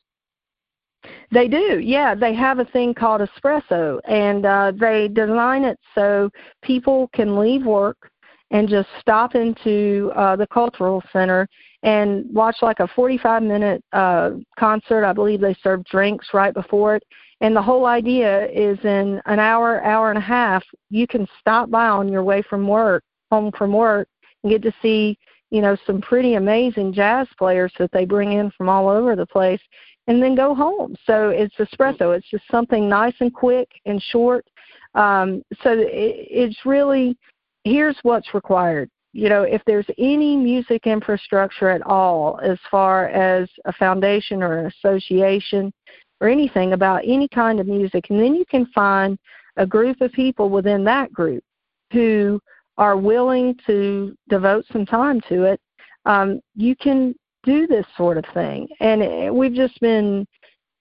they 1.33 1.49
do, 1.49 1.81
yeah. 1.83 2.15
They 2.15 2.35
have 2.35 2.59
a 2.59 2.65
thing 2.65 2.93
called 2.95 3.23
espresso, 3.23 4.01
and 4.07 4.45
uh, 4.45 4.73
they 4.79 5.09
design 5.09 5.65
it 5.65 5.79
so 5.95 6.31
people 6.63 7.09
can 7.15 7.39
leave 7.39 7.65
work 7.65 8.11
and 8.51 8.69
just 8.69 8.89
stop 9.01 9.35
into 9.35 10.11
uh, 10.17 10.37
the 10.37 10.47
cultural 10.49 11.03
center 11.13 11.49
and 11.83 12.27
watch 12.33 12.57
like 12.63 12.81
a 12.81 12.89
45 12.89 13.43
minute 13.43 13.83
uh, 13.93 14.31
concert. 14.59 15.05
I 15.05 15.13
believe 15.13 15.41
they 15.41 15.57
serve 15.63 15.85
drinks 15.85 16.29
right 16.35 16.53
before 16.53 16.97
it. 16.97 17.05
And 17.41 17.57
the 17.57 17.63
whole 17.63 17.87
idea 17.87 18.47
is 18.51 18.79
in 18.85 19.21
an 19.25 19.39
hour, 19.39 19.83
hour 19.83 20.11
and 20.11 20.19
a 20.19 20.23
half, 20.23 20.63
you 20.91 21.07
can 21.07 21.27
stop 21.39 21.71
by 21.71 21.87
on 21.87 22.09
your 22.09 22.23
way 22.23 22.43
from 22.43 22.69
work, 22.69 23.03
home 23.31 23.51
from 23.57 23.73
work, 23.73 24.09
and 24.43 24.51
get 24.51 24.63
to 24.63 24.73
see, 24.83 25.19
you 25.51 25.61
know, 25.61 25.77
some 25.87 26.01
pretty 26.01 26.35
amazing 26.35 26.93
jazz 26.93 27.27
players 27.39 27.73
that 27.79 27.91
they 27.93 28.05
bring 28.05 28.33
in 28.33 28.51
from 28.53 28.69
all 28.69 28.89
over 28.89 29.17
the 29.17 29.27
place 29.27 29.61
and 30.07 30.23
then 30.23 30.35
go 30.35 30.55
home. 30.55 30.95
So 31.07 31.31
it's 31.31 31.55
espresso. 31.57 32.17
It's 32.17 32.29
just 32.31 32.45
something 32.51 32.89
nice 32.89 33.15
and 33.21 33.33
quick 33.33 33.69
and 33.87 34.03
short. 34.03 34.47
Um, 34.95 35.43
so 35.63 35.73
it, 35.73 35.87
it's 35.89 36.57
really 36.65 37.17
here's 37.65 37.97
what's 38.03 38.35
required. 38.35 38.91
You 39.13 39.29
know, 39.29 39.43
if 39.43 39.61
there's 39.67 39.87
any 39.99 40.37
music 40.37 40.87
infrastructure 40.87 41.69
at 41.69 41.83
all, 41.83 42.39
as 42.43 42.59
far 42.71 43.09
as 43.09 43.49
a 43.65 43.73
foundation 43.73 44.43
or 44.43 44.59
an 44.59 44.67
association 44.67 45.73
or 46.21 46.29
anything 46.29 46.73
about 46.75 47.03
any 47.05 47.29
kind 47.29 47.59
of 47.61 47.67
music, 47.67 48.07
and 48.11 48.21
then 48.21 48.35
you 48.35 48.45
can 48.47 48.67
find 48.67 49.19
a 49.57 49.67
group 49.67 50.01
of 50.01 50.13
people 50.13 50.49
within 50.49 50.85
that 50.85 51.13
group 51.13 51.43
who 51.93 52.41
are 52.81 52.97
willing 52.97 53.57
to 53.67 54.17
devote 54.29 54.65
some 54.73 54.87
time 54.87 55.21
to 55.29 55.45
it, 55.45 55.61
um, 56.07 56.41
you 56.57 56.75
can 56.75 57.15
do 57.45 57.67
this 57.67 57.87
sort 57.97 58.17
of 58.17 58.25
thing. 58.35 58.67
And 58.81 59.35
we've 59.35 59.55
just 59.55 59.79
been 59.81 60.27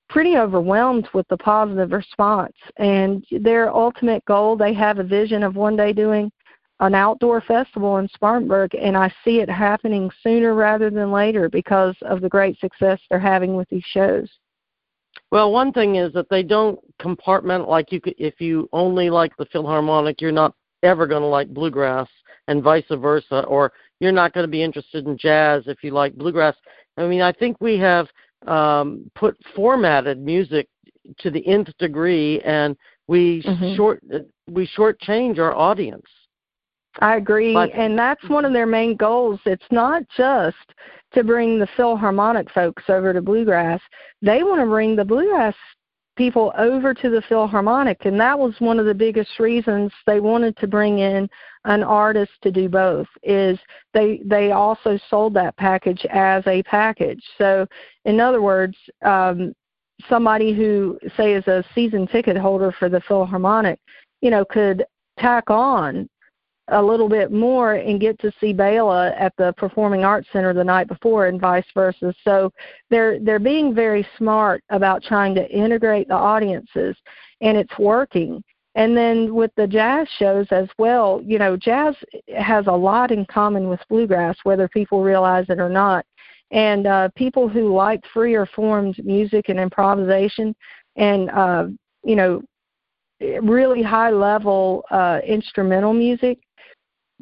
pretty 0.10 0.38
overwhelmed 0.38 1.10
with 1.14 1.28
the 1.28 1.38
positive 1.38 1.92
response. 1.92 2.56
And 2.78 3.24
their 3.30 3.70
ultimate 3.72 4.24
goal, 4.26 4.56
they 4.56 4.74
have 4.74 4.98
a 4.98 5.04
vision 5.04 5.44
of 5.44 5.58
one 5.58 5.76
day 5.76 5.94
doing 5.94 6.32
an 6.80 6.96
outdoor 6.96 7.42
festival 7.42 7.98
in 7.98 8.08
Spartanburg, 8.08 8.74
and 8.74 8.96
I 8.96 9.14
see 9.26 9.42
it 9.42 9.50
happening 9.50 10.10
sooner 10.24 10.54
rather 10.54 10.90
than 10.90 11.12
later 11.12 11.50
because 11.50 11.96
of 12.04 12.22
the 12.22 12.30
great 12.30 12.58
success 12.60 13.02
they're 13.10 13.20
having 13.20 13.58
with 13.58 13.68
these 13.68 13.84
shows. 13.84 14.30
Well, 15.32 15.52
one 15.52 15.74
thing 15.74 15.98
is 15.98 16.14
that 16.14 16.30
they 16.30 16.44
don't 16.44 16.80
compartment 16.98 17.68
like 17.68 17.92
you 17.92 18.00
could, 18.00 18.16
if 18.18 18.40
you 18.40 18.70
only 18.72 19.10
like 19.10 19.36
the 19.36 19.46
Philharmonic, 19.48 20.22
you're 20.22 20.32
not 20.32 20.56
ever 20.84 21.08
going 21.08 21.22
to 21.22 21.28
like 21.28 21.50
bluegrass, 21.54 22.08
and 22.48 22.64
vice 22.64 22.84
versa, 22.90 23.44
or 23.48 23.72
you're 24.00 24.12
not 24.12 24.34
going 24.34 24.44
to 24.44 24.52
be 24.52 24.64
interested 24.64 25.06
in 25.06 25.18
jazz 25.18 25.64
if 25.68 25.84
you 25.84 25.92
like 25.92 26.16
bluegrass. 26.16 26.56
I 26.98 27.08
mean, 27.08 27.22
I 27.22 27.32
think 27.32 27.58
we 27.60 27.78
have 27.78 28.08
um, 28.48 29.10
put 29.16 29.38
formatted 29.56 30.20
music 30.20 30.68
to 31.20 31.30
the 31.30 31.46
nth 31.48 31.70
degree, 31.78 32.42
and 32.42 32.76
we 33.08 33.44
mm-hmm. 33.44 33.76
short 33.76 34.04
we 34.50 34.68
shortchange 34.76 35.38
our 35.38 35.56
audience. 35.56 36.06
I 37.02 37.18
agree, 37.18 37.54
but, 37.54 37.72
and 37.74 37.98
that's 37.98 38.28
one 38.30 38.46
of 38.46 38.54
their 38.54 38.66
main 38.66 38.96
goals. 38.96 39.40
It's 39.46 39.64
not 39.72 40.04
just 40.18 40.58
to 41.14 41.24
bring 41.24 41.60
the 41.60 41.68
Philharmonic 41.78 42.52
folks 42.52 42.84
over 42.90 43.14
to 43.14 43.22
bluegrass. 43.22 43.80
They 44.22 44.44
want 44.44 44.60
to 44.62 44.66
bring 44.66 44.96
the 44.96 45.06
bluegrass 45.06 45.56
people 46.20 46.52
over 46.58 46.94
to 46.94 47.10
the 47.10 47.22
Philharmonic, 47.30 48.04
and 48.04 48.20
that 48.20 48.38
was 48.38 48.54
one 48.60 48.78
of 48.78 48.86
the 48.86 48.94
biggest 48.94 49.40
reasons 49.40 49.90
they 50.06 50.20
wanted 50.20 50.58
to 50.58 50.68
bring 50.68 51.00
in 51.00 51.30
an 51.64 51.82
artist 51.82 52.34
to 52.44 52.52
do 52.52 52.68
both. 52.68 53.08
Is 53.24 53.58
they 53.94 54.22
they 54.26 54.52
also 54.52 55.00
sold 55.10 55.34
that 55.36 55.56
package 55.56 56.06
as 56.12 56.46
a 56.46 56.62
package. 56.64 57.24
So, 57.38 57.66
in 58.04 58.20
other 58.20 58.42
words, 58.42 58.76
um, 59.02 59.54
somebody 60.10 60.54
who 60.54 61.00
say 61.16 61.36
is 61.36 61.48
a 61.48 61.64
season 61.74 62.06
ticket 62.06 62.36
holder 62.36 62.74
for 62.78 62.90
the 62.90 63.02
Philharmonic, 63.08 63.80
you 64.20 64.30
know, 64.30 64.44
could 64.44 64.84
tack 65.18 65.50
on 65.50 66.10
a 66.72 66.82
little 66.82 67.10
bit 67.10 67.32
more 67.32 67.74
and 67.76 68.00
get 68.00 68.20
to 68.20 68.32
see 68.40 68.54
Bela 68.54 69.14
at 69.18 69.34
the 69.38 69.54
Performing 69.58 70.04
Arts 70.04 70.28
Center 70.32 70.54
the 70.54 70.64
night 70.64 70.88
before 70.88 71.28
and 71.28 71.40
vice 71.40 71.66
versa. 71.74 72.14
So 72.24 72.52
they're 72.90 73.20
they're 73.20 73.40
being 73.40 73.74
very 73.74 74.08
smart 74.18 74.64
about 74.70 75.04
trying 75.04 75.36
to 75.36 75.50
integrate 75.50 76.08
the 76.08 76.16
audiences 76.16 76.96
and 77.42 77.58
it's 77.58 77.78
working. 77.78 78.44
And 78.76 78.96
then 78.96 79.34
with 79.34 79.52
the 79.56 79.68
jazz 79.68 80.08
shows 80.18 80.48
as 80.52 80.68
well, 80.78 81.22
you 81.26 81.40
know, 81.40 81.58
jazz 81.58 81.96
has 82.38 82.68
a 82.68 82.72
lot 82.72 83.12
in 83.12 83.26
common 83.26 83.68
with 83.68 83.80
bluegrass, 83.90 84.38
whether 84.44 84.68
people 84.68 85.02
realize 85.02 85.46
it 85.50 85.60
or 85.60 85.70
not. 85.70 86.06
And 86.52 86.88
uh, 86.88 87.10
people 87.16 87.50
who 87.50 87.74
like 87.74 88.02
freer 88.14 88.46
formed 88.46 89.04
music 89.04 89.50
and 89.50 89.60
improvisation 89.60 90.56
and, 90.96 91.30
uh, 91.30 91.68
you 92.04 92.16
know, 92.16 92.42
really 93.42 93.84
high 93.84 94.12
level 94.12 94.84
uh, 94.92 95.20
instrumental 95.26 95.94
music 95.94 96.40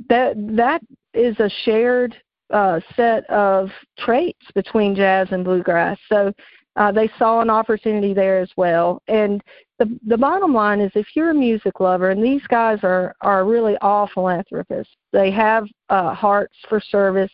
that 0.10 0.34
that 0.56 0.82
is 1.14 1.40
a 1.40 1.50
shared 1.64 2.16
uh, 2.52 2.80
set 2.96 3.30
of 3.30 3.70
traits 3.98 4.46
between 4.56 4.96
jazz 4.96 5.28
and 5.32 5.44
bluegrass. 5.44 5.98
So 6.10 6.34
uh, 6.78 6.92
they 6.92 7.10
saw 7.18 7.42
an 7.42 7.50
opportunity 7.50 8.14
there 8.14 8.40
as 8.40 8.52
well. 8.56 9.02
And 9.08 9.42
the 9.80 10.00
the 10.08 10.18
bottom 10.18 10.54
line 10.54 10.80
is, 10.80 10.92
if 10.96 11.08
you're 11.16 11.32
a 11.32 11.36
music 11.36 11.80
lover, 11.80 12.12
and 12.12 12.24
these 12.24 12.46
guys 12.48 12.80
are 12.84 13.16
are 13.22 13.46
really 13.46 13.76
all 13.78 14.10
philanthropists, 14.14 14.94
they 15.12 15.32
have 15.32 15.68
uh, 15.90 16.14
hearts 16.14 16.56
for 16.70 16.80
service, 16.80 17.32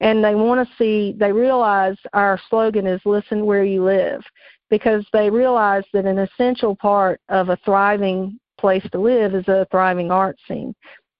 and 0.00 0.24
they 0.24 0.34
want 0.34 0.66
to 0.66 0.74
see. 0.76 1.14
They 1.18 1.32
realize 1.32 1.96
our 2.12 2.40
slogan 2.48 2.86
is 2.86 3.00
"Listen 3.04 3.46
where 3.46 3.64
you 3.64 3.84
live," 3.84 4.22
because 4.68 5.06
they 5.12 5.30
realize 5.30 5.84
that 5.92 6.06
an 6.06 6.18
essential 6.18 6.74
part 6.76 7.20
of 7.28 7.50
a 7.50 7.58
thriving 7.64 8.38
place 8.58 8.86
to 8.92 9.00
live 9.00 9.34
is 9.34 9.48
a 9.48 9.66
thriving 9.70 10.10
art 10.10 10.38
scene. 10.46 10.74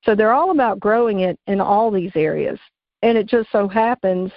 So 0.04 0.14
they're 0.14 0.32
all 0.32 0.50
about 0.50 0.80
growing 0.80 1.20
it 1.20 1.38
in 1.46 1.60
all 1.60 1.90
these 1.90 2.12
areas. 2.14 2.58
And 3.02 3.16
it 3.16 3.26
just 3.26 3.50
so 3.50 3.68
happens 3.68 4.30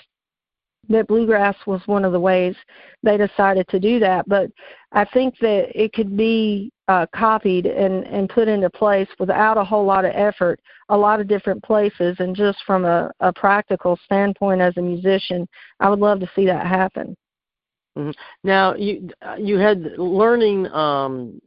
that 0.90 1.08
bluegrass 1.08 1.56
was 1.66 1.82
one 1.86 2.04
of 2.04 2.12
the 2.12 2.20
ways 2.20 2.56
they 3.04 3.18
decided 3.18 3.68
to 3.70 3.80
do 3.80 4.00
that. 4.00 4.28
But 4.28 4.50
I 4.92 5.06
think 5.06 5.36
that 5.40 5.70
it 5.74 5.94
could 5.94 6.18
be 6.18 6.72
uh, 6.88 7.06
copied 7.16 7.66
and, 7.66 8.06
and 8.06 8.28
put 8.28 8.48
into 8.48 8.70
place 8.70 9.08
without 9.20 9.58
a 9.58 9.64
whole 9.64 9.86
lot 9.86 10.06
of 10.06 10.12
effort, 10.14 10.60
a 10.90 10.98
lot 10.98 11.22
of 11.22 11.28
different 11.28 11.64
places. 11.64 12.18
And 12.20 12.36
just 12.36 12.60
from 12.68 12.84
a, 12.84 13.12
a 13.22 13.32
practical 13.32 13.98
standpoint 14.04 14.62
as 14.62 14.76
a 14.78 14.82
musician, 14.82 15.48
I 15.80 15.90
would 15.90 16.00
love 16.00 16.20
to 16.20 16.30
see 16.36 16.46
that 16.48 16.68
happen. 16.68 17.16
Mm-hmm. 17.98 18.12
Now 18.44 18.74
you 18.74 19.08
you 19.38 19.60
had 19.60 19.84
learning 20.00 20.68
um, 20.72 21.40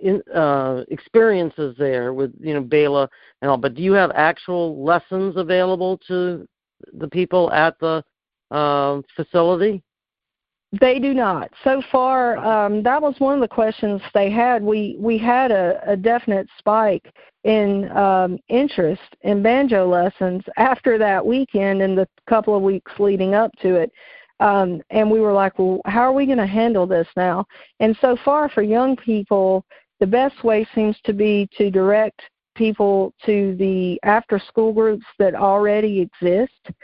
in, 0.00 0.22
uh, 0.34 0.84
experiences 0.88 1.74
there 1.78 2.12
with 2.12 2.32
you 2.40 2.54
know 2.54 2.60
Bela 2.60 3.08
and 3.40 3.50
all, 3.50 3.56
but 3.56 3.74
do 3.74 3.82
you 3.82 3.92
have 3.92 4.10
actual 4.14 4.82
lessons 4.84 5.36
available 5.36 5.98
to 6.08 6.46
the 6.94 7.08
people 7.08 7.50
at 7.52 7.78
the 7.78 8.04
uh, 8.50 9.00
facility? 9.16 9.82
They 10.80 10.98
do 10.98 11.12
not. 11.12 11.50
So 11.64 11.82
far, 11.92 12.38
um, 12.38 12.82
that 12.82 13.02
was 13.02 13.14
one 13.18 13.34
of 13.34 13.40
the 13.40 13.48
questions 13.48 14.00
they 14.14 14.30
had. 14.30 14.62
We 14.62 14.96
we 14.98 15.18
had 15.18 15.50
a, 15.50 15.82
a 15.86 15.96
definite 15.96 16.48
spike 16.58 17.12
in 17.44 17.90
um, 17.96 18.38
interest 18.48 19.02
in 19.22 19.42
banjo 19.42 19.86
lessons 19.86 20.42
after 20.56 20.96
that 20.96 21.24
weekend 21.24 21.82
and 21.82 21.98
the 21.98 22.08
couple 22.26 22.56
of 22.56 22.62
weeks 22.62 22.92
leading 22.98 23.34
up 23.34 23.50
to 23.60 23.74
it. 23.74 23.92
Um, 24.42 24.82
and 24.90 25.08
we 25.08 25.20
were 25.20 25.32
like, 25.32 25.56
well, 25.56 25.80
how 25.86 26.00
are 26.00 26.12
we 26.12 26.26
going 26.26 26.38
to 26.38 26.46
handle 26.46 26.84
this 26.84 27.06
now? 27.16 27.44
And 27.78 27.96
so 28.00 28.16
far, 28.24 28.48
for 28.48 28.62
young 28.62 28.96
people, 28.96 29.64
the 30.00 30.06
best 30.06 30.42
way 30.42 30.66
seems 30.74 30.96
to 31.04 31.12
be 31.12 31.48
to 31.56 31.70
direct 31.70 32.20
people 32.56 33.14
to 33.24 33.54
the 33.56 34.00
after 34.02 34.40
school 34.40 34.72
groups 34.72 35.06
that 35.20 35.36
already 35.36 36.00
exist 36.00 36.74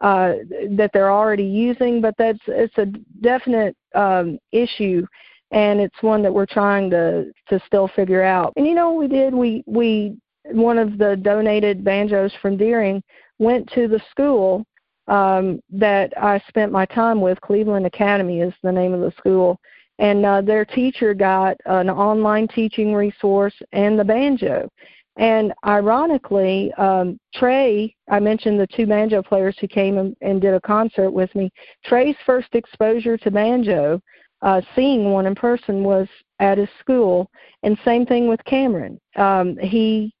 uh, 0.00 0.34
that 0.70 0.90
they're 0.94 1.10
already 1.10 1.44
using 1.44 2.00
but 2.00 2.14
that's 2.16 2.38
it's 2.46 2.78
a 2.78 2.86
definite 3.20 3.76
um, 3.94 4.38
issue 4.52 5.04
and 5.50 5.80
it's 5.80 6.02
one 6.02 6.22
that 6.22 6.32
we're 6.32 6.46
trying 6.46 6.88
to 6.88 7.30
to 7.48 7.60
still 7.66 7.88
figure 7.88 8.22
out 8.22 8.52
and 8.56 8.66
you 8.66 8.74
know 8.74 8.90
what 8.90 9.00
we 9.00 9.08
did 9.08 9.34
we 9.34 9.62
we 9.66 10.16
one 10.44 10.78
of 10.78 10.96
the 10.98 11.16
donated 11.16 11.84
banjos 11.84 12.32
from 12.40 12.56
deering 12.56 13.02
went 13.38 13.68
to 13.72 13.86
the 13.88 14.00
school 14.10 14.64
um, 15.08 15.60
that 15.70 16.12
i 16.16 16.40
spent 16.48 16.70
my 16.70 16.86
time 16.86 17.20
with 17.20 17.40
cleveland 17.40 17.86
academy 17.86 18.40
is 18.40 18.54
the 18.62 18.72
name 18.72 18.92
of 18.92 19.00
the 19.00 19.12
school 19.18 19.58
and 19.98 20.24
uh, 20.24 20.40
their 20.40 20.64
teacher 20.64 21.12
got 21.12 21.56
an 21.66 21.90
online 21.90 22.48
teaching 22.48 22.94
resource 22.94 23.54
and 23.72 23.98
the 23.98 24.04
banjo. 24.04 24.70
And 25.16 25.52
ironically, 25.66 26.72
um, 26.74 27.18
Trey, 27.34 27.94
I 28.08 28.20
mentioned 28.20 28.60
the 28.60 28.68
two 28.68 28.86
banjo 28.86 29.22
players 29.22 29.56
who 29.60 29.66
came 29.66 29.98
and, 29.98 30.16
and 30.20 30.40
did 30.40 30.54
a 30.54 30.60
concert 30.60 31.10
with 31.10 31.34
me. 31.34 31.50
Trey's 31.84 32.14
first 32.24 32.48
exposure 32.52 33.16
to 33.18 33.30
banjo, 33.30 34.00
uh, 34.42 34.60
seeing 34.76 35.10
one 35.10 35.26
in 35.26 35.34
person, 35.34 35.82
was 35.82 36.06
at 36.38 36.58
his 36.58 36.68
school. 36.78 37.28
And 37.64 37.76
same 37.84 38.06
thing 38.06 38.28
with 38.28 38.44
Cameron. 38.44 39.00
Um, 39.16 39.56
he 39.56 40.14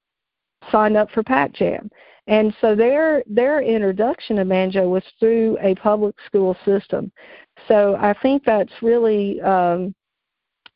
signed 0.72 0.96
up 0.96 1.12
for 1.12 1.22
Pac 1.22 1.52
Jam. 1.52 1.88
And 2.28 2.54
so 2.60 2.74
their 2.74 3.24
their 3.26 3.60
introduction 3.62 4.36
to 4.36 4.44
banjo 4.44 4.88
was 4.88 5.02
through 5.18 5.58
a 5.60 5.74
public 5.76 6.14
school 6.26 6.56
system. 6.64 7.10
So 7.66 7.96
I 7.96 8.14
think 8.22 8.44
that's 8.44 8.72
really, 8.82 9.40
um, 9.40 9.94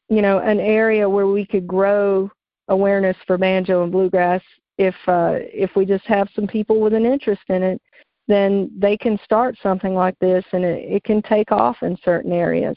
you 0.09 0.22
know, 0.22 0.38
an 0.38 0.59
area 0.59 1.09
where 1.09 1.26
we 1.26 1.46
could 1.46 1.66
grow 1.66 2.30
awareness 2.68 3.16
for 3.26 3.38
banjo 3.38 3.82
and 3.82 3.92
bluegrass. 3.92 4.42
If 4.78 4.94
uh, 5.07 5.34
if 5.38 5.76
we 5.76 5.84
just 5.84 6.07
have 6.07 6.28
some 6.34 6.46
people 6.46 6.80
with 6.80 6.94
an 6.94 7.07
interest 7.07 7.42
in 7.48 7.62
it 7.62 7.80
then 8.28 8.70
they 8.78 8.96
can 8.96 9.18
start 9.24 9.57
something 9.62 9.94
like 9.94 10.18
this 10.20 10.44
and 10.53 10.64
it, 10.64 10.84
it 10.90 11.05
can 11.05 11.22
take 11.22 11.50
off 11.50 11.76
in 11.82 11.96
certain 12.05 12.32
areas. 12.32 12.76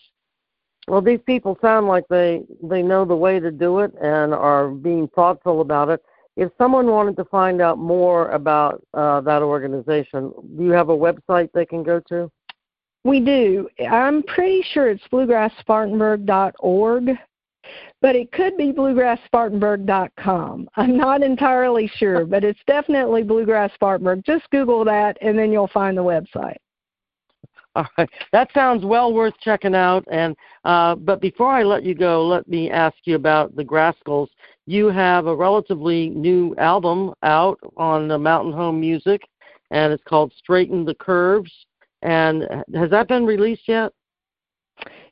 Well 0.88 1.02
these 1.02 1.22
people 1.26 1.58
sound 1.62 1.88
like 1.88 2.04
they 2.10 2.44
they 2.62 2.84
know 2.84 3.06
the 3.06 3.16
way 3.16 3.40
to 3.40 3.52
do 3.52 3.80
it 3.80 3.94
and 4.02 4.34
are 4.34 4.70
being 4.70 5.08
thoughtful 5.16 5.62
about 5.62 5.90
it 5.90 6.04
if 6.36 6.52
someone 6.58 6.88
wanted 6.88 7.16
to 7.18 7.26
find 7.26 7.62
out 7.62 7.78
more 7.78 8.30
about 8.30 8.84
uh, 8.94 9.22
that 9.22 9.42
organization 9.42 10.32
do 10.58 10.64
you 10.64 10.72
have 10.72 10.90
a 10.90 10.98
website 10.98 11.50
they 11.54 11.66
can 11.66 11.84
go 11.84 12.00
to 12.10 12.30
we 13.06 13.20
do. 13.20 13.70
I'm 13.88 14.24
pretty 14.24 14.66
sure 14.74 14.90
it's 14.90 15.04
bluegrassspartanburg.org, 15.14 17.10
but 18.02 18.16
it 18.16 18.32
could 18.32 18.58
be 18.58 18.74
bluegrassspartanburg.com. 18.74 20.70
I'm 20.76 20.98
not 20.98 21.22
entirely 21.22 21.88
sure, 21.98 22.26
but 22.26 22.44
it's 22.44 22.60
definitely 22.66 23.22
Bluegrass 23.22 23.72
Spartanburg. 23.76 24.24
Just 24.26 24.50
Google 24.50 24.84
that, 24.86 25.20
and 25.22 25.38
then 25.38 25.52
you'll 25.52 25.68
find 25.68 25.96
the 25.96 26.04
website. 26.04 26.58
All 27.76 27.86
right, 27.96 28.10
that 28.32 28.50
sounds 28.56 28.84
well 28.86 29.14
worth 29.14 29.36
checking 29.40 29.76
out. 29.76 30.04
And 30.10 30.36
uh, 30.64 30.96
but 30.96 31.22
before 31.22 31.52
I 31.52 31.62
let 31.62 31.84
you 31.84 31.94
go, 31.94 32.26
let 32.26 32.48
me 32.48 32.72
ask 32.72 32.96
you 33.04 33.16
about 33.16 33.56
the 33.56 33.64
Grascals. 33.64 34.30
You 34.68 34.88
have 34.88 35.28
a 35.28 35.36
relatively 35.36 36.10
new 36.10 36.56
album 36.58 37.14
out 37.24 37.60
on 37.78 38.08
the 38.08 38.18
Mountain 38.18 38.54
Home 38.54 38.80
Music, 38.80 39.22
and 39.72 39.94
it's 39.94 40.04
called 40.04 40.34
Straighten 40.38 40.86
the 40.86 40.96
Curves. 40.96 41.52
And 42.02 42.48
has 42.74 42.90
that 42.90 43.08
been 43.08 43.26
released 43.26 43.68
yet? 43.68 43.92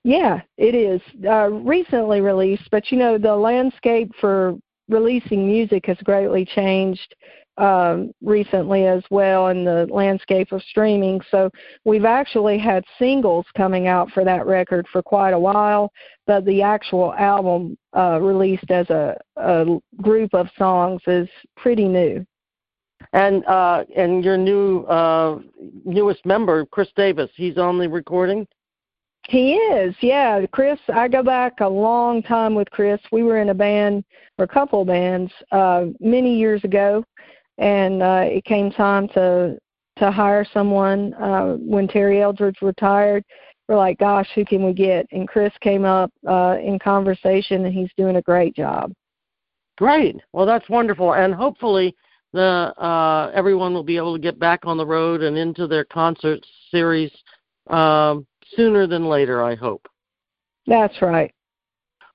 Yeah, 0.03 0.41
it 0.57 0.75
is 0.75 1.01
uh, 1.25 1.49
recently 1.49 2.21
released, 2.21 2.69
but 2.71 2.91
you 2.91 2.97
know 2.97 3.17
the 3.17 3.35
landscape 3.35 4.11
for 4.19 4.55
releasing 4.89 5.47
music 5.47 5.85
has 5.85 5.97
greatly 6.03 6.45
changed 6.45 7.15
um, 7.57 8.11
recently 8.21 8.85
as 8.85 9.03
well 9.09 9.47
in 9.47 9.63
the 9.63 9.87
landscape 9.91 10.51
of 10.51 10.61
streaming. 10.63 11.21
So 11.29 11.49
we've 11.85 12.05
actually 12.05 12.57
had 12.57 12.83
singles 12.97 13.45
coming 13.55 13.87
out 13.87 14.09
for 14.11 14.23
that 14.25 14.45
record 14.45 14.87
for 14.91 15.01
quite 15.01 15.33
a 15.33 15.39
while, 15.39 15.91
but 16.25 16.45
the 16.45 16.61
actual 16.61 17.13
album 17.13 17.77
uh, 17.95 18.19
released 18.21 18.71
as 18.71 18.89
a, 18.89 19.15
a 19.37 19.77
group 20.01 20.33
of 20.33 20.47
songs 20.57 21.01
is 21.07 21.29
pretty 21.57 21.87
new. 21.87 22.25
And 23.11 23.45
uh, 23.45 23.83
and 23.95 24.23
your 24.23 24.37
new 24.37 24.83
uh, 24.85 25.39
newest 25.85 26.25
member, 26.25 26.65
Chris 26.65 26.87
Davis, 26.95 27.29
he's 27.35 27.57
on 27.57 27.77
the 27.77 27.87
recording. 27.87 28.47
He 29.27 29.53
is, 29.53 29.95
yeah. 30.01 30.45
Chris, 30.51 30.79
I 30.93 31.07
go 31.07 31.23
back 31.23 31.61
a 31.61 31.67
long 31.67 32.21
time 32.23 32.55
with 32.55 32.69
Chris. 32.71 32.99
We 33.11 33.23
were 33.23 33.39
in 33.39 33.49
a 33.49 33.53
band 33.53 34.03
or 34.37 34.43
a 34.43 34.47
couple 34.47 34.81
of 34.81 34.87
bands 34.87 35.31
uh, 35.51 35.85
many 36.01 36.37
years 36.37 36.63
ago, 36.65 37.05
and 37.57 38.01
uh, 38.01 38.23
it 38.25 38.43
came 38.45 38.71
time 38.71 39.07
to 39.09 39.57
to 39.97 40.11
hire 40.11 40.45
someone 40.53 41.13
uh, 41.15 41.53
when 41.59 41.87
Terry 41.87 42.21
Eldridge 42.21 42.61
retired. 42.61 43.23
We're 43.67 43.77
like, 43.77 43.99
gosh, 43.99 44.27
who 44.35 44.43
can 44.43 44.65
we 44.65 44.73
get? 44.73 45.07
And 45.11 45.27
Chris 45.27 45.53
came 45.61 45.85
up 45.85 46.11
uh, 46.27 46.57
in 46.61 46.79
conversation, 46.79 47.65
and 47.65 47.73
he's 47.73 47.91
doing 47.95 48.15
a 48.15 48.21
great 48.21 48.55
job. 48.55 48.91
Great. 49.77 50.17
Well, 50.33 50.45
that's 50.45 50.67
wonderful, 50.69 51.13
and 51.13 51.33
hopefully 51.33 51.95
the 52.33 52.73
uh, 52.77 53.31
everyone 53.33 53.73
will 53.73 53.83
be 53.83 53.97
able 53.97 54.13
to 54.13 54.21
get 54.21 54.39
back 54.39 54.61
on 54.65 54.77
the 54.77 54.85
road 54.85 55.21
and 55.21 55.37
into 55.37 55.67
their 55.67 55.85
concert 55.85 56.45
series 56.71 57.11
um, 57.69 58.25
sooner 58.55 58.87
than 58.87 59.05
later. 59.05 59.43
I 59.43 59.55
hope. 59.55 59.87
That's 60.67 61.01
right. 61.01 61.33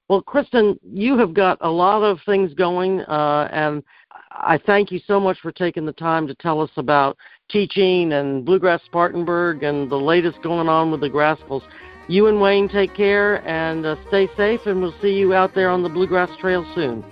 Well, 0.08 0.22
Kristin, 0.22 0.78
you 0.82 1.18
have 1.18 1.34
got 1.34 1.58
a 1.60 1.70
lot 1.70 2.02
of 2.02 2.18
things 2.24 2.54
going, 2.54 3.00
uh, 3.02 3.48
and 3.52 3.82
I 4.30 4.58
thank 4.58 4.92
you 4.92 5.00
so 5.06 5.18
much 5.18 5.38
for 5.40 5.52
taking 5.52 5.86
the 5.86 5.92
time 5.92 6.26
to 6.26 6.34
tell 6.34 6.60
us 6.60 6.70
about 6.76 7.16
teaching 7.50 8.12
and 8.12 8.44
Bluegrass 8.44 8.82
Spartanburg 8.84 9.62
and 9.62 9.90
the 9.90 9.96
latest 9.96 10.42
going 10.42 10.68
on 10.68 10.90
with 10.90 11.00
the 11.00 11.10
Grascals. 11.10 11.62
You 12.08 12.26
and 12.26 12.40
Wayne 12.40 12.68
take 12.68 12.94
care 12.94 13.46
and 13.46 13.84
uh, 13.84 13.96
stay 14.08 14.28
safe, 14.36 14.64
and 14.66 14.80
we'll 14.80 14.94
see 15.00 15.12
you 15.14 15.34
out 15.34 15.54
there 15.54 15.68
on 15.68 15.82
the 15.82 15.88
Bluegrass 15.88 16.30
Trail 16.38 16.66
soon. 16.74 17.04